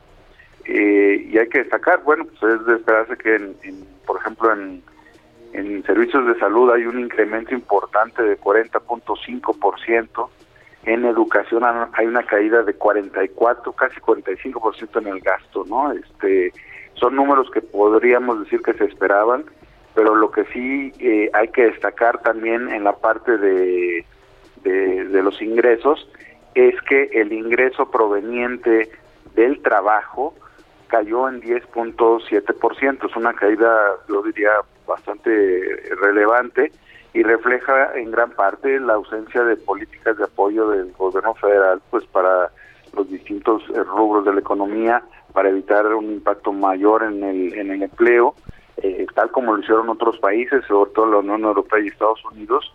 Eh, 0.68 1.28
y 1.32 1.38
hay 1.38 1.50
que 1.50 1.64
destacar, 1.64 2.02
bueno, 2.04 2.26
pues 2.40 2.54
es 2.54 2.66
de 2.66 2.76
esperarse 2.76 3.18
que, 3.18 3.36
en, 3.36 3.56
por 4.08 4.22
ejemplo, 4.22 4.54
en, 4.54 4.84
en 5.54 5.84
servicios 5.84 6.26
de 6.28 6.40
salud 6.40 6.72
hay 6.72 6.86
un 6.86 7.00
incremento 7.00 7.54
importante 7.54 8.24
de 8.24 8.40
40.5%, 8.40 10.30
en 10.84 11.06
educación 11.06 11.64
hay 11.94 12.08
una 12.08 12.24
caída 12.24 12.64
de 12.64 12.74
44, 12.74 13.74
casi 13.74 14.00
45% 14.00 15.02
en 15.02 15.08
el 15.08 15.20
gasto, 15.20 15.64
¿no? 15.68 15.92
Este, 15.92 16.52
son 16.96 17.16
números 17.16 17.50
que 17.52 17.62
podríamos 17.62 18.40
decir 18.44 18.62
que 18.62 18.74
se 18.74 18.86
esperaban, 18.86 19.46
pero 19.94 20.16
lo 20.16 20.32
que 20.32 20.46
sí 20.46 20.92
eh, 21.00 21.30
hay 21.34 21.50
que 21.50 21.64
destacar 21.64 22.22
también 22.22 22.70
en 22.70 22.84
la 22.84 22.94
parte 22.94 23.38
de, 23.38 24.06
de, 24.64 25.22
los 25.22 25.42
ingresos 25.42 26.08
es 26.56 26.80
que 26.82 27.10
el 27.14 27.32
ingreso 27.34 27.92
proveniente 27.92 28.92
del 29.36 29.62
trabajo 29.62 30.34
cayó 30.92 31.30
en 31.30 31.42
10.7%, 31.42 33.10
es 33.10 33.16
una 33.16 33.34
caída, 33.34 33.96
yo 34.10 34.22
diría, 34.24 34.52
bastante 34.86 35.32
relevante 36.02 36.72
y 37.14 37.24
refleja 37.24 37.94
en 37.96 38.12
gran 38.12 38.32
parte 38.32 38.78
la 38.80 38.96
ausencia 38.96 39.42
de 39.44 39.56
políticas 39.56 40.18
de 40.18 40.26
apoyo 40.26 40.70
del 40.70 40.92
gobierno 40.92 41.34
federal 41.36 41.82
pues 41.90 42.06
para 42.08 42.52
los 42.94 43.10
distintos 43.10 43.64
eh, 43.70 43.84
rubros 43.84 44.26
de 44.26 44.34
la 44.34 44.42
economía 44.42 45.02
para 45.32 45.50
evitar 45.50 45.86
un 45.94 46.12
impacto 46.12 46.52
mayor 46.52 47.04
en 47.04 47.24
el, 47.24 47.54
en 47.54 47.72
el 47.72 47.84
empleo, 47.84 48.36
eh, 48.78 49.06
tal 49.16 49.32
como 49.32 49.56
lo 49.56 49.62
hicieron 49.62 49.88
otros 49.88 50.18
países, 50.20 50.66
sobre 50.68 50.92
todo 50.92 51.06
la 51.06 51.20
Unión 51.20 51.44
Europea 51.44 51.80
y 51.80 51.88
Estados 51.88 52.22
Unidos. 52.34 52.70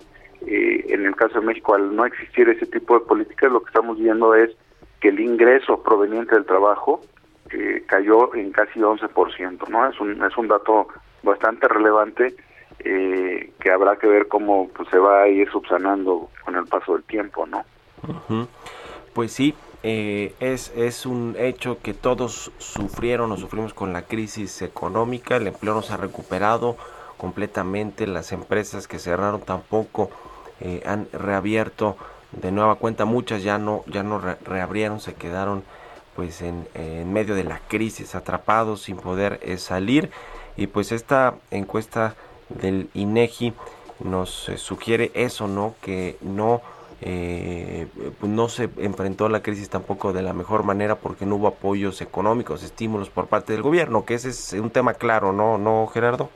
Eh, 0.47 0.87
en 0.89 1.05
el 1.05 1.15
caso 1.17 1.41
de 1.41 1.47
México, 1.47 1.75
al 1.75 1.95
no 1.95 2.07
existir 2.07 2.49
ese 2.49 2.65
tipo 2.67 2.99
de 2.99 3.05
políticas, 3.05 3.53
lo 3.53 3.61
que 3.61 3.69
estamos 3.69 3.99
viendo 3.99 4.35
es 4.35 4.57
que 5.01 5.09
el 5.09 5.21
ingreso 5.21 5.83
proveniente 5.83 6.35
del 6.35 6.47
trabajo 6.47 7.03
cayó 7.87 8.35
en 8.35 8.53
casi 8.53 8.81
11%, 8.81 9.69
¿no? 9.69 9.89
Es 9.89 10.01
un, 10.01 10.23
es 10.23 10.37
un 10.37 10.49
dato 10.49 10.89
bastante 11.23 11.69
relevante 11.69 12.37
eh, 12.81 13.53
que 13.61 13.71
habrá 13.71 13.97
que 13.97 14.07
ver 14.07 14.29
cómo 14.29 14.69
pues, 14.69 14.89
se 14.91 14.99
va 14.99 15.23
a 15.23 15.29
ir 15.29 15.51
subsanando 15.51 16.31
con 16.45 16.57
el 16.57 16.67
paso 16.67 16.95
del 16.95 17.05
tiempo, 17.05 17.47
¿no? 17.47 17.65
Pues 19.13 19.33
sí, 19.33 19.55
eh, 19.83 20.35
es, 20.41 20.73
es 20.77 21.07
un 21.07 21.37
hecho 21.39 21.79
que 21.83 21.95
todos 21.95 22.53
sufrieron 22.59 23.33
o 23.33 23.37
sufrimos 23.37 23.73
con 23.73 23.93
la 23.93 24.03
crisis 24.03 24.63
económica, 24.63 25.37
el 25.37 25.47
empleo 25.47 25.75
no 25.75 25.83
se 25.83 25.95
ha 25.95 25.97
recuperado 25.97 26.77
completamente, 27.17 28.07
las 28.07 28.33
empresas 28.33 28.87
que 28.89 28.99
cerraron 28.99 29.41
tampoco 29.41 30.11
eh, 30.61 30.83
han 30.87 31.09
reabierto 31.13 31.97
de 32.33 32.53
nueva 32.53 32.77
cuenta, 32.77 33.05
muchas 33.05 33.43
ya 33.43 33.59
no, 33.59 33.85
ya 33.87 34.03
no 34.03 34.21
reabrieron, 34.45 35.01
se 35.01 35.15
quedaron 35.15 35.65
pues 36.17 36.43
en, 36.43 36.67
en, 36.75 37.13
medio 37.13 37.35
de 37.35 37.45
la 37.45 37.61
crisis, 37.69 38.15
atrapados 38.15 38.83
sin 38.83 38.97
poder 38.97 39.39
salir 39.59 40.11
y 40.57 40.67
pues 40.67 40.91
esta 40.91 41.35
encuesta 41.51 42.15
del 42.49 42.89
INEGI 42.95 43.53
nos 44.01 44.49
eh, 44.49 44.57
sugiere 44.57 45.11
eso, 45.15 45.49
¿no? 45.49 45.75
Que 45.83 46.17
no 46.21 46.63
eh, 47.03 47.87
no 48.23 48.49
se 48.49 48.71
enfrentó 48.79 49.27
a 49.27 49.29
la 49.29 49.43
crisis 49.43 49.69
tampoco 49.69 50.15
de 50.15 50.23
la 50.23 50.33
mejor 50.33 50.65
manera 50.65 50.97
porque 50.97 51.27
no 51.27 51.37
hubo 51.37 51.49
apoyos 51.49 52.01
económicos, 52.01 52.63
estímulos 52.63 53.11
por 53.11 53.27
parte 53.27 53.53
del 53.53 53.61
gobierno, 53.61 54.07
que 54.07 54.15
ese 54.15 54.31
es 54.31 54.55
un 54.55 54.71
tema 54.71 54.95
claro, 54.95 55.33
¿no, 55.33 55.59
no 55.59 55.87
Gerardo? 55.89 56.31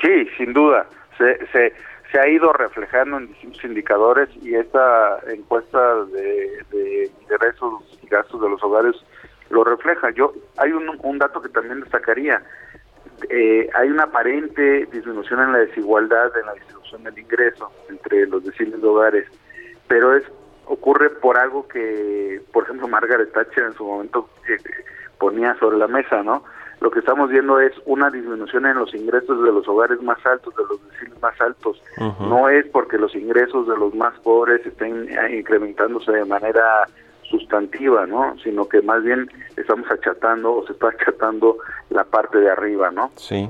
Sí, 0.00 0.28
sin 0.36 0.52
duda. 0.52 0.86
Se, 1.16 1.44
se, 1.48 1.72
se 2.12 2.20
ha 2.20 2.28
ido 2.28 2.52
reflejando 2.52 3.16
en 3.16 3.26
distintos 3.26 3.64
indicadores 3.64 4.28
y 4.40 4.54
esta 4.54 5.18
encuesta 5.32 6.04
de, 6.04 6.62
de 6.70 7.10
ingresos 7.22 7.98
y 8.00 8.06
gastos 8.06 8.40
de 8.40 8.50
los 8.50 8.62
hogares 8.62 8.94
lo 9.50 9.64
refleja. 9.64 10.10
Yo 10.10 10.32
Hay 10.56 10.72
un, 10.72 10.98
un 11.02 11.18
dato 11.18 11.40
que 11.40 11.48
también 11.48 11.80
destacaría 11.80 12.42
eh, 13.30 13.68
hay 13.74 13.90
una 13.90 14.04
aparente 14.04 14.86
disminución 14.92 15.40
en 15.40 15.52
la 15.52 15.58
desigualdad 15.58 16.30
en 16.38 16.46
la 16.46 16.54
distribución 16.54 17.02
del 17.02 17.18
ingreso 17.18 17.70
entre 17.88 18.26
los 18.26 18.44
vecinos 18.44 18.80
de 18.80 18.86
hogares, 18.86 19.26
pero 19.88 20.14
es 20.14 20.24
ocurre 20.66 21.10
por 21.10 21.38
algo 21.38 21.66
que, 21.66 22.40
por 22.52 22.64
ejemplo, 22.64 22.86
Margaret 22.88 23.32
Thatcher 23.32 23.64
en 23.64 23.74
su 23.74 23.84
momento 23.84 24.28
eh, 24.48 24.58
ponía 25.18 25.56
sobre 25.58 25.78
la 25.78 25.88
mesa, 25.88 26.22
¿no? 26.22 26.44
Lo 26.80 26.90
que 26.90 27.00
estamos 27.00 27.30
viendo 27.30 27.58
es 27.58 27.72
una 27.86 28.08
disminución 28.08 28.66
en 28.66 28.78
los 28.78 28.94
ingresos 28.94 29.42
de 29.42 29.50
los 29.50 29.66
hogares 29.66 30.00
más 30.00 30.24
altos, 30.24 30.54
de 30.54 30.62
los 30.62 30.88
vecinos 30.88 31.20
más 31.20 31.40
altos. 31.40 31.82
No 32.20 32.48
es 32.48 32.66
porque 32.68 32.98
los 32.98 33.16
ingresos 33.16 33.66
de 33.66 33.76
los 33.76 33.92
más 33.94 34.16
pobres 34.20 34.64
estén 34.64 35.08
eh, 35.08 35.38
incrementándose 35.38 36.12
de 36.12 36.24
manera 36.24 36.86
sustantiva, 37.30 38.06
¿no? 38.06 38.36
Sino 38.42 38.68
que 38.68 38.82
más 38.82 39.02
bien 39.02 39.30
estamos 39.56 39.90
achatando 39.90 40.54
o 40.54 40.66
se 40.66 40.72
está 40.72 40.88
achatando 40.88 41.58
la 41.90 42.04
parte 42.04 42.38
de 42.38 42.50
arriba, 42.50 42.90
¿no? 42.90 43.10
Sí. 43.16 43.48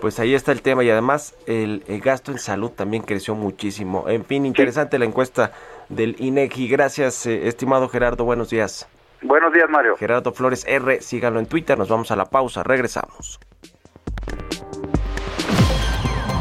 Pues 0.00 0.18
ahí 0.20 0.34
está 0.34 0.52
el 0.52 0.62
tema 0.62 0.84
y 0.84 0.90
además 0.90 1.36
el, 1.46 1.82
gasto 2.02 2.32
en 2.32 2.38
salud 2.38 2.70
también 2.70 3.02
creció 3.02 3.34
muchísimo. 3.34 4.04
En 4.08 4.24
fin, 4.24 4.44
interesante 4.44 4.98
la 4.98 5.04
encuesta 5.04 5.52
del 5.88 6.16
INEGI. 6.18 6.68
Gracias, 6.68 7.26
eh, 7.26 7.48
estimado 7.48 7.88
Gerardo. 7.88 8.24
Buenos 8.24 8.50
días. 8.50 8.88
Buenos 9.22 9.52
días, 9.52 9.70
Mario. 9.70 9.96
Gerardo 9.96 10.32
Flores 10.32 10.66
R, 10.66 11.00
síganlo 11.00 11.40
en 11.40 11.46
Twitter. 11.46 11.78
Nos 11.78 11.88
vamos 11.88 12.10
a 12.10 12.16
la 12.16 12.26
pausa. 12.26 12.62
Regresamos. 12.62 13.40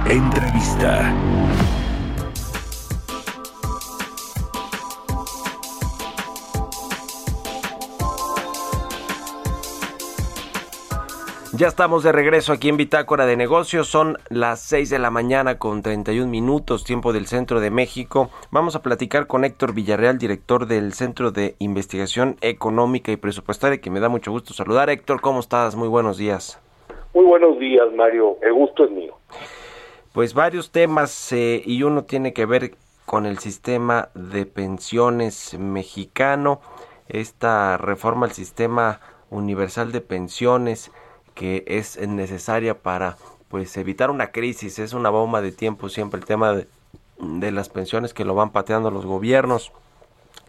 Entrevista. 0.08 1.14
Ya 11.60 11.68
estamos 11.68 12.04
de 12.04 12.14
regreso 12.14 12.54
aquí 12.54 12.70
en 12.70 12.78
Bitácora 12.78 13.26
de 13.26 13.36
Negocios. 13.36 13.90
Son 13.90 14.18
las 14.30 14.62
6 14.62 14.92
de 14.92 14.98
la 14.98 15.10
mañana 15.10 15.60
con 15.60 15.82
31 15.82 16.32
minutos, 16.32 16.86
tiempo 16.86 17.12
del 17.12 17.28
centro 17.28 17.60
de 17.60 17.70
México. 17.70 18.30
Vamos 18.50 18.78
a 18.78 18.82
platicar 18.82 19.28
con 19.28 19.44
Héctor 19.44 19.74
Villarreal, 19.74 20.18
director 20.18 20.68
del 20.68 20.94
Centro 20.94 21.32
de 21.32 21.56
Investigación 21.60 22.38
Económica 22.40 23.12
y 23.12 23.18
Presupuestaria, 23.18 23.82
que 23.82 23.90
me 23.90 24.00
da 24.00 24.08
mucho 24.08 24.32
gusto 24.32 24.54
saludar. 24.54 24.90
Héctor, 24.90 25.20
¿cómo 25.20 25.42
estás? 25.42 25.76
Muy 25.76 25.90
buenos 25.90 26.18
días. 26.18 26.62
Muy 27.14 27.26
buenos 27.26 27.60
días, 27.60 27.88
Mario. 27.94 28.38
El 28.42 28.54
gusto 28.54 28.86
es 28.86 28.92
mío. 28.92 29.18
Pues 30.14 30.34
varios 30.34 30.72
temas 30.72 31.34
eh, 31.34 31.62
y 31.66 31.84
uno 31.84 32.06
tiene 32.06 32.32
que 32.32 32.46
ver 32.46 32.76
con 33.06 33.26
el 33.26 33.38
sistema 33.40 34.08
de 34.14 34.46
pensiones 34.46 35.60
mexicano, 35.60 36.62
esta 37.10 37.76
reforma 37.76 38.28
al 38.28 38.32
sistema 38.32 39.02
universal 39.30 39.92
de 39.92 40.00
pensiones 40.00 40.90
que 41.40 41.64
es 41.68 41.98
necesaria 42.06 42.82
para 42.82 43.16
pues 43.48 43.78
evitar 43.78 44.12
una 44.12 44.34
crisis, 44.34 44.78
es 44.78 44.92
una 44.92 45.10
bomba 45.10 45.42
de 45.42 45.54
tiempo 45.54 45.88
siempre 45.88 46.20
el 46.20 46.26
tema 46.26 46.54
de, 46.54 47.52
las 47.54 47.70
pensiones 47.70 48.14
que 48.14 48.26
lo 48.26 48.36
van 48.36 48.50
pateando 48.50 48.92
los 48.92 49.06
gobiernos. 49.06 49.72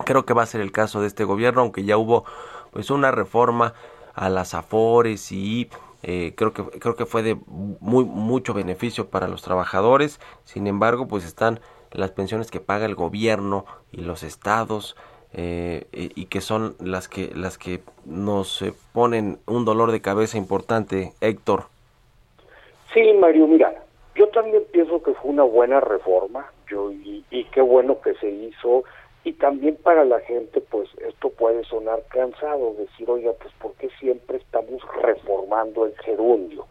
Creo 0.05 0.27
que 0.27 0.35
va 0.35 0.43
a 0.43 0.47
ser 0.47 0.61
el 0.61 0.73
caso 0.73 1.01
de 1.01 1.07
este 1.07 1.23
gobierno, 1.23 1.61
aunque 1.61 1.85
ya 1.85 1.97
hubo 1.97 2.25
pues 2.73 2.91
una 2.91 3.13
reforma 3.13 3.73
a 4.15 4.31
las 4.31 4.53
afores 4.53 5.31
y 5.31 5.71
eh, 6.03 6.35
creo 6.37 6.53
que 6.53 6.65
creo 6.65 6.97
que 6.97 7.07
fue 7.07 7.23
de 7.23 7.39
muy 7.47 8.05
mucho 8.05 8.53
beneficio 8.53 9.11
para 9.11 9.29
los 9.29 9.43
trabajadores. 9.43 10.19
Sin 10.43 10.67
embargo, 10.67 11.07
pues 11.07 11.25
están 11.25 11.61
las 11.93 12.11
pensiones 12.11 12.51
que 12.51 12.59
paga 12.59 12.87
el 12.87 12.97
gobierno 12.97 13.65
y 13.93 13.99
los 13.99 14.25
estados 14.25 14.97
eh, 15.33 15.87
y 15.93 16.27
que 16.27 16.41
son 16.41 16.75
las 16.81 17.09
que 17.09 17.31
las 17.35 17.57
que 17.59 17.81
nos 18.05 18.63
eh, 18.63 18.73
ponen 18.93 19.39
un 19.47 19.65
dolor 19.65 19.93
de 19.93 20.01
cabeza 20.01 20.39
importante, 20.39 21.13
Héctor. 21.21 21.65
Sí, 22.93 23.13
Mario, 23.21 23.47
mira, 23.47 23.73
yo 24.17 24.29
también 24.29 24.65
pienso 24.73 25.03
que 25.03 25.15
fue 25.15 25.31
una 25.31 25.45
buena 25.45 25.81
reforma, 25.81 26.51
yo 26.69 26.91
y, 26.91 27.25
y 27.31 27.45
qué 27.45 27.61
bueno 27.61 28.01
que 28.01 28.15
se 28.15 28.29
hizo 28.29 28.85
y 29.23 29.35
también 29.35 29.77
para 29.77 30.05
la 30.05 30.21
gente 30.21 30.61
pues 30.61 30.89
esto 31.07 31.31
puede 31.31 31.65
sonar 31.65 32.03
cansado 32.09 32.75
decir 32.79 33.09
oiga 33.11 33.33
pues 33.41 33.53
por 33.61 33.73
qué 33.75 33.91
siempre 34.01 34.39
estamos 34.39 34.83
reformando 35.03 35.87
el 35.87 35.95
gerundio 35.99 36.67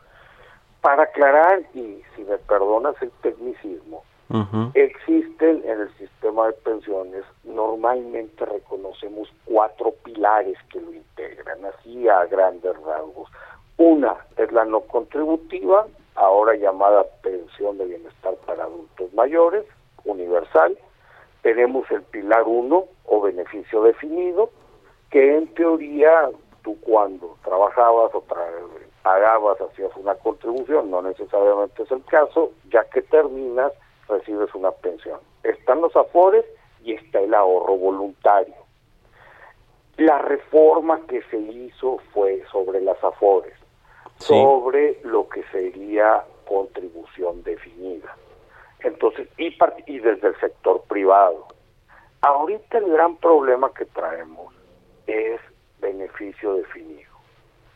para 0.81 1.03
aclarar 1.03 1.61
y 1.73 2.01
si 2.15 2.23
me 2.23 2.37
perdonas 2.37 2.95
el 3.01 3.11
tecnicismo 3.21 4.03
Existen 4.75 5.63
en 5.65 5.81
el 5.81 5.97
sistema 5.97 6.47
de 6.47 6.53
pensiones, 6.53 7.23
normalmente 7.43 8.45
reconocemos 8.45 9.27
cuatro 9.45 9.91
pilares 10.03 10.55
que 10.71 10.79
lo 10.79 10.93
integran, 10.93 11.65
así 11.65 12.07
a 12.07 12.25
grandes 12.25 12.75
rasgos. 12.83 13.27
Una 13.77 14.17
es 14.37 14.51
la 14.51 14.65
no 14.65 14.81
contributiva, 14.81 15.87
ahora 16.13 16.55
llamada 16.55 17.05
pensión 17.23 17.79
de 17.79 17.85
bienestar 17.85 18.35
para 18.45 18.65
adultos 18.65 19.11
mayores, 19.13 19.65
universal. 20.05 20.77
Tenemos 21.41 21.89
el 21.89 22.03
pilar 22.03 22.43
uno 22.45 22.85
o 23.05 23.21
beneficio 23.21 23.81
definido, 23.81 24.51
que 25.09 25.37
en 25.37 25.47
teoría 25.55 26.29
tú 26.61 26.79
cuando 26.81 27.35
trabajabas 27.43 28.13
o 28.13 28.23
pagabas, 29.01 29.59
hacías 29.61 29.91
una 29.95 30.13
contribución, 30.15 30.91
no 30.91 31.01
necesariamente 31.01 31.81
es 31.81 31.91
el 31.91 32.03
caso, 32.05 32.51
ya 32.69 32.83
que 32.85 33.01
terminas 33.01 33.71
recibes 34.09 34.53
una 34.53 34.71
pensión. 34.71 35.19
Están 35.43 35.81
los 35.81 35.95
afores 35.95 36.45
y 36.83 36.93
está 36.93 37.19
el 37.19 37.33
ahorro 37.33 37.77
voluntario. 37.77 38.55
La 39.97 40.17
reforma 40.19 41.01
que 41.07 41.21
se 41.23 41.37
hizo 41.37 41.99
fue 42.13 42.43
sobre 42.51 42.81
las 42.81 43.01
afores, 43.03 43.53
sobre 44.17 44.99
lo 45.03 45.27
que 45.27 45.43
sería 45.51 46.23
contribución 46.47 47.43
definida. 47.43 48.15
Entonces, 48.81 49.27
y, 49.37 49.55
y 49.87 49.99
desde 49.99 50.29
el 50.29 50.39
sector 50.39 50.81
privado. 50.83 51.47
Ahorita 52.21 52.77
el 52.77 52.91
gran 52.91 53.17
problema 53.17 53.73
que 53.73 53.85
traemos 53.85 54.53
es 55.07 55.39
beneficio 55.79 56.53
definido. 56.55 57.09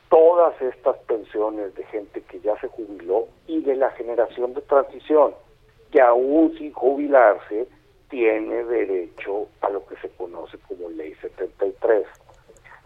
Todas 0.09 0.61
estas 0.61 0.97
pensiones 1.07 1.73
de 1.75 1.83
gente 1.85 2.21
que 2.21 2.39
ya 2.39 2.59
se 2.59 2.67
jubiló 2.67 3.27
y 3.47 3.61
de 3.61 3.75
la 3.75 3.89
generación 3.91 4.53
de 4.53 4.61
transición 4.61 5.33
que 5.93 6.01
aún 6.01 6.58
sin 6.58 6.73
jubilarse 6.73 7.67
tiene 8.10 8.63
derecho 8.63 9.47
a 9.62 9.69
lo 9.69 9.86
que 9.86 9.95
se 9.97 10.10
conoce 10.10 10.58
como 10.67 10.89
ley 10.89 11.13
73. 11.21 12.08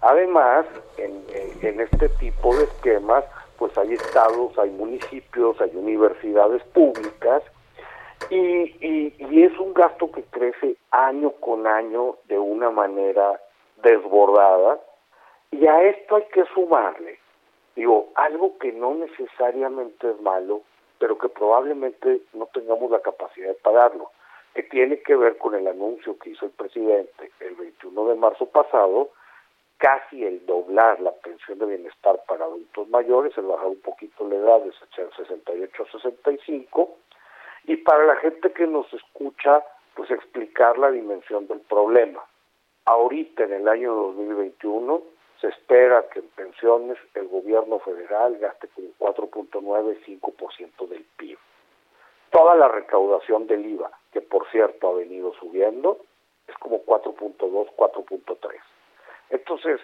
Además, 0.01 0.65
en, 0.97 1.23
en, 1.61 1.79
este 1.79 2.09
tipo 2.19 2.53
de 2.57 2.65
esquemas, 2.65 3.23
pues 3.57 3.75
hay 3.77 3.93
estados, 3.93 4.59
hay 4.59 4.71
municipios, 4.71 5.59
hay 5.61 5.71
universidades 5.73 6.61
públicas 6.73 7.43
y, 8.29 8.75
y, 8.85 9.43
es 9.43 9.57
un 9.57 9.73
gasto 9.73 10.11
que 10.11 10.23
crece 10.23 10.75
año 10.91 11.31
con 11.39 11.65
año 11.65 12.17
de 12.25 12.37
una 12.37 12.71
manera 12.71 13.39
desbordada 13.83 14.81
y 15.51 15.65
a 15.65 15.81
esto 15.83 16.17
hay 16.17 16.25
que 16.33 16.43
sumarle, 16.53 17.19
digo, 17.73 18.09
algo 18.15 18.57
que 18.57 18.73
no 18.73 18.95
necesariamente 18.95 20.09
es 20.09 20.19
malo, 20.19 20.61
pero 20.99 21.17
que 21.17 21.29
probablemente 21.29 22.21
no 22.33 22.47
tengamos 22.47 22.91
la 22.91 23.01
capacidad 23.01 23.49
de 23.49 23.53
pagarlo, 23.55 24.11
que 24.53 24.63
tiene 24.63 25.01
que 25.01 25.15
ver 25.15 25.37
con 25.37 25.55
el 25.55 25.67
anuncio 25.67 26.17
que 26.17 26.31
hizo 26.31 26.45
el 26.45 26.51
presidente 26.51 27.31
el 27.39 27.55
21 27.55 28.09
de 28.09 28.15
marzo 28.15 28.47
pasado, 28.47 29.09
casi 29.77 30.25
el 30.25 30.45
doblar 30.45 30.99
la 30.99 31.11
pensión 31.11 31.59
de 31.59 31.67
bienestar 31.67 32.19
para 32.27 32.45
adultos 32.45 32.89
mayores, 32.89 33.37
el 33.37 33.45
bajar 33.45 33.67
un 33.67 33.81
poquito 33.81 34.27
la 34.27 34.35
edad 34.35 34.61
de 34.61 34.71
68 34.71 35.83
a 35.83 35.91
65, 35.91 36.97
y 37.65 37.77
para 37.77 38.05
la 38.05 38.15
gente 38.17 38.51
que 38.53 38.65
nos 38.65 38.91
escucha, 38.93 39.63
pues 39.95 40.09
explicar 40.09 40.77
la 40.77 40.89
dimensión 40.89 41.47
del 41.47 41.59
problema. 41.61 42.23
Ahorita 42.85 43.43
en 43.43 43.53
el 43.53 43.67
año 43.67 43.93
2021 43.93 45.01
se 45.41 45.47
espera 45.49 46.07
que 46.09 46.19
en 46.19 46.29
pensiones 46.29 46.97
el 47.13 47.27
gobierno 47.27 47.79
federal 47.79 48.37
gaste 48.37 48.67
4.95% 49.07 50.87
del 50.87 51.05
PIB. 51.17 51.37
Toda 52.31 52.55
la 52.55 52.67
recaudación 52.67 53.47
del 53.47 53.65
IVA, 53.65 53.91
que 54.11 54.21
por 54.21 54.49
cierto 54.51 54.89
ha 54.89 54.93
venido 54.93 55.33
subiendo, 55.35 55.99
es 56.47 56.55
como 56.57 56.83
4.2, 56.85 57.69
4.3. 57.75 58.37
Entonces, 59.29 59.79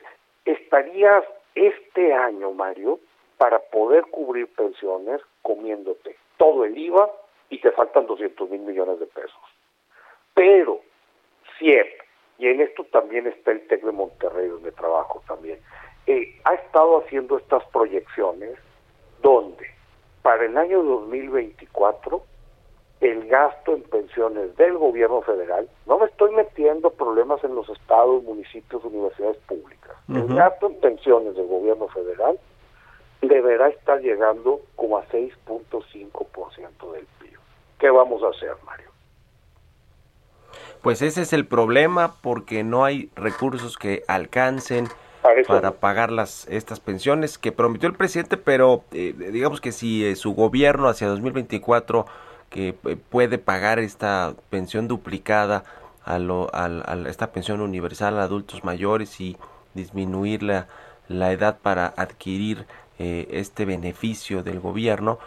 estarías 0.45 1.23
este 1.55 2.13
año, 2.13 2.51
Mario, 2.51 2.99
para 3.37 3.59
poder 3.59 4.03
cubrir 4.05 4.53
pensiones 4.53 5.21
comiéndote 5.41 6.17
todo 6.37 6.65
el 6.65 6.77
IVA 6.77 7.09
y 7.49 7.59
te 7.59 7.71
faltan 7.71 8.05
200 8.05 8.49
mil 8.49 8.61
millones 8.61 8.99
de 8.99 9.05
pesos. 9.07 9.41
Pero, 10.33 10.81
siempre 11.57 12.03
y 12.37 12.47
en 12.47 12.61
esto 12.61 12.83
también 12.85 13.27
está 13.27 13.51
el 13.51 13.67
TEC 13.67 13.83
de 13.83 13.91
Monterrey, 13.91 14.47
donde 14.47 14.71
trabajo 14.71 15.23
también, 15.27 15.61
eh, 16.07 16.39
ha 16.43 16.55
estado 16.55 16.97
haciendo 16.99 17.37
estas 17.37 17.63
proyecciones 17.65 18.57
donde 19.23 19.65
para 20.21 20.45
el 20.45 20.55
año 20.55 20.83
2024 20.83 22.23
el 23.01 23.27
gasto 23.27 23.73
en 23.73 23.81
pensiones 23.81 24.55
del 24.55 24.77
gobierno 24.77 25.21
federal, 25.23 25.67
no 25.87 25.97
me 25.97 26.05
estoy 26.05 26.31
metiendo 26.35 26.91
problemas 26.91 27.43
en 27.43 27.55
los 27.55 27.67
estados, 27.69 28.23
municipios, 28.23 28.83
universidades 28.85 29.37
públicas, 29.47 29.91
el 30.07 30.35
gasto 30.35 30.67
en 30.67 30.79
pensiones 30.79 31.35
del 31.35 31.47
gobierno 31.47 31.87
federal 31.87 32.39
deberá 33.21 33.69
estar 33.69 33.99
llegando 34.01 34.61
como 34.75 34.97
a 34.97 35.05
6.5% 35.07 36.91
del 36.91 37.05
PIB. 37.19 37.39
¿Qué 37.79 37.89
vamos 37.89 38.21
a 38.23 38.29
hacer, 38.29 38.51
Mario? 38.65 38.89
Pues 40.81 41.01
ese 41.01 41.21
es 41.21 41.33
el 41.33 41.47
problema 41.47 42.15
porque 42.21 42.63
no 42.63 42.83
hay 42.83 43.09
recursos 43.15 43.77
que 43.77 44.03
alcancen 44.07 44.87
para 45.47 45.71
pagar 45.71 46.11
las 46.11 46.47
estas 46.49 46.79
pensiones 46.79 47.37
que 47.37 47.51
prometió 47.51 47.89
el 47.89 47.95
presidente, 47.95 48.37
pero 48.37 48.83
eh, 48.91 49.13
digamos 49.31 49.61
que 49.61 49.71
si 49.71 50.05
eh, 50.05 50.15
su 50.15 50.33
gobierno 50.33 50.87
hacia 50.89 51.07
2024 51.07 52.05
que 52.49 52.75
eh, 52.85 52.97
puede 53.09 53.37
pagar 53.37 53.79
esta 53.79 54.33
pensión 54.49 54.87
duplicada 54.87 55.63
a, 56.05 56.19
lo, 56.19 56.49
a, 56.53 56.69
esta 57.07 57.31
pensión 57.31 57.61
universal 57.61 58.19
a 58.19 58.23
adultos 58.23 58.63
mayores 58.63 59.19
y 59.19 59.37
disminuir 59.73 60.43
la, 60.43 60.67
la 61.07 61.31
edad 61.31 61.57
para 61.61 61.87
adquirir 61.87 62.65
este 62.99 63.65
beneficio 63.65 64.43
del 64.43 64.61
gobierno, 64.61 65.19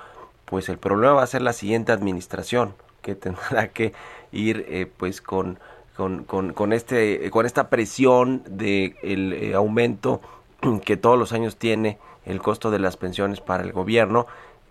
pues 0.47 0.71
el 0.71 0.79
problema 0.79 1.15
va 1.15 1.25
a 1.25 1.27
ser 1.27 1.43
la 1.43 1.53
siguiente 1.53 1.93
administración 1.93 2.75
que 3.07 3.15
tendrá 3.27 3.69
que 3.69 3.93
ir 4.33 4.67
eh, 4.69 4.87
pues 4.97 5.23
con, 5.23 5.59
con, 5.97 6.25
con, 6.25 6.73
este, 6.73 7.31
con 7.31 7.47
esta 7.47 7.71
presión 7.71 8.43
de 8.47 8.95
el 9.03 9.33
eh, 9.33 9.55
aumento 9.55 10.21
que 10.85 10.97
todos 10.97 11.19
los 11.19 11.33
años 11.33 11.57
tiene 11.57 11.99
el 12.25 12.41
costo 12.43 12.71
de 12.71 12.79
las 12.79 12.97
pensiones 12.97 13.41
para 13.41 13.63
el 13.63 13.73
gobierno 13.73 14.27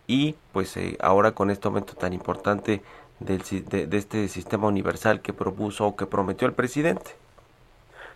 y 0.08 0.36
pues 0.54 0.78
ahora 1.00 1.32
con 1.32 1.50
este 1.50 1.68
aumento 1.68 1.94
tan 1.96 2.14
importante 2.14 2.82
del, 3.20 3.42
de, 3.70 3.88
de, 3.88 3.98
este 3.98 4.28
sistema 4.28 4.68
universal 4.68 5.22
que 5.22 5.34
propuso 5.34 5.88
o 5.88 5.96
que 5.96 6.06
prometió 6.06 6.48
el 6.48 6.54
presidente. 6.54 7.12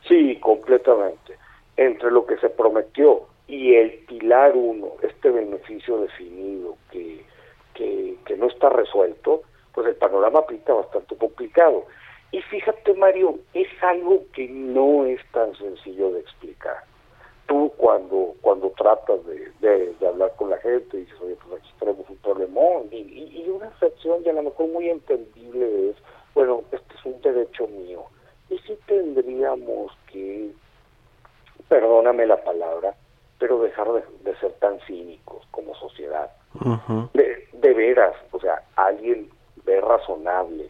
Sí, 0.07 0.37
completamente. 0.39 1.37
Entre 1.77 2.11
lo 2.11 2.25
que 2.25 2.37
se 2.37 2.49
prometió 2.49 3.27
y 3.47 3.75
el 3.75 3.91
pilar 4.07 4.53
uno, 4.55 4.89
este 5.01 5.31
beneficio 5.31 5.99
definido 6.01 6.77
que, 6.91 7.23
que, 7.73 8.37
no 8.37 8.47
está 8.47 8.69
resuelto, 8.69 9.41
pues 9.73 9.87
el 9.87 9.95
panorama 9.95 10.45
pinta 10.45 10.73
bastante 10.73 11.15
complicado. 11.15 11.85
Y 12.31 12.41
fíjate, 12.41 12.93
Mario, 12.93 13.39
es 13.53 13.67
algo 13.81 14.23
que 14.33 14.47
no 14.47 15.05
es 15.05 15.19
tan 15.31 15.55
sencillo 15.55 16.11
de 16.11 16.19
explicar. 16.19 16.83
Tú 17.47 17.73
cuando 17.77 18.35
cuando 18.41 18.69
tratas 18.71 19.25
de, 19.25 19.51
de, 19.59 20.07
hablar 20.07 20.33
con 20.35 20.51
la 20.51 20.57
gente 20.57 20.97
dices, 20.97 21.19
oye, 21.21 21.35
pues 21.47 21.59
aquí 21.59 21.73
tenemos 21.79 22.07
un 22.07 22.17
problemón, 22.17 22.87
y, 22.91 22.97
y, 22.97 23.49
una 23.49 23.67
excepción 23.67 24.21
y 24.23 24.29
a 24.29 24.33
lo 24.33 24.43
mejor 24.43 24.67
muy 24.67 24.89
entendible 24.89 25.89
es, 25.89 25.95
bueno, 26.35 26.61
este 26.71 26.93
es 26.93 27.05
un 27.05 27.19
derecho 27.21 27.67
mío. 27.67 28.05
Y 28.51 28.59
si 28.59 28.75
tendríamos 28.85 29.91
que, 30.11 30.51
perdóname 31.67 32.27
la 32.27 32.43
palabra, 32.43 32.93
pero 33.39 33.59
dejar 33.59 33.87
de, 33.93 34.35
ser 34.35 34.51
tan 34.59 34.79
cínicos 34.81 35.47
como 35.49 35.73
sociedad. 35.75 36.31
de, 37.13 37.47
de 37.53 37.73
veras, 37.73 38.15
o 38.31 38.39
sea, 38.39 38.61
alguien 38.75 39.29
ve 39.65 39.81
razonable 39.81 40.69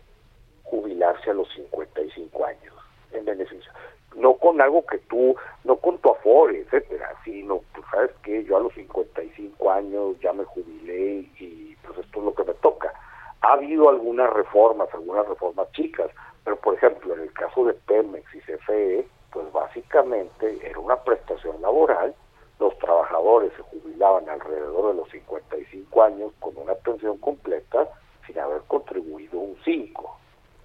jubilarse 0.70 1.30
a 1.30 1.34
los 1.34 1.48
55 1.54 2.46
años 2.46 2.74
en 3.12 3.26
beneficio. 3.26 3.72
No 4.16 4.34
con 4.36 4.60
algo 4.62 4.86
que 4.86 4.98
tú, 5.00 5.36
no 5.64 5.78
con 5.78 5.98
tu 6.00 6.12
afore, 6.12 6.62
etcétera, 6.62 7.14
sino, 7.24 7.62
pues, 7.74 7.86
¿sabes 7.92 8.12
que 8.24 8.44
Yo 8.44 8.58
a 8.58 8.62
los 8.62 8.74
55 8.74 9.72
años 9.72 10.20
ya 10.20 10.34
me 10.34 10.44
jubilé 10.46 11.30
y 11.40 11.76
pues 11.86 11.98
esto 12.00 12.20
es 12.20 12.26
lo 12.26 12.34
que 12.34 12.44
me 12.44 12.54
toca. 12.56 12.94
Ha 13.42 13.54
habido 13.54 13.90
algunas 13.90 14.32
reformas, 14.34 14.90
algunas 14.94 15.28
reformas 15.28 15.72
chicas, 15.72 16.10
pero 16.44 16.58
por 16.58 16.76
ejemplo, 16.76 17.14
en 17.14 17.22
el 17.22 17.34
caso 17.34 17.66
de 17.66 17.74
Pemex 17.74 18.36
y 18.36 18.40
CFE, 18.40 19.08
pues 19.32 19.52
básicamente 19.52 20.60
era 20.68 20.80
una 20.80 20.98
prestación 21.04 21.62
laboral 21.62 22.14
los 22.60 22.78
trabajadores 22.80 23.54
se 23.56 23.62
jubilaban 23.64 24.28
alrededor 24.30 24.90
de 24.90 24.94
los 24.96 25.10
55 25.10 26.04
años 26.04 26.34
con 26.40 26.58
una 26.58 26.76
pensión 26.76 27.18
completa 27.18 27.88
sin 28.28 28.38
haber 28.38 28.62
contribuido 28.68 29.40
un 29.40 29.58
5. 29.64 30.18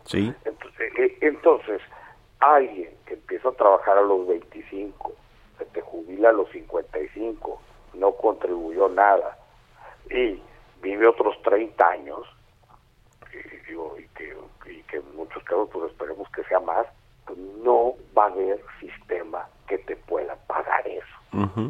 Sí. 0.04 0.32
Entonces, 0.44 0.92
eh, 0.98 1.18
entonces, 1.20 1.80
alguien 2.40 2.90
que 3.06 3.14
empieza 3.14 3.48
a 3.48 3.52
trabajar 3.52 3.98
a 3.98 4.02
los 4.02 4.26
25, 4.26 5.12
se 5.58 5.64
te 5.66 5.80
jubila 5.80 6.30
a 6.30 6.32
los 6.32 6.50
55, 6.50 7.60
no 7.94 8.12
contribuyó 8.12 8.88
nada 8.88 9.38
y 10.10 10.42
vive 10.82 11.06
otros 11.06 11.40
30 11.42 11.88
años, 11.88 12.26
y, 13.32 14.08
que, 14.08 14.36
y 14.70 14.82
que 14.82 14.96
en 14.96 15.16
muchos 15.16 15.42
casos 15.44 15.68
pues 15.72 15.90
esperemos 15.90 16.28
que 16.30 16.44
sea 16.44 16.60
más, 16.60 16.86
pues 17.26 17.38
no 17.38 17.94
va 18.16 18.24
a 18.24 18.28
haber 18.28 18.60
sistema 18.80 19.48
que 19.66 19.78
te 19.78 19.96
pueda 19.96 20.36
pagar 20.46 20.86
eso. 20.86 21.62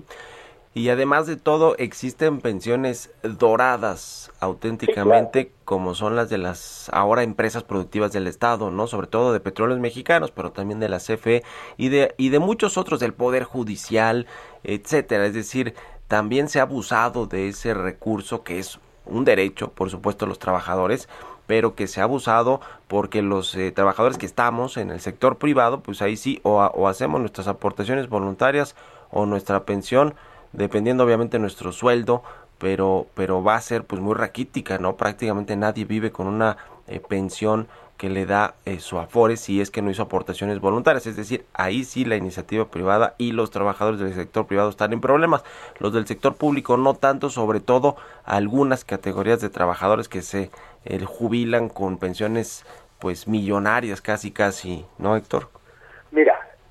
Y 0.76 0.88
además 0.88 1.28
de 1.28 1.36
todo, 1.36 1.76
existen 1.78 2.40
pensiones 2.40 3.12
doradas 3.22 4.32
auténticamente, 4.40 5.52
como 5.64 5.94
son 5.94 6.16
las 6.16 6.28
de 6.30 6.38
las 6.38 6.90
ahora 6.92 7.22
empresas 7.22 7.62
productivas 7.62 8.12
del 8.12 8.26
Estado, 8.26 8.72
¿no? 8.72 8.88
Sobre 8.88 9.06
todo 9.06 9.32
de 9.32 9.38
petróleos 9.38 9.78
mexicanos, 9.78 10.32
pero 10.32 10.50
también 10.50 10.80
de 10.80 10.88
la 10.88 10.98
CFE 10.98 11.44
y 11.76 11.90
de, 11.90 12.12
y 12.16 12.30
de 12.30 12.40
muchos 12.40 12.76
otros 12.76 12.98
del 12.98 13.14
Poder 13.14 13.44
Judicial, 13.44 14.26
etcétera. 14.64 15.26
Es 15.26 15.34
decir, 15.34 15.74
también 16.08 16.48
se 16.48 16.58
ha 16.58 16.62
abusado 16.62 17.26
de 17.26 17.48
ese 17.48 17.72
recurso 17.72 18.42
que 18.42 18.58
es 18.58 18.80
un 19.06 19.24
derecho, 19.24 19.70
por 19.70 19.90
supuesto, 19.90 20.26
los 20.26 20.40
trabajadores, 20.40 21.08
pero 21.46 21.76
que 21.76 21.86
se 21.86 22.00
ha 22.00 22.04
abusado 22.04 22.60
porque 22.88 23.22
los 23.22 23.54
eh, 23.54 23.70
trabajadores 23.70 24.18
que 24.18 24.26
estamos 24.26 24.76
en 24.76 24.90
el 24.90 24.98
sector 24.98 25.36
privado, 25.36 25.84
pues 25.84 26.02
ahí 26.02 26.16
sí, 26.16 26.40
o, 26.42 26.56
o 26.64 26.88
hacemos 26.88 27.20
nuestras 27.20 27.46
aportaciones 27.46 28.08
voluntarias 28.08 28.74
o 29.12 29.24
nuestra 29.24 29.64
pensión, 29.64 30.14
dependiendo 30.54 31.04
obviamente 31.04 31.38
nuestro 31.38 31.72
sueldo, 31.72 32.22
pero, 32.58 33.06
pero 33.14 33.42
va 33.42 33.56
a 33.56 33.60
ser 33.60 33.84
pues 33.84 34.00
muy 34.00 34.14
raquítica, 34.14 34.78
¿no? 34.78 34.96
Prácticamente 34.96 35.56
nadie 35.56 35.84
vive 35.84 36.12
con 36.12 36.26
una 36.26 36.56
eh, 36.86 37.00
pensión 37.00 37.68
que 37.96 38.10
le 38.10 38.26
da 38.26 38.54
eh, 38.64 38.80
su 38.80 38.98
afore 38.98 39.36
si 39.36 39.60
es 39.60 39.70
que 39.70 39.80
no 39.80 39.90
hizo 39.90 40.02
aportaciones 40.02 40.60
voluntarias. 40.60 41.06
Es 41.06 41.16
decir, 41.16 41.46
ahí 41.52 41.84
sí 41.84 42.04
la 42.04 42.16
iniciativa 42.16 42.66
privada 42.66 43.14
y 43.18 43.32
los 43.32 43.50
trabajadores 43.50 44.00
del 44.00 44.14
sector 44.14 44.46
privado 44.46 44.70
están 44.70 44.92
en 44.92 45.00
problemas. 45.00 45.44
Los 45.78 45.92
del 45.92 46.06
sector 46.06 46.34
público 46.34 46.76
no 46.76 46.94
tanto, 46.94 47.30
sobre 47.30 47.60
todo 47.60 47.96
algunas 48.24 48.84
categorías 48.84 49.40
de 49.40 49.50
trabajadores 49.50 50.08
que 50.08 50.22
se 50.22 50.50
eh, 50.84 51.04
jubilan 51.04 51.68
con 51.68 51.98
pensiones 51.98 52.64
pues 52.98 53.28
millonarias 53.28 54.00
casi 54.00 54.30
casi, 54.30 54.84
¿no, 54.98 55.16
Héctor? 55.16 55.48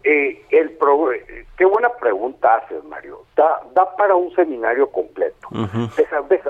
Eh, 0.04 0.46
el 0.50 0.72
pro, 0.72 1.10
qué 1.58 1.66
buena 1.66 1.90
pregunta 1.94 2.56
haces, 2.56 2.84
Mario. 2.84 3.26
Da, 3.36 3.62
da 3.74 3.96
para 3.96 4.16
un 4.16 4.34
seminario 4.36 4.90
completo. 4.92 5.48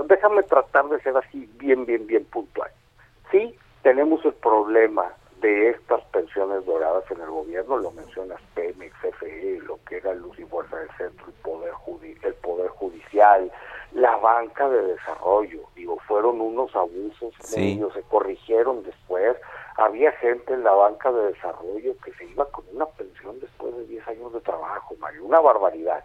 déjame 0.07 0.43
tratar 0.43 0.85
de 0.89 0.99
ser 1.01 1.15
así 1.17 1.47
bien, 1.59 1.85
bien, 1.85 2.07
bien 2.07 2.25
puntual. 2.25 2.71
Sí, 3.31 3.55
tenemos 3.83 4.23
el 4.25 4.33
problema 4.33 5.11
de 5.43 5.71
estas 5.71 6.01
pensiones 6.05 6.65
doradas 6.65 7.03
en 7.11 7.19
el 7.19 7.29
gobierno, 7.29 7.77
lo 7.77 7.91
mencionas 7.91 8.39
Pemex, 8.55 8.95
CFE, 9.01 9.59
lo 9.65 9.77
que 9.87 9.97
era 9.97 10.13
Luz 10.13 10.39
y 10.39 10.45
Fuerza 10.45 10.77
del 10.77 10.89
Centro, 10.97 11.27
el 11.27 11.33
Poder, 11.33 11.73
el 12.23 12.33
poder 12.35 12.69
Judicial, 12.69 13.51
la 13.91 14.15
banca 14.17 14.69
de 14.69 14.81
desarrollo. 14.83 15.63
Digo, 15.75 15.99
fueron 16.07 16.39
unos 16.39 16.73
abusos 16.75 17.33
medios, 17.55 17.93
se 17.93 18.01
corrigieron 18.03 18.83
después, 18.83 19.35
había 19.75 20.13
gente 20.13 20.53
en 20.53 20.63
la 20.63 20.71
banca 20.71 21.11
de 21.11 21.33
desarrollo 21.33 21.93
que 22.05 22.13
se 22.13 22.25
iba 22.25 22.45
con 22.45 22.63
una 22.73 22.85
de 23.83 23.93
10 23.93 24.07
años 24.07 24.33
de 24.33 24.41
trabajo, 24.41 24.95
Mario, 24.99 25.25
una 25.25 25.39
barbaridad. 25.39 26.03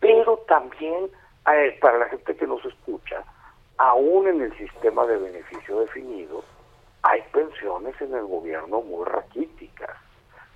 Pero 0.00 0.38
también, 0.48 1.10
eh, 1.52 1.78
para 1.80 1.98
la 1.98 2.08
gente 2.08 2.36
que 2.36 2.46
nos 2.46 2.64
escucha, 2.64 3.24
aún 3.78 4.28
en 4.28 4.42
el 4.42 4.56
sistema 4.56 5.06
de 5.06 5.16
beneficio 5.16 5.80
definido, 5.80 6.44
hay 7.02 7.22
pensiones 7.32 8.00
en 8.00 8.14
el 8.14 8.24
gobierno 8.24 8.80
muy 8.82 9.04
raquíticas. 9.04 9.90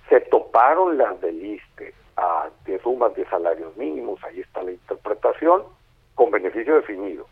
Se 0.09 0.21
toparon 0.21 0.97
las 0.97 1.19
del 1.21 1.45
ISTE 1.45 1.93
a 2.15 2.49
de 2.65 2.79
sumas 2.79 3.13
de 3.15 3.25
salarios 3.25 3.75
mínimos, 3.77 4.23
ahí 4.23 4.39
está 4.39 4.63
la 4.63 4.71
interpretación, 4.71 5.63
con 6.15 6.31
beneficio 6.31 6.75
definido. 6.75 7.27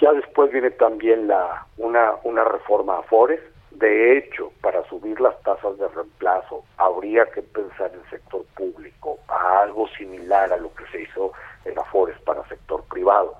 Ya 0.00 0.12
después 0.12 0.50
viene 0.50 0.70
también 0.72 1.28
la 1.28 1.66
una, 1.78 2.16
una 2.24 2.44
reforma 2.44 2.96
a 2.96 2.98
Afores, 2.98 3.40
de 3.74 4.18
hecho, 4.18 4.52
para 4.60 4.84
subir 4.88 5.20
las 5.20 5.40
tasas 5.42 5.76
de 5.78 5.88
reemplazo, 5.88 6.64
habría 6.76 7.26
que 7.26 7.42
pensar 7.42 7.90
en 7.92 8.08
sector 8.10 8.44
público 8.56 9.18
a 9.28 9.62
algo 9.62 9.88
similar 9.88 10.52
a 10.52 10.56
lo 10.56 10.72
que 10.74 10.86
se 10.92 11.02
hizo 11.02 11.32
en 11.64 11.78
Afores 11.78 12.16
para 12.20 12.46
sector 12.48 12.84
privado. 12.84 13.34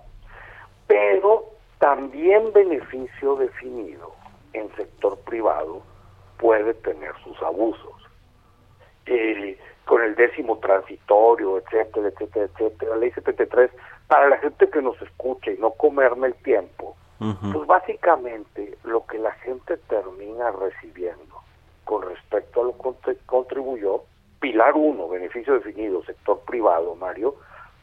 Pero 0.86 1.44
también 1.78 2.52
beneficio 2.52 3.36
definido 3.36 4.12
en 4.52 4.74
sector 4.76 5.18
privado 5.20 5.82
puede 6.38 6.74
tener 6.74 7.12
sus 7.22 7.40
abusos. 7.42 7.94
Eh, 9.06 9.58
con 9.84 10.02
el 10.02 10.14
décimo 10.14 10.58
transitorio, 10.58 11.58
etcétera, 11.58 12.08
etcétera, 12.08 12.46
etcétera, 12.46 12.90
la 12.92 12.96
ley 12.96 13.10
73, 13.10 13.70
para 14.08 14.28
la 14.28 14.38
gente 14.38 14.68
que 14.70 14.80
nos 14.80 15.00
escucha 15.02 15.50
y 15.50 15.58
no 15.58 15.72
comerme 15.72 16.28
el 16.28 16.34
tiempo, 16.36 16.96
pues 17.52 17.66
básicamente 17.66 18.76
lo 18.84 19.06
que 19.06 19.18
la 19.18 19.32
gente 19.32 19.76
termina 19.76 20.50
recibiendo 20.50 21.40
con 21.84 22.02
respecto 22.02 22.60
a 22.60 22.64
lo 22.64 22.76
que 22.76 23.16
contribuyó, 23.26 24.02
pilar 24.40 24.74
uno, 24.74 25.08
beneficio 25.08 25.54
definido, 25.54 26.04
sector 26.04 26.40
privado, 26.40 26.94
Mario, 26.96 27.36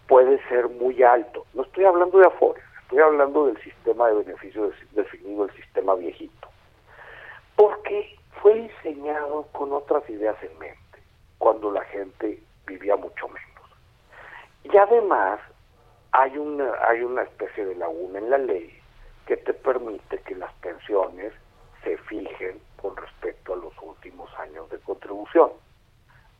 puede 0.07 0.41
ser 0.47 0.69
muy 0.69 1.01
alto. 1.03 1.45
No 1.53 1.63
estoy 1.63 1.85
hablando 1.85 2.19
de 2.19 2.27
Afores, 2.27 2.63
estoy 2.83 2.99
hablando 2.99 3.47
del 3.47 3.61
sistema 3.63 4.07
de 4.09 4.23
beneficio 4.23 4.71
definido, 4.91 5.45
el 5.45 5.55
sistema 5.55 5.95
viejito. 5.95 6.47
Porque 7.55 8.17
fue 8.41 8.55
diseñado 8.55 9.47
con 9.51 9.71
otras 9.73 10.07
ideas 10.09 10.35
en 10.43 10.57
mente, 10.59 10.99
cuando 11.37 11.71
la 11.71 11.81
gente 11.85 12.41
vivía 12.65 12.95
mucho 12.95 13.27
menos. 13.27 13.51
Y 14.63 14.75
además 14.77 15.39
hay 16.11 16.37
una, 16.37 16.71
hay 16.87 17.01
una 17.01 17.23
especie 17.23 17.65
de 17.65 17.75
laguna 17.75 18.19
en 18.19 18.29
la 18.29 18.37
ley 18.37 18.80
que 19.25 19.37
te 19.37 19.53
permite 19.53 20.19
que 20.19 20.35
las 20.35 20.53
pensiones 20.55 21.33
se 21.83 21.97
fijen 21.97 22.59
con 22.81 22.95
respecto 22.95 23.53
a 23.53 23.57
los 23.57 23.73
últimos 23.81 24.29
años 24.39 24.69
de 24.69 24.79
contribución. 24.79 25.51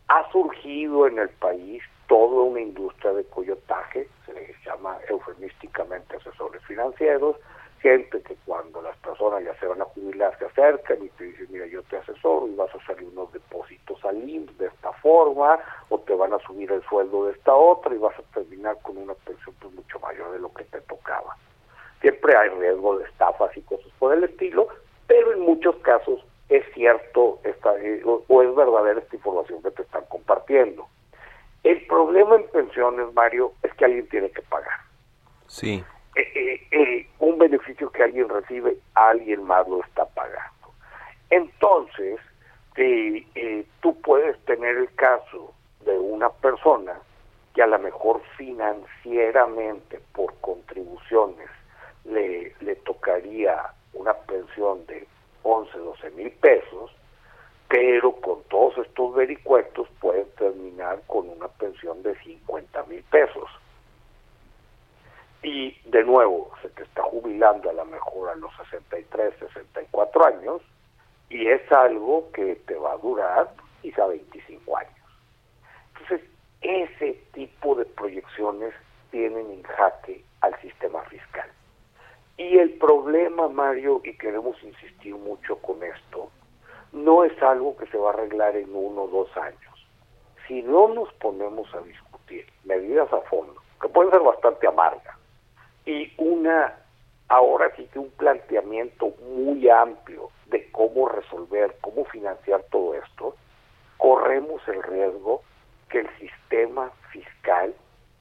Ha 0.08 0.30
surgido 0.32 1.08
en 1.08 1.20
el 1.20 1.30
país 1.30 1.84
toda 2.08 2.44
una 2.44 2.60
industria 2.60 3.14
de 3.14 3.24
coyotaje, 3.26 4.10
se 4.26 4.34
les 4.34 4.66
llama 4.66 4.98
eufemísticamente 5.08 6.18
asesores 6.18 6.62
financieros, 6.66 7.38
gente 7.82 8.22
que 8.22 8.36
cuando 8.46 8.82
las 8.82 8.96
personas 8.98 9.44
ya 9.44 9.58
se 9.60 9.66
van 9.66 9.82
a 9.82 9.86
jubilar 9.86 10.38
se 10.38 10.46
acercan 10.46 11.04
y 11.04 11.10
te 11.10 11.24
dicen, 11.26 11.48
mira, 11.50 11.66
yo 11.66 11.82
te 11.84 11.98
asesoro 11.98 12.48
y 12.48 12.56
vas 12.56 12.74
a 12.76 12.78
hacer 12.78 13.04
unos 13.04 13.32
depósitos 13.34 14.04
al 14.06 14.30
IMSS 14.30 14.58
de 14.58 14.68
esta 14.68 14.92
forma, 14.94 15.58
o 15.90 16.00
te 16.00 16.14
van 16.14 16.34
a 16.34 16.40
subir 16.40 16.72
el 16.72 16.84
sueldo 16.84 17.26
de 17.26 17.34
esta 17.34 17.56
otra 17.56 17.94
y 17.96 17.98
vas 17.98 18.18
a 18.20 18.24
terminar 18.34 18.78
con 18.82 18.98
una 18.98 19.14
pensión 19.14 19.56
pues, 19.60 19.74
mucho 19.74 20.00
mayor 20.00 20.32
de 20.32 20.40
lo 20.40 20.54
que 20.54 20.64
te 20.66 20.82
tocaba. 20.82 21.36
Siempre 22.02 22.36
hay 22.36 22.50
riesgo 22.50 22.98
de 22.98 23.06
estafas 23.06 23.56
y 23.56 23.62
cosas 23.62 23.92
por 24.00 24.14
el 24.14 24.24
estilo, 24.24 24.68
pero 25.08 25.34
en 25.34 25.42
muchos 25.42 25.76
casos 25.78 26.26
es 26.50 26.64
cierto 26.74 27.40
esta, 27.44 27.78
eh, 27.80 28.02
o 28.04 28.42
es 28.42 28.56
verdadera 28.56 29.00
esta 29.00 29.16
información 29.16 29.62
que 29.64 29.72
te 29.72 29.84
están 29.84 30.04
compartiendo. 30.10 30.88
El 31.64 31.86
problema 31.86 32.36
en 32.36 32.48
pensiones, 32.50 33.14
Mario, 33.14 33.54
es 33.62 33.74
que 33.76 33.86
alguien 33.86 34.08
tiene 34.10 34.30
que 34.32 34.42
pagar. 34.42 34.80
Sí. 35.48 35.84
Eh, 36.16 36.32
eh, 36.36 36.68
eh, 36.72 37.08
un 37.20 37.38
beneficio 37.38 37.90
que 37.92 38.04
alguien 38.04 38.28
recibe, 38.30 38.78
alguien 38.96 39.44
más 39.44 39.68
lo 39.68 39.82
está 39.84 40.06
pagando. 40.06 40.74
Entonces, 41.30 42.20
tú 43.82 44.02
puedes 44.02 44.38
tener 44.46 44.78
el 44.78 44.94
caso 44.96 45.54
de 45.86 45.98
una 45.98 46.30
persona 46.30 47.00
que 47.54 47.62
a 47.62 47.68
lo 47.68 47.80
mejor 47.80 48.22
financieramente 48.38 50.00
por 50.14 50.34
contribuciones 50.42 51.50
le, 52.06 52.56
le 52.60 52.76
tocaría 52.78 53.74
una 53.94 54.14
pensión 54.14 54.86
de 54.88 55.08
11, 55.44 55.78
12 55.78 56.10
mil 56.12 56.32
pesos, 56.32 56.92
pero 57.68 58.14
con 58.22 58.44
todos 58.44 58.78
estos 58.86 59.16
vericuetos 59.16 59.88
pueden 60.00 60.30
terminar 60.38 61.02
con 61.08 61.30
una 61.30 61.48
pensión 61.48 62.04
de 62.04 62.16
50 62.16 62.84
mil 62.84 63.04
pesos 63.04 63.50
y 65.44 65.76
de 65.86 66.04
nuevo 66.04 66.52
se 66.62 66.70
te 66.70 66.84
está 66.84 67.02
jubilando 67.04 67.70
a 67.70 67.74
lo 67.74 67.86
mejor 67.86 68.30
a 68.30 68.36
los 68.36 68.52
63, 68.70 69.34
64 69.40 70.26
años 70.26 70.62
y 71.30 71.48
es 71.48 71.72
algo 71.72 72.32
que 72.34 72.56
te 72.68 72.76
va 72.76 72.94
a 72.94 72.98
durar 72.98 73.52
quizá 73.82 74.06
25 74.06 74.78
años. 74.78 74.94
Entonces, 75.94 76.30
ese 76.62 77.14
tipo 77.34 77.76
de 77.76 77.86
proyecciones 77.86 78.74
tienen 79.10 79.50
en 79.50 79.64
jaque 79.64 80.24
al 80.42 80.60
sistema 80.62 81.02
fiscal. 81.04 81.50
Y 82.42 82.58
el 82.58 82.72
problema, 82.72 83.50
Mario, 83.50 84.02
y 84.04 84.18
queremos 84.18 84.58
insistir 84.64 85.14
mucho 85.14 85.58
con 85.58 85.84
esto, 85.84 86.32
no 86.92 87.24
es 87.24 87.40
algo 87.40 87.78
que 87.78 87.86
se 87.86 88.00
va 88.00 88.10
a 88.10 88.14
arreglar 88.14 88.56
en 88.56 88.76
uno 88.76 89.04
o 89.04 89.08
dos 89.10 89.38
años. 89.38 89.88
Si 90.48 90.64
no 90.64 90.88
nos 90.88 91.14
ponemos 91.14 91.72
a 91.76 91.82
discutir 91.82 92.48
medidas 92.64 93.14
a 93.14 93.22
fondo, 93.30 93.62
que 93.80 93.88
pueden 93.90 94.12
ser 94.12 94.22
bastante 94.22 94.66
amargas, 94.66 95.16
y 95.86 96.12
una, 96.18 96.80
ahora 97.28 97.72
sí 97.76 97.88
que 97.94 98.00
un 98.00 98.10
planteamiento 98.10 99.14
muy 99.22 99.70
amplio 99.70 100.32
de 100.48 100.68
cómo 100.72 101.10
resolver, 101.10 101.78
cómo 101.82 102.06
financiar 102.06 102.64
todo 102.72 102.96
esto, 102.96 103.36
corremos 103.98 104.68
el 104.68 104.82
riesgo 104.82 105.44
que 105.90 106.00
el 106.00 106.10
sistema 106.18 106.90
fiscal 107.12 107.76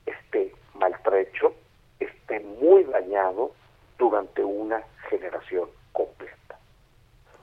esté 0.05 0.55
maltrecho, 0.75 1.55
esté 2.01 2.41
muy 2.41 2.85
dañado 2.85 3.53
durante 4.01 4.43
una 4.43 4.83
generación 5.09 5.69
completa. 5.93 6.59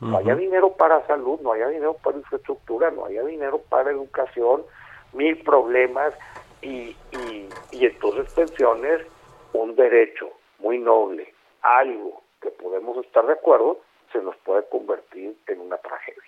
No 0.02 0.18
haya 0.18 0.36
dinero 0.36 0.74
para 0.74 1.06
salud, 1.08 1.40
no 1.42 1.54
haya 1.54 1.70
dinero 1.70 1.96
para 2.04 2.18
infraestructura, 2.18 2.92
no 2.92 3.06
haya 3.06 3.24
dinero 3.24 3.60
para 3.70 3.92
educación, 3.92 4.64
mil 5.14 5.42
problemas 5.44 6.14
y, 6.62 6.96
y, 7.12 7.50
y 7.72 7.86
entonces 7.86 8.32
pensiones 8.34 9.02
un 9.54 9.76
derecho 9.76 10.30
muy 10.60 10.80
noble, 10.80 11.34
algo 11.62 12.22
que 12.42 12.50
podemos 12.50 13.04
estar 13.06 13.26
de 13.26 13.34
acuerdo, 13.34 13.80
se 14.12 14.20
nos 14.22 14.36
puede 14.38 14.68
convertir 14.70 15.36
en 15.48 15.62
una 15.62 15.78
tragedia. 15.78 16.24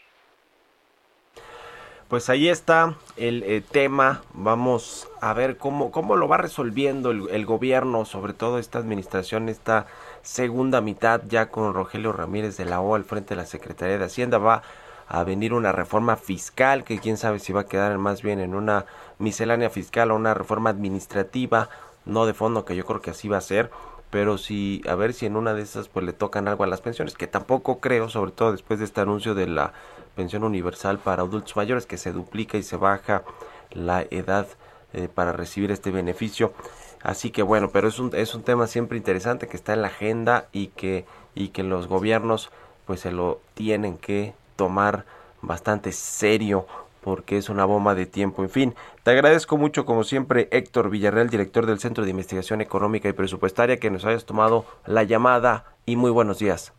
Pues 2.09 2.27
ahí 2.32 2.49
está 2.49 2.95
el 3.17 3.43
eh, 3.43 3.61
tema. 3.61 4.23
Vamos 4.34 5.07
a 5.21 5.32
ver 5.36 5.57
cómo, 5.57 5.91
cómo 5.91 6.15
lo 6.15 6.27
va 6.27 6.38
resolviendo 6.38 7.11
el, 7.11 7.30
el, 7.30 7.45
gobierno, 7.45 8.03
sobre 8.03 8.34
todo 8.34 8.57
esta 8.57 8.80
administración, 8.80 9.47
esta 9.47 9.86
segunda 10.22 10.82
mitad 10.82 11.22
ya 11.28 11.49
con 11.49 11.74
Rogelio 11.74 12.11
Ramírez 12.11 12.57
de 12.57 12.65
la 12.65 12.82
O 12.82 12.95
al 12.95 13.03
frente 13.03 13.36
de 13.36 13.41
la 13.41 13.45
Secretaría 13.45 13.97
de 13.97 14.05
Hacienda. 14.05 14.38
Va 14.38 14.63
a 15.07 15.24
venir 15.24 15.53
una 15.53 15.72
reforma 15.72 16.17
fiscal 16.17 16.84
que 16.84 16.99
quién 16.99 17.17
sabe 17.17 17.39
si 17.39 17.51
va 17.51 17.61
a 17.61 17.67
quedar 17.67 17.97
más 17.97 18.22
bien 18.22 18.39
en 18.39 18.53
una 18.53 18.86
miscelánea 19.17 19.70
fiscal 19.70 20.11
o 20.11 20.15
una 20.15 20.34
reforma 20.34 20.70
administrativa 20.70 21.70
no 22.05 22.26
de 22.26 22.34
fondo, 22.34 22.65
que 22.65 22.76
yo 22.76 22.86
creo 22.86 23.01
que 23.01 23.11
así 23.11 23.28
va 23.28 23.38
a 23.38 23.41
ser, 23.41 23.70
pero 24.09 24.38
si 24.38 24.82
a 24.88 24.95
ver 24.95 25.13
si 25.13 25.26
en 25.26 25.36
una 25.36 25.53
de 25.53 25.61
esas 25.61 25.88
pues 25.88 26.05
le 26.05 26.13
tocan 26.13 26.47
algo 26.47 26.63
a 26.63 26.67
las 26.67 26.82
pensiones, 26.82 27.13
que 27.13 27.28
tampoco 27.28 27.80
creo, 27.80 28.09
sobre 28.09 28.32
todo 28.32 28.51
después 28.51 28.80
de 28.80 28.86
este 28.86 29.01
anuncio 29.01 29.36
de 29.36 29.47
la 29.47 29.74
pensión 30.15 30.43
universal 30.43 30.99
para 30.99 31.22
adultos 31.22 31.55
mayores, 31.55 31.86
que 31.86 31.97
se 31.97 32.11
duplica 32.11 32.57
y 32.57 32.63
se 32.63 32.76
baja 32.76 33.24
la 33.72 34.01
edad 34.09 34.47
eh, 34.93 35.07
para 35.13 35.32
recibir 35.32 35.72
este 35.72 35.91
beneficio. 35.91 36.53
Así 37.01 37.31
que 37.31 37.43
bueno, 37.43 37.69
pero 37.71 37.87
es 37.87 37.99
un, 37.99 38.11
es 38.13 38.35
un 38.35 38.43
tema 38.43 38.67
siempre 38.67 38.97
interesante 38.97 39.47
que 39.47 39.55
está 39.55 39.73
en 39.73 39.81
la 39.81 39.87
agenda 39.87 40.47
y 40.51 40.67
que, 40.67 41.05
y 41.33 41.49
que 41.49 41.63
los 41.63 41.87
gobiernos 41.87 42.51
pues 42.85 43.01
se 43.01 43.11
lo 43.11 43.39
tienen 43.53 43.97
que 43.97 44.33
tomar 44.55 45.05
bastante 45.41 45.91
serio 45.91 46.65
porque 47.01 47.37
es 47.37 47.49
una 47.49 47.65
bomba 47.65 47.95
de 47.95 48.05
tiempo. 48.05 48.43
En 48.43 48.49
fin, 48.49 48.75
te 49.03 49.11
agradezco 49.11 49.57
mucho 49.57 49.85
como 49.85 50.03
siempre 50.03 50.49
Héctor 50.51 50.89
Villarreal, 50.89 51.29
director 51.29 51.65
del 51.65 51.79
Centro 51.79 52.03
de 52.03 52.11
Investigación 52.11 52.61
Económica 52.61 53.07
y 53.07 53.13
Presupuestaria, 53.13 53.77
que 53.77 53.89
nos 53.89 54.05
hayas 54.05 54.25
tomado 54.25 54.65
la 54.85 55.03
llamada 55.03 55.65
y 55.85 55.95
muy 55.95 56.11
buenos 56.11 56.39
días. 56.39 56.73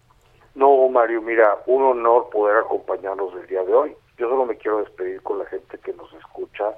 No, 0.55 0.89
Mario, 0.89 1.23
mira, 1.23 1.59
un 1.67 1.83
honor 1.83 2.29
poder 2.31 2.59
acompañarnos 2.59 3.33
el 3.41 3.47
día 3.47 3.63
de 3.65 3.73
hoy. 3.73 3.97
Yo 4.19 4.29
solo 4.29 4.45
me 4.45 4.57
quiero 4.57 4.79
despedir 4.79 5.23
con 5.23 5.39
la 5.39 5.47
gente 5.47 5.79
que 5.79 5.93
nos 5.95 6.13
escucha, 6.13 6.75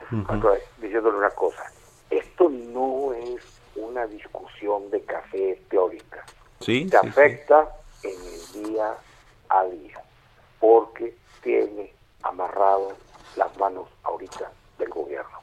diciéndole 0.81 1.19
una 1.19 1.31
cosa. 1.31 1.65
Esto 2.13 2.51
no 2.51 3.15
es 3.15 3.43
una 3.75 4.07
discusión 4.07 4.91
de 4.91 5.01
café 5.01 5.59
teórica. 5.71 6.23
Sí, 6.61 6.87
Te 6.87 6.99
afecta 6.99 7.75
en 8.03 8.11
el 8.11 8.65
día 8.65 8.95
a 9.49 9.65
día, 9.65 9.99
porque 10.61 11.17
tiene 11.43 11.91
amarrado 12.23 12.93
las 13.37 13.57
manos 13.57 13.89
ahorita 14.03 14.53
del 14.79 14.91
gobierno. 14.91 15.39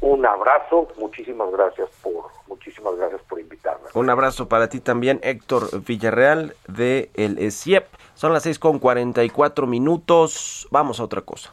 Un 0.00 0.26
abrazo, 0.26 0.88
muchísimas 0.98 1.52
gracias 1.52 1.88
por 2.02 2.24
muchísimas 2.48 2.96
gracias 2.96 3.22
por 3.28 3.38
invitarme. 3.38 3.86
Un 3.94 4.10
abrazo 4.10 4.48
para 4.48 4.68
ti 4.68 4.80
también, 4.80 5.20
Héctor 5.22 5.82
Villarreal 5.82 6.56
de 6.66 7.10
el 7.14 7.52
CIEP. 7.52 7.86
Son 8.14 8.32
las 8.32 8.42
seis 8.42 8.58
con 8.58 8.80
44 8.80 9.66
minutos. 9.68 10.66
Vamos 10.72 10.98
a 10.98 11.04
otra 11.04 11.20
cosa. 11.22 11.52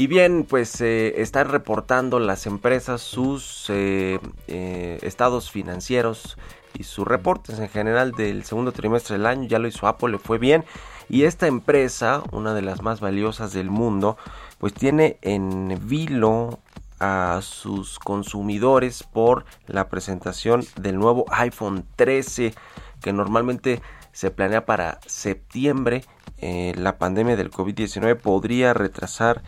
Y 0.00 0.06
bien, 0.06 0.46
pues 0.48 0.80
eh, 0.80 1.20
están 1.20 1.50
reportando 1.50 2.20
las 2.20 2.46
empresas 2.46 3.02
sus 3.02 3.66
eh, 3.68 4.18
eh, 4.48 4.98
estados 5.02 5.50
financieros 5.50 6.38
y 6.72 6.84
sus 6.84 7.06
reportes 7.06 7.58
en 7.58 7.68
general 7.68 8.12
del 8.12 8.44
segundo 8.44 8.72
trimestre 8.72 9.18
del 9.18 9.26
año. 9.26 9.46
Ya 9.46 9.58
lo 9.58 9.68
hizo 9.68 9.86
Apple, 9.86 10.12
le 10.12 10.18
fue 10.18 10.38
bien. 10.38 10.64
Y 11.10 11.24
esta 11.24 11.48
empresa, 11.48 12.22
una 12.32 12.54
de 12.54 12.62
las 12.62 12.80
más 12.80 13.00
valiosas 13.00 13.52
del 13.52 13.68
mundo, 13.68 14.16
pues 14.56 14.72
tiene 14.72 15.18
en 15.20 15.78
vilo 15.86 16.60
a 16.98 17.40
sus 17.42 17.98
consumidores 17.98 19.02
por 19.02 19.44
la 19.66 19.90
presentación 19.90 20.64
del 20.76 20.98
nuevo 20.98 21.26
iPhone 21.30 21.84
13 21.96 22.54
que 23.02 23.12
normalmente 23.12 23.82
se 24.12 24.30
planea 24.30 24.64
para 24.64 24.98
septiembre. 25.04 26.06
la 26.40 26.96
pandemia 26.96 27.36
del 27.36 27.50
COVID-19 27.50 28.16
podría 28.16 28.72
retrasar 28.72 29.42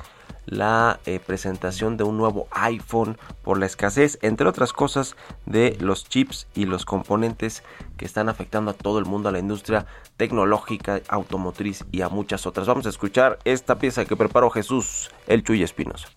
la 0.47 1.01
eh, 1.07 1.21
presentación 1.25 1.97
de 1.97 2.05
un 2.05 2.17
nuevo 2.17 2.49
iPhone 2.51 3.17
por 3.43 3.59
la 3.59 3.67
escasez, 3.67 4.19
entre 4.23 4.49
otras 4.49 4.73
cosas, 4.73 5.17
de 5.47 5.77
los 5.81 6.09
chips 6.09 6.47
y 6.55 6.67
los 6.67 6.85
componentes 6.85 7.63
que 7.97 8.05
están 8.05 8.29
afectando 8.29 8.71
a 8.71 8.75
todo 8.75 8.99
el 8.99 9.05
mundo, 9.05 9.29
a 9.29 9.33
la 9.33 9.39
industria 9.39 9.87
tecnológica, 10.17 11.01
automotriz 11.09 11.85
y 11.93 12.03
a 12.03 12.09
muchas 12.09 12.47
otras. 12.47 12.67
Vamos 12.67 12.87
a 12.87 12.91
escuchar 12.91 13.39
esta 13.45 13.79
pieza 13.79 14.05
que 14.05 14.17
preparó 14.17 14.51
Jesús, 14.51 15.11
el 15.27 15.43
Chuy 15.43 15.63
Espinosa. 15.63 16.09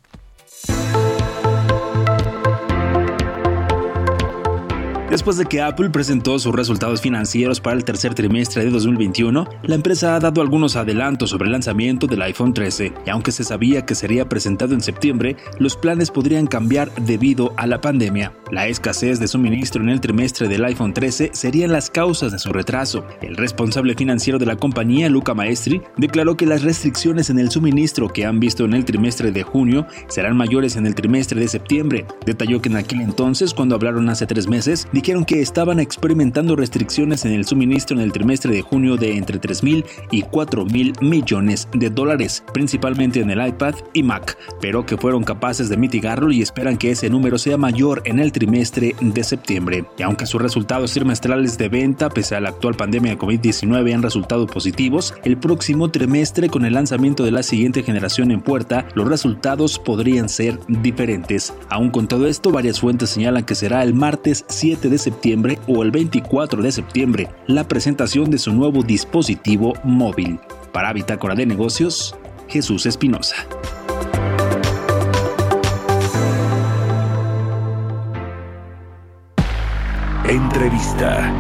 Después 5.16 5.38
de 5.38 5.46
que 5.46 5.62
Apple 5.62 5.92
presentó 5.92 6.38
sus 6.40 6.54
resultados 6.54 7.00
financieros 7.00 7.62
para 7.62 7.78
el 7.78 7.86
tercer 7.86 8.14
trimestre 8.14 8.66
de 8.66 8.70
2021, 8.70 9.48
la 9.64 9.76
empresa 9.76 10.14
ha 10.14 10.20
dado 10.20 10.42
algunos 10.42 10.76
adelantos 10.76 11.30
sobre 11.30 11.46
el 11.46 11.54
lanzamiento 11.54 12.06
del 12.06 12.22
iPhone 12.22 12.54
13, 12.54 12.92
y 13.06 13.10
aunque 13.10 13.32
se 13.32 13.46
sabía 13.46 13.86
que 13.86 13.96
sería 13.96 14.28
presentado 14.28 14.74
en 14.74 14.82
septiembre, 14.82 15.38
los 15.58 15.78
planes 15.78 16.12
podrían 16.12 16.48
cambiar 16.48 16.94
debido 16.96 17.54
a 17.56 17.66
la 17.66 17.80
pandemia. 17.80 18.34
La 18.52 18.68
escasez 18.68 19.18
de 19.22 19.30
suministro 19.30 19.82
en 19.82 19.88
el 19.88 20.02
trimestre 20.02 20.50
del 20.50 20.66
iPhone 20.66 20.94
13 20.94 21.32
serían 21.34 21.72
las 21.72 21.90
causas 21.90 22.34
de 22.34 22.40
su 22.40 22.52
retraso. 22.52 23.08
El 23.22 23.38
responsable 23.38 23.96
financiero 23.96 24.38
de 24.38 24.46
la 24.46 24.58
compañía, 24.58 25.08
Luca 25.08 25.34
Maestri, 25.34 25.82
declaró 25.96 26.36
que 26.36 26.46
las 26.46 26.62
restricciones 26.62 27.30
en 27.30 27.40
el 27.40 27.52
suministro 27.52 28.10
que 28.10 28.26
han 28.26 28.42
visto 28.42 28.66
en 28.66 28.74
el 28.74 28.84
trimestre 28.84 29.32
de 29.32 29.44
junio 29.44 29.88
serán 30.10 30.36
mayores 30.36 30.76
en 30.76 30.86
el 30.86 30.94
trimestre 30.94 31.40
de 31.40 31.48
septiembre. 31.48 32.06
Detalló 32.26 32.62
que 32.62 32.68
en 32.68 32.76
aquel 32.76 33.00
entonces, 33.00 33.54
cuando 33.54 33.76
hablaron 33.76 34.10
hace 34.10 34.28
tres 34.28 34.50
meses, 34.50 34.90
dijeron 35.06 35.24
que 35.24 35.40
estaban 35.40 35.80
experimentando 35.80 36.56
restricciones 36.56 37.26
en 37.26 37.34
el 37.34 37.46
suministro 37.46 37.96
en 37.96 38.02
el 38.02 38.12
trimestre 38.12 38.52
de 38.52 38.64
junio 38.64 38.98
de 38.98 39.16
entre 39.16 39.40
3.000 39.40 39.86
y 40.10 40.24
4.000 40.24 41.00
millones 41.00 41.68
de 41.76 41.92
dólares, 41.92 42.44
principalmente 42.56 43.20
en 43.20 43.30
el 43.30 43.48
iPad 43.48 43.76
y 43.94 44.02
Mac, 44.02 44.36
pero 44.60 44.84
que 44.84 44.98
fueron 44.98 45.24
capaces 45.24 45.70
de 45.70 45.78
mitigarlo 45.78 46.32
y 46.32 46.42
esperan 46.42 46.76
que 46.76 46.90
ese 46.90 47.08
número 47.12 47.38
sea 47.38 47.56
mayor 47.56 48.02
en 48.06 48.18
el 48.18 48.32
trimestre 48.32 48.96
de 49.00 49.24
septiembre. 49.24 49.86
Y 49.96 50.02
aunque 50.02 50.26
sus 50.26 50.42
resultados 50.42 50.94
trimestrales 50.94 51.56
de 51.60 51.70
venta, 51.70 52.10
pese 52.10 52.36
a 52.36 52.40
la 52.40 52.50
actual 52.50 52.74
pandemia 52.74 53.12
de 53.12 53.20
COVID-19, 53.20 53.94
han 53.94 54.02
resultado 54.02 54.48
positivos, 54.48 55.14
el 55.24 55.38
próximo 55.38 55.92
trimestre 55.92 56.50
con 56.50 56.66
el 56.66 56.74
lanzamiento 56.74 57.24
de 57.24 57.32
la 57.32 57.44
siguiente 57.44 57.84
generación 57.84 58.32
en 58.32 58.42
puerta, 58.42 58.88
los 58.96 59.08
resultados 59.08 59.78
podrían 59.78 60.30
ser 60.30 60.60
diferentes. 60.68 61.54
Aún 61.70 61.92
con 61.92 62.08
todo 62.08 62.26
esto, 62.26 62.50
varias 62.50 62.80
fuentes 62.80 63.12
señalan 63.12 63.44
que 63.44 63.54
será 63.54 63.84
el 63.84 63.94
martes 63.94 64.46
7 64.48 64.90
de 64.90 64.95
septiembre 64.98 65.60
o 65.68 65.84
el 65.84 65.92
24 65.92 66.62
de 66.62 66.72
septiembre 66.72 67.30
la 67.48 67.68
presentación 67.68 68.30
de 68.30 68.38
su 68.38 68.54
nuevo 68.54 68.84
dispositivo 68.84 69.74
móvil. 69.84 70.40
Para 70.72 70.94
Bitácora 70.94 71.36
de 71.36 71.46
Negocios, 71.46 72.16
Jesús 72.48 72.86
Espinosa. 72.86 73.36
Entrevista. 80.28 81.32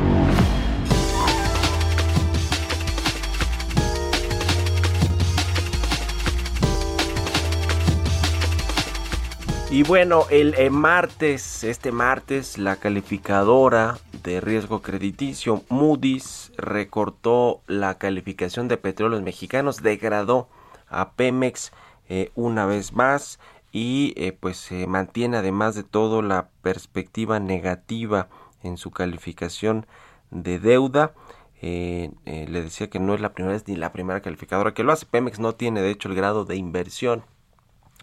Y 9.76 9.84
bueno, 9.84 10.24
el 10.30 10.54
eh, 10.54 10.70
martes, 10.70 11.66
este 11.66 11.92
martes, 11.92 12.58
la 12.58 12.78
calificadora 12.78 13.98
de 14.24 14.40
riesgo 14.40 14.82
crediticio 14.82 15.64
Moody's 15.68 16.54
recortó 16.56 17.62
la 17.68 17.98
calificación 17.98 18.70
de 18.70 18.78
petróleos 18.78 19.22
mexicanos, 19.22 19.84
degradó 19.84 20.48
a 20.88 21.12
Pemex 21.12 21.74
eh, 22.08 22.32
una 22.36 22.66
vez 22.66 22.94
más 22.94 23.38
y 23.74 24.14
eh, 24.16 24.32
pues 24.32 24.56
se 24.56 24.88
mantiene 24.88 25.36
además 25.36 25.76
de 25.76 25.84
todo 25.84 26.22
la 26.22 26.48
perspectiva 26.62 27.42
negativa 27.42 28.30
en 28.64 28.78
su 28.78 28.92
calificación 28.92 29.88
de 30.32 30.58
deuda. 30.58 31.16
le 31.62 32.48
decía 32.48 32.90
que 32.90 33.02
no 33.02 33.14
es 33.14 33.20
la 33.20 33.34
primera 33.34 33.56
vez 33.56 33.68
ni 33.68 33.76
la 33.76 33.92
primera 33.92 34.22
calificadora 34.22 34.74
que 34.74 34.84
lo 34.84 34.94
hace. 34.94 35.06
Pemex 35.06 35.38
no 35.40 35.54
tiene 35.54 35.82
de 35.82 35.92
hecho 35.92 36.08
el 36.08 36.16
grado 36.16 36.46
de 36.46 36.56
inversión, 36.56 37.26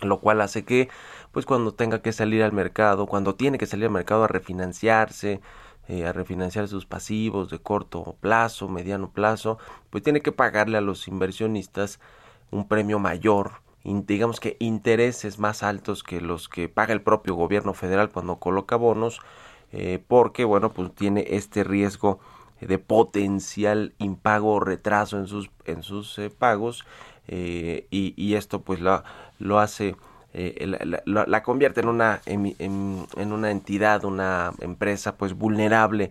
lo 0.02 0.20
cual 0.20 0.42
hace 0.42 0.64
que 0.64 0.90
pues 1.32 1.46
cuando 1.46 1.72
tenga 1.72 2.02
que 2.02 2.12
salir 2.12 2.42
al 2.42 2.52
mercado, 2.52 3.06
cuando 3.06 3.34
tiene 3.34 3.58
que 3.58 3.66
salir 3.66 3.86
al 3.86 3.92
mercado 3.92 4.24
a 4.24 4.28
refinanciarse, 4.28 5.40
eh, 5.88 6.06
a 6.06 6.12
refinanciar 6.12 6.68
sus 6.68 6.86
pasivos 6.86 7.50
de 7.50 7.58
corto 7.58 8.16
plazo, 8.20 8.68
mediano 8.68 9.10
plazo, 9.10 9.58
pues 9.90 10.04
tiene 10.04 10.20
que 10.20 10.30
pagarle 10.30 10.78
a 10.78 10.82
los 10.82 11.08
inversionistas 11.08 11.98
un 12.50 12.68
premio 12.68 12.98
mayor, 12.98 13.52
digamos 13.82 14.38
que 14.38 14.56
intereses 14.60 15.38
más 15.38 15.62
altos 15.62 16.04
que 16.04 16.20
los 16.20 16.48
que 16.48 16.68
paga 16.68 16.92
el 16.92 17.02
propio 17.02 17.34
gobierno 17.34 17.74
federal 17.74 18.10
cuando 18.10 18.36
coloca 18.36 18.76
bonos, 18.76 19.20
eh, 19.72 20.04
porque 20.06 20.44
bueno, 20.44 20.70
pues 20.70 20.94
tiene 20.94 21.26
este 21.30 21.64
riesgo 21.64 22.20
de 22.60 22.78
potencial 22.78 23.94
impago 23.98 24.52
o 24.52 24.60
retraso 24.60 25.18
en 25.18 25.26
sus, 25.26 25.50
en 25.64 25.82
sus 25.82 26.16
eh, 26.18 26.30
pagos 26.30 26.84
y, 27.26 27.86
y, 27.90 28.34
esto 28.34 28.62
pues 28.62 28.80
lo, 28.80 29.02
lo 29.38 29.58
hace 29.60 29.96
eh, 30.34 30.66
la, 31.04 31.42
convierte 31.42 31.80
en 31.80 31.88
una, 31.88 32.20
en, 32.26 33.06
una 33.16 33.50
entidad, 33.50 34.04
una 34.04 34.52
empresa 34.60 35.16
pues 35.16 35.34
vulnerable 35.34 36.10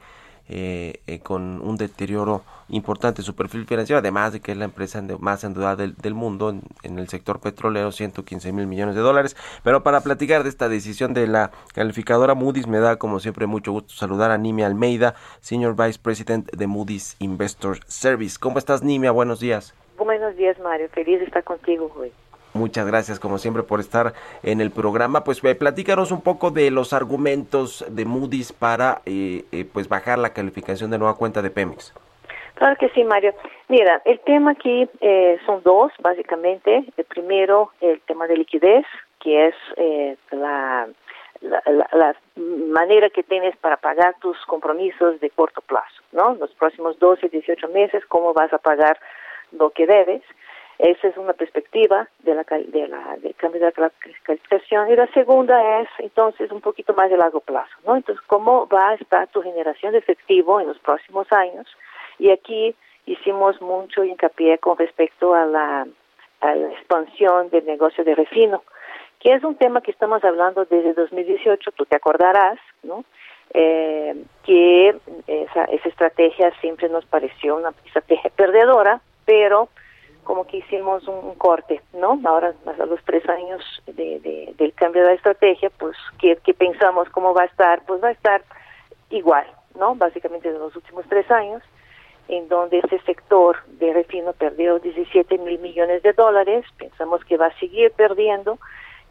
eh, 0.53 1.01
eh, 1.07 1.19
con 1.19 1.61
un 1.61 1.77
deterioro 1.77 2.43
importante 2.69 3.21
en 3.21 3.25
su 3.25 3.35
perfil 3.35 3.65
financiero, 3.65 3.99
además 3.99 4.33
de 4.33 4.41
que 4.41 4.51
es 4.51 4.57
la 4.57 4.65
empresa 4.65 5.01
más 5.19 5.43
endeudada 5.43 5.87
del, 5.87 6.13
mundo 6.13 6.53
en, 6.83 6.99
el 6.99 7.07
sector 7.07 7.39
petrolero, 7.39 7.91
115 7.91 8.51
mil 8.51 8.67
millones 8.67 8.95
de 8.95 9.01
dólares. 9.01 9.35
Pero 9.63 9.81
para 9.81 10.01
platicar 10.01 10.43
de 10.43 10.49
esta 10.49 10.67
decisión 10.69 11.13
de 11.13 11.27
la 11.27 11.51
calificadora 11.73 12.35
Moody's, 12.35 12.67
me 12.67 12.79
da 12.79 12.97
como 12.97 13.19
siempre 13.19 13.47
mucho 13.47 13.71
gusto 13.71 13.93
saludar 13.93 14.29
a 14.31 14.37
Nimia 14.37 14.67
Almeida, 14.67 15.15
Senior 15.39 15.75
Vice 15.75 15.99
President 16.01 16.51
de 16.51 16.67
Moody's 16.67 17.15
Investor 17.19 17.79
Service. 17.87 18.37
¿Cómo 18.39 18.57
estás, 18.57 18.83
Nimia? 18.83 19.11
Buenos 19.11 19.39
días. 19.39 19.73
Buenos 19.97 20.35
días, 20.35 20.59
Mario. 20.59 20.89
Feliz 20.89 21.19
de 21.19 21.25
estar 21.25 21.43
contigo 21.43 21.91
hoy. 21.95 22.11
Muchas 22.61 22.85
gracias 22.85 23.19
como 23.19 23.39
siempre 23.39 23.63
por 23.63 23.79
estar 23.79 24.13
en 24.43 24.61
el 24.61 24.69
programa. 24.69 25.23
Pues 25.23 25.43
eh, 25.43 25.55
platícanos 25.55 26.11
un 26.11 26.21
poco 26.21 26.51
de 26.51 26.69
los 26.69 26.93
argumentos 26.93 27.83
de 27.89 28.05
Moody's 28.05 28.53
para 28.53 29.01
eh, 29.07 29.45
eh, 29.51 29.65
pues 29.65 29.89
bajar 29.89 30.19
la 30.19 30.31
calificación 30.31 30.91
de 30.91 30.99
nueva 30.99 31.15
cuenta 31.15 31.41
de 31.41 31.49
Pemex. 31.49 31.91
Claro 32.53 32.75
que 32.79 32.89
sí, 32.89 33.03
Mario. 33.03 33.33
Mira, 33.67 33.99
el 34.05 34.19
tema 34.19 34.51
aquí 34.51 34.87
son 35.47 35.63
dos, 35.63 35.91
básicamente. 36.03 36.85
El 36.95 37.05
primero, 37.05 37.71
el 37.81 37.99
tema 38.01 38.27
de 38.27 38.37
liquidez, 38.37 38.85
que 39.19 39.47
es 39.47 39.55
la, 40.29 40.87
la, 41.41 41.63
la, 41.65 42.15
manera 42.35 43.09
que 43.09 43.23
tienes 43.23 43.57
para 43.57 43.77
pagar 43.77 44.13
tus 44.21 44.37
compromisos 44.45 45.19
de 45.19 45.31
corto 45.31 45.61
plazo, 45.61 46.03
¿no? 46.11 46.35
Los 46.35 46.51
próximos 46.51 46.99
12, 46.99 47.29
18 47.29 47.69
meses, 47.69 48.05
cómo 48.05 48.35
vas 48.35 48.53
a 48.53 48.59
pagar 48.59 48.99
lo 49.51 49.71
que 49.71 49.87
debes. 49.87 50.21
Esa 50.81 51.09
es 51.09 51.17
una 51.17 51.33
perspectiva 51.33 52.07
de 52.23 52.33
la, 52.33 52.43
de 52.43 52.87
la, 52.87 53.15
del 53.17 53.35
cambio 53.35 53.61
de 53.61 53.71
la 53.77 53.91
calificación. 54.23 54.89
Y 54.89 54.95
la 54.95 55.05
segunda 55.13 55.79
es, 55.79 55.87
entonces, 55.99 56.51
un 56.51 56.59
poquito 56.59 56.95
más 56.95 57.07
de 57.11 57.17
largo 57.17 57.39
plazo, 57.39 57.71
¿no? 57.85 57.95
Entonces, 57.95 58.25
¿cómo 58.25 58.67
va 58.67 58.89
a 58.89 58.95
estar 58.95 59.27
tu 59.27 59.43
generación 59.43 59.91
de 59.91 59.99
efectivo 59.99 60.59
en 60.59 60.65
los 60.65 60.79
próximos 60.79 61.31
años? 61.31 61.67
Y 62.17 62.31
aquí 62.31 62.73
hicimos 63.05 63.61
mucho 63.61 64.03
hincapié 64.03 64.57
con 64.57 64.75
respecto 64.75 65.35
a 65.35 65.45
la, 65.45 65.85
a 66.39 66.55
la 66.55 66.71
expansión 66.71 67.51
del 67.51 67.67
negocio 67.67 68.03
de 68.03 68.15
refino, 68.15 68.63
que 69.19 69.35
es 69.35 69.43
un 69.43 69.57
tema 69.57 69.81
que 69.81 69.91
estamos 69.91 70.23
hablando 70.23 70.65
desde 70.65 70.95
2018, 70.95 71.73
tú 71.73 71.85
te 71.85 71.95
acordarás, 71.95 72.57
¿no? 72.81 73.05
Eh, 73.53 74.15
que 74.43 74.95
esa, 75.27 75.65
esa 75.65 75.89
estrategia 75.89 76.51
siempre 76.59 76.89
nos 76.89 77.05
pareció 77.05 77.57
una 77.57 77.71
estrategia 77.85 78.31
perdedora, 78.35 78.99
pero 79.25 79.69
como 80.23 80.45
que 80.45 80.57
hicimos 80.57 81.07
un, 81.07 81.35
corte, 81.35 81.81
¿no? 81.93 82.19
Ahora, 82.25 82.53
a 82.65 82.85
los 82.85 83.03
tres 83.03 83.27
años 83.27 83.61
de, 83.87 84.53
del 84.57 84.73
cambio 84.73 85.01
de 85.01 85.09
la 85.09 85.13
estrategia, 85.15 85.69
pues, 85.77 85.95
¿qué, 86.19 86.35
pensamos 86.53 87.09
cómo 87.09 87.33
va 87.33 87.43
a 87.43 87.45
estar? 87.45 87.83
Pues 87.85 88.03
va 88.03 88.09
a 88.09 88.11
estar 88.11 88.43
igual, 89.09 89.45
¿no? 89.77 89.95
Básicamente 89.95 90.51
de 90.51 90.59
los 90.59 90.75
últimos 90.75 91.05
tres 91.09 91.29
años, 91.31 91.63
en 92.27 92.47
donde 92.47 92.79
ese 92.79 92.99
sector 92.99 93.57
de 93.79 93.93
refino 93.93 94.33
perdió 94.33 94.79
17 94.79 95.37
mil 95.39 95.59
millones 95.59 96.03
de 96.03 96.13
dólares, 96.13 96.65
pensamos 96.77 97.23
que 97.25 97.37
va 97.37 97.47
a 97.47 97.59
seguir 97.59 97.91
perdiendo, 97.91 98.59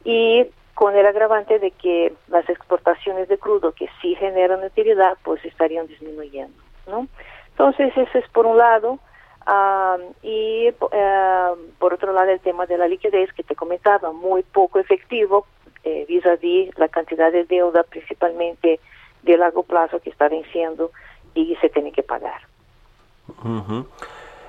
y 0.04 0.46
con 0.74 0.96
el 0.96 1.04
agravante 1.04 1.58
de 1.58 1.72
que 1.72 2.14
las 2.28 2.48
exportaciones 2.48 3.28
de 3.28 3.36
crudo 3.36 3.72
que 3.72 3.88
sí 4.00 4.14
generan 4.14 4.64
utilidad, 4.64 5.18
pues 5.24 5.44
estarían 5.44 5.86
disminuyendo, 5.86 6.56
¿no? 6.86 7.06
Entonces, 7.50 7.92
eso 7.96 8.18
es 8.18 8.28
por 8.30 8.46
un 8.46 8.56
lado 8.56 8.98
y 10.22 10.68
eh, 10.68 11.50
por 11.78 11.94
otro 11.94 12.12
lado 12.12 12.30
el 12.30 12.40
tema 12.40 12.66
de 12.66 12.78
la 12.78 12.86
liquidez 12.86 13.32
que 13.32 13.42
te 13.42 13.56
comentaba, 13.56 14.12
muy 14.12 14.42
poco 14.42 14.78
efectivo 14.78 15.46
eh, 15.82 16.04
vis 16.08 16.24
a 16.26 16.36
vis 16.36 16.76
la 16.78 16.88
cantidad 16.88 17.32
de 17.32 17.44
deuda 17.44 17.82
principalmente 17.84 18.80
de 19.22 19.36
largo 19.36 19.62
plazo 19.62 19.98
que 20.00 20.10
está 20.10 20.28
venciendo 20.28 20.90
y 21.34 21.56
se 21.56 21.68
tiene 21.68 21.92
que 21.92 22.02
pagar. 22.02 22.42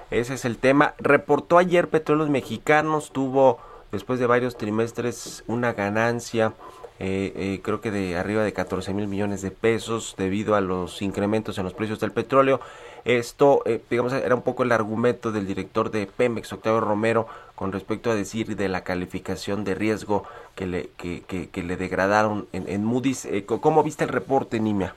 Ese 0.09 0.33
es 0.33 0.45
el 0.45 0.57
tema. 0.57 0.93
Reportó 0.97 1.57
ayer 1.57 1.87
Petróleos 1.87 2.29
Mexicanos, 2.29 3.11
tuvo 3.11 3.59
después 3.91 4.19
de 4.19 4.27
varios 4.27 4.57
trimestres 4.57 5.43
una 5.47 5.73
ganancia 5.73 6.53
eh, 7.03 7.33
eh, 7.35 7.61
creo 7.63 7.81
que 7.81 7.89
de 7.89 8.15
arriba 8.15 8.43
de 8.43 8.53
14 8.53 8.93
mil 8.93 9.07
millones 9.07 9.41
de 9.41 9.49
pesos 9.49 10.13
debido 10.19 10.53
a 10.53 10.61
los 10.61 11.01
incrementos 11.01 11.57
en 11.57 11.63
los 11.63 11.73
precios 11.73 11.99
del 11.99 12.11
petróleo. 12.11 12.59
Esto, 13.05 13.63
eh, 13.65 13.81
digamos, 13.89 14.13
era 14.13 14.35
un 14.35 14.43
poco 14.43 14.61
el 14.61 14.71
argumento 14.71 15.31
del 15.31 15.47
director 15.47 15.89
de 15.89 16.05
Pemex, 16.05 16.53
Octavio 16.53 16.79
Romero, 16.79 17.25
con 17.55 17.71
respecto 17.71 18.11
a 18.11 18.15
decir 18.15 18.55
de 18.55 18.69
la 18.69 18.83
calificación 18.83 19.63
de 19.63 19.73
riesgo 19.73 20.25
que 20.53 20.67
le, 20.67 20.89
que, 20.95 21.23
que, 21.23 21.63
le 21.63 21.75
degradaron 21.75 22.47
en, 22.53 22.69
en 22.69 22.85
Moody's. 22.85 23.27
¿Cómo 23.47 23.81
viste 23.81 24.03
el 24.03 24.11
reporte, 24.11 24.59
Nimia? 24.59 24.93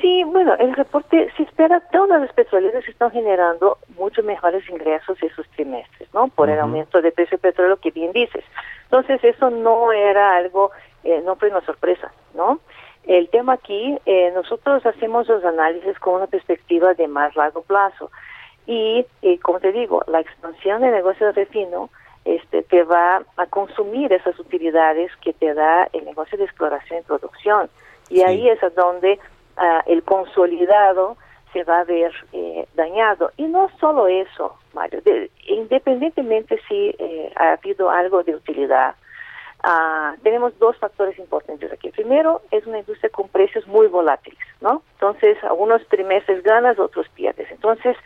Sí, 0.00 0.24
bueno, 0.24 0.54
el 0.58 0.74
reporte 0.74 1.28
se 1.36 1.42
espera, 1.44 1.80
todas 1.92 2.20
las 2.20 2.32
petroleras 2.32 2.86
están 2.88 3.10
generando 3.10 3.78
muchos 3.96 4.24
mejores 4.24 4.68
ingresos 4.68 5.20
esos 5.22 5.48
trimestres, 5.50 6.12
¿no? 6.12 6.28
Por 6.28 6.50
el 6.50 6.58
aumento 6.58 7.00
de 7.00 7.10
precio 7.10 7.36
del 7.36 7.52
petróleo 7.52 7.76
que 7.76 7.90
bien 7.90 8.12
dices. 8.12 8.44
Entonces, 8.84 9.22
eso 9.22 9.50
no 9.50 9.92
era 9.92 10.36
algo, 10.36 10.70
eh, 11.04 11.22
no 11.24 11.36
fue 11.36 11.50
una 11.50 11.60
sorpresa, 11.62 12.12
¿no? 12.34 12.60
El 13.04 13.28
tema 13.30 13.54
aquí, 13.54 13.98
eh, 14.04 14.30
nosotros 14.34 14.84
hacemos 14.84 15.28
los 15.28 15.44
análisis 15.44 15.98
con 15.98 16.14
una 16.14 16.26
perspectiva 16.26 16.94
de 16.94 17.08
más 17.08 17.34
largo 17.36 17.62
plazo. 17.62 18.10
Y, 18.66 19.06
eh, 19.22 19.38
como 19.40 19.60
te 19.60 19.72
digo, 19.72 20.02
la 20.08 20.20
expansión 20.20 20.82
de 20.82 20.90
negocios 20.90 21.34
de 21.34 21.44
refino 21.44 21.88
este, 22.26 22.62
te 22.64 22.82
va 22.82 23.22
a 23.38 23.46
consumir 23.46 24.12
esas 24.12 24.38
utilidades 24.38 25.10
que 25.22 25.32
te 25.32 25.54
da 25.54 25.88
el 25.94 26.04
negocio 26.04 26.36
de 26.36 26.44
exploración 26.44 27.00
y 27.00 27.02
producción. 27.04 27.70
Y 28.10 28.20
ahí 28.20 28.48
es 28.48 28.60
donde 28.74 29.18
ah, 29.56 29.82
el 29.86 30.02
consolidado 30.02 31.16
se 31.52 31.64
va 31.64 31.80
a 31.80 31.84
ver 31.84 32.12
eh, 32.32 32.66
dañado. 32.74 33.32
Y 33.36 33.44
no 33.44 33.70
solo 33.80 34.06
eso, 34.06 34.56
Mario, 34.74 35.00
independientemente 35.46 36.60
si 36.68 36.94
eh, 36.98 37.32
ha 37.36 37.52
habido 37.52 37.90
algo 37.90 38.22
de 38.22 38.34
utilidad, 38.34 38.94
ah, 39.62 40.14
tenemos 40.22 40.58
dos 40.58 40.76
factores 40.78 41.18
importantes 41.18 41.70
aquí. 41.72 41.90
Primero, 41.90 42.42
es 42.50 42.66
una 42.66 42.78
industria 42.78 43.10
con 43.10 43.28
precios 43.28 43.66
muy 43.66 43.86
volátiles, 43.86 44.38
¿no? 44.60 44.82
Entonces, 44.94 45.36
algunos 45.44 45.86
trimestres 45.88 46.42
ganas, 46.42 46.78
otros 46.78 47.08
pierdes. 47.10 47.50
Entonces, 47.50 47.96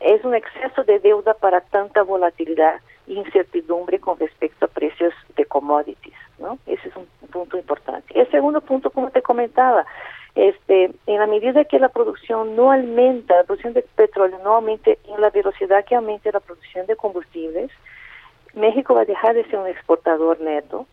es 0.00 0.24
un 0.24 0.34
exceso 0.34 0.84
de 0.84 0.98
deuda 0.98 1.34
para 1.34 1.60
tanta 1.60 2.02
volatilidad 2.02 2.80
e 3.06 3.14
incertidumbre 3.14 3.98
con 3.98 4.18
respecto 4.18 4.66
a 4.66 4.68
precios 4.68 5.14
de 5.36 5.44
commodities, 5.46 6.14
¿no? 6.38 6.58
Ese 6.66 6.88
es 6.88 6.96
un 6.96 7.06
punto 7.30 7.56
importante. 7.56 8.18
El 8.18 8.30
segundo 8.30 8.60
punto, 8.60 8.90
como 8.90 9.10
te 9.10 9.22
comentaba, 9.22 9.86
este, 10.34 10.90
en 11.06 11.18
la 11.18 11.26
medida 11.26 11.64
que 11.64 11.78
la 11.78 11.88
producción 11.88 12.56
no 12.56 12.72
aumenta, 12.72 13.36
la 13.36 13.44
producción 13.44 13.72
de 13.72 13.82
petróleo 13.82 14.38
no 14.42 14.56
aumente 14.56 14.98
en 15.08 15.20
la 15.20 15.30
velocidad 15.30 15.84
que 15.84 15.94
aumente 15.94 16.32
la 16.32 16.40
producción 16.40 16.86
de 16.86 16.96
combustibles, 16.96 17.70
México 18.54 18.94
va 18.94 19.02
a 19.02 19.06
dejar 19.06 19.34
de 19.34 19.44
ser 19.44 19.58
un 19.58 19.66
exportador 19.66 20.40
neto 20.40 20.86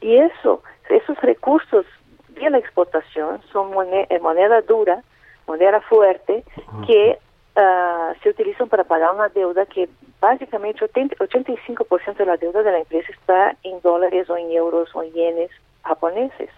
y 0.00 0.16
eso, 0.16 0.62
esos 0.88 1.16
recursos 1.20 1.86
de 2.28 2.50
la 2.50 2.58
exportación 2.58 3.40
son 3.52 3.72
moneda, 3.72 4.06
eh, 4.10 4.18
moneda 4.18 4.60
dura, 4.62 5.02
moneda 5.46 5.80
fuerte, 5.82 6.44
que 6.86 7.18
uh, 7.56 8.14
se 8.22 8.30
utilizan 8.30 8.68
para 8.68 8.84
pagar 8.84 9.14
una 9.14 9.28
deuda 9.28 9.66
que 9.66 9.88
básicamente 10.20 10.84
80, 10.84 11.16
85% 11.16 12.16
de 12.16 12.26
la 12.26 12.36
deuda 12.36 12.62
de 12.62 12.72
la 12.72 12.78
empresa 12.78 13.12
está 13.12 13.56
en 13.62 13.80
dólares 13.80 14.28
o 14.30 14.36
en 14.36 14.50
euros 14.50 14.94
o 14.94 15.02
en 15.02 15.12
yenes 15.12 15.50
japoneses. 15.84 16.50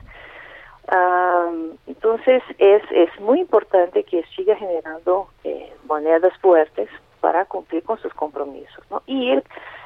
Um, 0.92 1.78
entonces 1.86 2.42
es, 2.58 2.82
es 2.90 3.08
muy 3.18 3.40
importante 3.40 4.04
que 4.04 4.22
siga 4.36 4.54
generando 4.54 5.28
eh, 5.42 5.72
monedas 5.86 6.36
fuertes 6.38 6.90
para 7.20 7.46
cumplir 7.46 7.82
con 7.84 7.98
sus 7.98 8.12
compromisos. 8.12 8.84
¿no? 8.90 9.02
Y 9.06 9.30
el, 9.30 9.42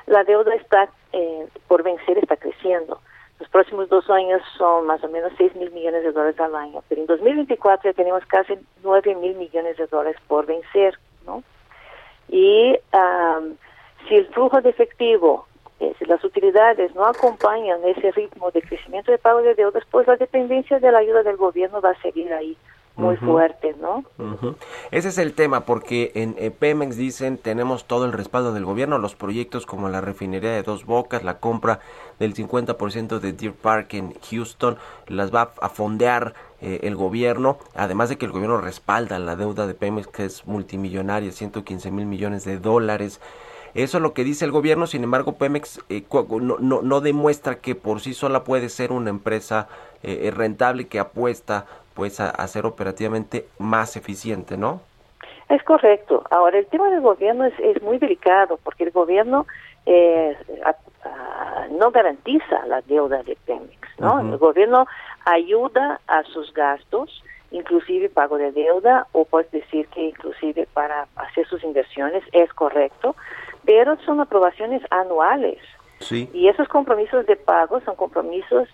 la 0.08 0.24
deuda 0.24 0.54
está 0.54 0.88
eh, 1.12 1.46
por 1.66 1.82
vencer, 1.82 2.18
está 2.18 2.36
creciendo. 2.36 3.00
Los 3.38 3.48
próximos 3.50 3.88
dos 3.88 4.08
años 4.10 4.42
son 4.56 4.86
más 4.86 5.02
o 5.04 5.08
menos 5.08 5.32
6 5.38 5.54
mil 5.54 5.70
millones 5.70 6.02
de 6.02 6.12
dólares 6.12 6.40
al 6.40 6.54
año, 6.56 6.82
pero 6.88 7.00
en 7.02 7.06
2024 7.06 7.90
ya 7.90 7.96
tenemos 7.96 8.24
casi 8.26 8.54
9 8.82 9.14
mil 9.14 9.36
millones 9.36 9.76
de 9.76 9.86
dólares 9.86 10.20
por 10.26 10.44
vencer, 10.46 10.98
¿no? 11.24 11.44
Y 12.28 12.76
si 14.08 14.16
el 14.16 14.26
flujo 14.28 14.60
de 14.60 14.70
efectivo, 14.70 15.46
eh, 15.80 15.94
si 15.98 16.04
las 16.06 16.22
utilidades 16.24 16.94
no 16.94 17.04
acompañan 17.04 17.80
ese 17.84 18.10
ritmo 18.10 18.50
de 18.50 18.62
crecimiento 18.62 19.12
de 19.12 19.18
pago 19.18 19.40
de 19.42 19.54
deudas, 19.54 19.84
pues 19.90 20.06
la 20.08 20.16
dependencia 20.16 20.80
de 20.80 20.90
la 20.90 20.98
ayuda 20.98 21.22
del 21.22 21.36
gobierno 21.36 21.80
va 21.80 21.90
a 21.90 22.02
seguir 22.02 22.32
ahí 22.32 22.56
muy 22.98 23.16
fuerte, 23.16 23.74
¿no? 23.80 24.04
Ese 24.90 25.08
es 25.08 25.18
el 25.18 25.34
tema, 25.34 25.64
porque 25.64 26.12
en 26.14 26.34
Pemex 26.52 26.96
dicen 26.96 27.38
tenemos 27.38 27.84
todo 27.84 28.04
el 28.04 28.12
respaldo 28.12 28.52
del 28.52 28.64
gobierno, 28.64 28.98
los 28.98 29.14
proyectos 29.14 29.66
como 29.66 29.88
la 29.88 30.00
refinería 30.00 30.50
de 30.50 30.62
Dos 30.62 30.84
Bocas, 30.84 31.24
la 31.24 31.38
compra 31.38 31.80
del 32.18 32.34
50% 32.34 33.20
de 33.20 33.32
Deer 33.32 33.52
Park 33.52 33.94
en 33.94 34.14
Houston, 34.30 34.76
las 35.06 35.34
va 35.34 35.52
a 35.60 35.68
fondear 35.68 36.34
eh, 36.60 36.80
el 36.82 36.96
gobierno, 36.96 37.58
además 37.74 38.08
de 38.08 38.18
que 38.18 38.26
el 38.26 38.32
gobierno 38.32 38.60
respalda 38.60 39.18
la 39.20 39.36
deuda 39.36 39.66
de 39.68 39.74
Pemex, 39.74 40.08
que 40.08 40.24
es 40.24 40.46
multimillonaria, 40.46 41.30
115 41.30 41.90
mil 41.92 42.06
millones 42.06 42.44
de 42.44 42.58
dólares. 42.58 43.20
Eso 43.74 43.98
es 43.98 44.02
lo 44.02 44.12
que 44.12 44.24
dice 44.24 44.44
el 44.44 44.50
gobierno, 44.50 44.88
sin 44.88 45.04
embargo 45.04 45.36
Pemex 45.36 45.80
eh, 45.88 46.04
no, 46.10 46.58
no, 46.58 46.82
no, 46.82 47.00
demuestra 47.00 47.60
que 47.60 47.74
por 47.76 48.00
sí 48.00 48.12
sola 48.12 48.42
puede 48.42 48.70
ser 48.70 48.90
una 48.90 49.10
empresa 49.10 49.68
eh, 50.02 50.32
rentable 50.34 50.88
que 50.88 50.98
apuesta 50.98 51.66
pues 51.98 52.20
a, 52.20 52.46
ser 52.46 52.64
operativamente 52.64 53.48
más 53.58 53.96
eficiente, 53.96 54.56
¿no? 54.56 54.82
Es 55.48 55.60
correcto. 55.64 56.22
Ahora, 56.30 56.56
el 56.56 56.66
tema 56.66 56.88
del 56.90 57.00
gobierno 57.00 57.44
es, 57.44 57.54
es 57.58 57.82
muy 57.82 57.98
delicado 57.98 58.56
porque 58.62 58.84
el 58.84 58.92
gobierno 58.92 59.48
eh, 59.84 60.36
no 61.72 61.90
garantiza 61.90 62.64
la 62.68 62.82
deuda 62.82 63.24
de 63.24 63.36
Pemex, 63.44 63.88
¿no? 63.98 64.20
El 64.20 64.38
gobierno 64.38 64.86
ayuda 65.24 66.00
a 66.06 66.22
sus 66.22 66.54
gastos, 66.54 67.20
inclusive 67.50 68.08
pago 68.08 68.38
de 68.38 68.52
deuda, 68.52 69.08
o 69.10 69.24
puedes 69.24 69.50
decir 69.50 69.88
que 69.88 70.10
inclusive 70.10 70.68
para 70.72 71.08
hacer 71.16 71.48
sus 71.48 71.64
inversiones 71.64 72.22
es 72.30 72.52
correcto, 72.52 73.16
pero 73.64 73.96
son 74.06 74.20
aprobaciones 74.20 74.82
anuales. 74.90 75.58
Sí. 76.00 76.30
Y 76.32 76.48
esos 76.48 76.68
compromisos 76.68 77.26
de 77.26 77.36
pago 77.36 77.80
son 77.80 77.96
compromisos 77.96 78.68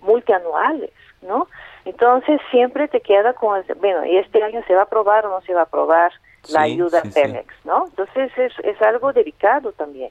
multianuales, 0.00 0.90
¿no? 1.22 1.48
Entonces 1.84 2.40
siempre 2.50 2.88
te 2.88 3.00
queda 3.00 3.34
con, 3.34 3.62
bueno, 3.78 4.04
¿y 4.06 4.16
este 4.16 4.42
año 4.42 4.62
se 4.66 4.74
va 4.74 4.80
a 4.80 4.84
aprobar 4.84 5.26
o 5.26 5.30
no 5.30 5.40
se 5.42 5.54
va 5.54 5.60
a 5.60 5.64
aprobar 5.64 6.12
la 6.48 6.62
ayuda 6.62 7.02
Pemex, 7.02 7.54
no? 7.64 7.86
Entonces 7.86 8.30
es, 8.36 8.52
es 8.64 8.80
algo 8.82 9.12
delicado 9.12 9.72
también. 9.72 10.10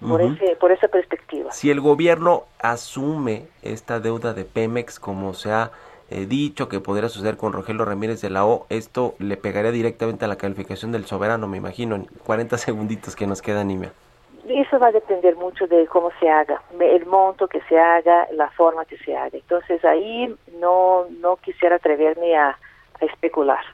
Por, 0.00 0.20
ese, 0.20 0.54
por 0.56 0.70
esa 0.70 0.88
perspectiva. 0.88 1.50
Si 1.52 1.70
el 1.70 1.80
gobierno 1.80 2.44
asume 2.58 3.46
esta 3.62 4.00
deuda 4.00 4.34
de 4.34 4.44
Pemex 4.44 5.00
como 5.00 5.32
se 5.32 5.50
ha 5.50 5.70
eh, 6.10 6.26
dicho 6.26 6.68
que 6.68 6.80
podría 6.80 7.08
suceder 7.08 7.38
con 7.38 7.54
Rogelio 7.54 7.86
Ramírez 7.86 8.20
de 8.20 8.28
la 8.28 8.44
O, 8.44 8.66
esto 8.68 9.14
le 9.18 9.38
pegaría 9.38 9.70
directamente 9.70 10.26
a 10.26 10.28
la 10.28 10.36
calificación 10.36 10.92
del 10.92 11.06
soberano, 11.06 11.48
me 11.48 11.56
imagino, 11.56 11.94
en 11.94 12.04
40 12.24 12.58
segunditos 12.58 13.16
que 13.16 13.26
nos 13.26 13.40
queda, 13.40 13.64
Nimia. 13.64 13.92
Eso 14.48 14.78
va 14.78 14.88
a 14.88 14.92
depender 14.92 15.36
mucho 15.36 15.66
de 15.66 15.86
cómo 15.86 16.10
se 16.20 16.28
haga, 16.28 16.60
el 16.78 17.06
monto 17.06 17.48
que 17.48 17.60
se 17.62 17.78
haga, 17.78 18.28
la 18.32 18.50
forma 18.50 18.84
que 18.84 18.98
se 18.98 19.16
haga. 19.16 19.30
Entonces 19.32 19.84
ahí 19.84 20.34
no, 20.60 21.06
no 21.20 21.36
quisiera 21.36 21.76
atreverme 21.76 22.36
a, 22.36 22.58
especular, 23.00 23.64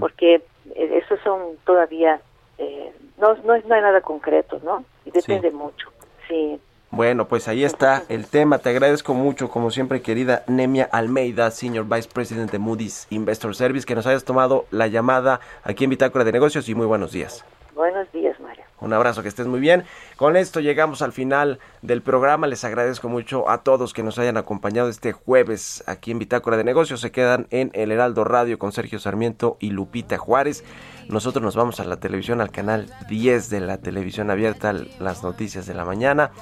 porque 0.00 0.34
eh, 0.74 1.02
esos 1.02 1.20
son 1.20 1.56
todavía, 1.64 2.20
eh, 2.58 2.92
no, 3.16 3.34
no, 3.44 3.52
hay 3.52 3.62
nada 3.68 4.00
concreto, 4.00 4.60
¿no? 4.64 4.84
Y 5.04 5.12
depende 5.12 5.50
mucho, 5.50 5.88
sí. 6.28 6.60
Bueno, 6.90 7.26
pues 7.26 7.46
ahí 7.48 7.64
está 7.64 8.02
el 8.08 8.26
tema. 8.28 8.58
Te 8.58 8.70
agradezco 8.70 9.14
mucho, 9.14 9.48
como 9.48 9.70
siempre, 9.70 10.02
querida 10.02 10.42
Nemia 10.46 10.88
Almeida, 10.90 11.50
Senior 11.50 11.86
Vice 11.86 12.08
President 12.12 12.50
de 12.50 12.58
Moody's 12.58 13.06
Investor 13.10 13.54
Service, 13.54 13.86
que 13.86 13.94
nos 13.94 14.06
hayas 14.06 14.24
tomado 14.24 14.66
la 14.70 14.88
llamada 14.88 15.40
aquí 15.62 15.84
en 15.84 15.90
Bitácora 15.90 16.24
de 16.24 16.32
Negocios 16.32 16.68
y 16.68 16.74
muy 16.74 16.86
buenos 16.86 17.12
días. 17.12 17.44
Buenos 17.74 18.10
días. 18.12 18.36
Un 18.80 18.92
abrazo, 18.92 19.22
que 19.22 19.28
estés 19.28 19.46
muy 19.46 19.60
bien. 19.60 19.84
Con 20.16 20.36
esto 20.36 20.60
llegamos 20.60 21.00
al 21.00 21.12
final 21.12 21.58
del 21.80 22.02
programa. 22.02 22.46
Les 22.46 22.64
agradezco 22.64 23.08
mucho 23.08 23.48
a 23.48 23.62
todos 23.62 23.94
que 23.94 24.02
nos 24.02 24.18
hayan 24.18 24.36
acompañado 24.36 24.88
este 24.88 25.12
jueves 25.12 25.82
aquí 25.86 26.10
en 26.10 26.18
Bitácora 26.18 26.56
de 26.56 26.64
Negocios. 26.64 27.00
Se 27.00 27.10
quedan 27.10 27.46
en 27.50 27.70
El 27.72 27.90
Heraldo 27.90 28.24
Radio 28.24 28.58
con 28.58 28.72
Sergio 28.72 28.98
Sarmiento 28.98 29.56
y 29.60 29.70
Lupita 29.70 30.18
Juárez. 30.18 30.62
Nosotros 31.08 31.42
nos 31.42 31.56
vamos 31.56 31.80
a 31.80 31.84
la 31.84 31.96
televisión, 31.96 32.40
al 32.40 32.50
canal 32.50 32.92
10 33.08 33.48
de 33.48 33.60
la 33.60 33.78
televisión 33.78 34.30
abierta, 34.30 34.74
las 34.98 35.22
noticias 35.22 35.66
de 35.66 35.74
la 35.74 35.84
mañana. 35.84 36.32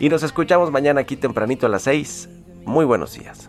Y 0.00 0.08
nos 0.08 0.22
escuchamos 0.24 0.72
mañana 0.72 1.02
aquí 1.02 1.16
tempranito 1.16 1.66
a 1.66 1.68
las 1.68 1.82
6. 1.82 2.28
Muy 2.64 2.84
buenos 2.84 3.14
días. 3.14 3.48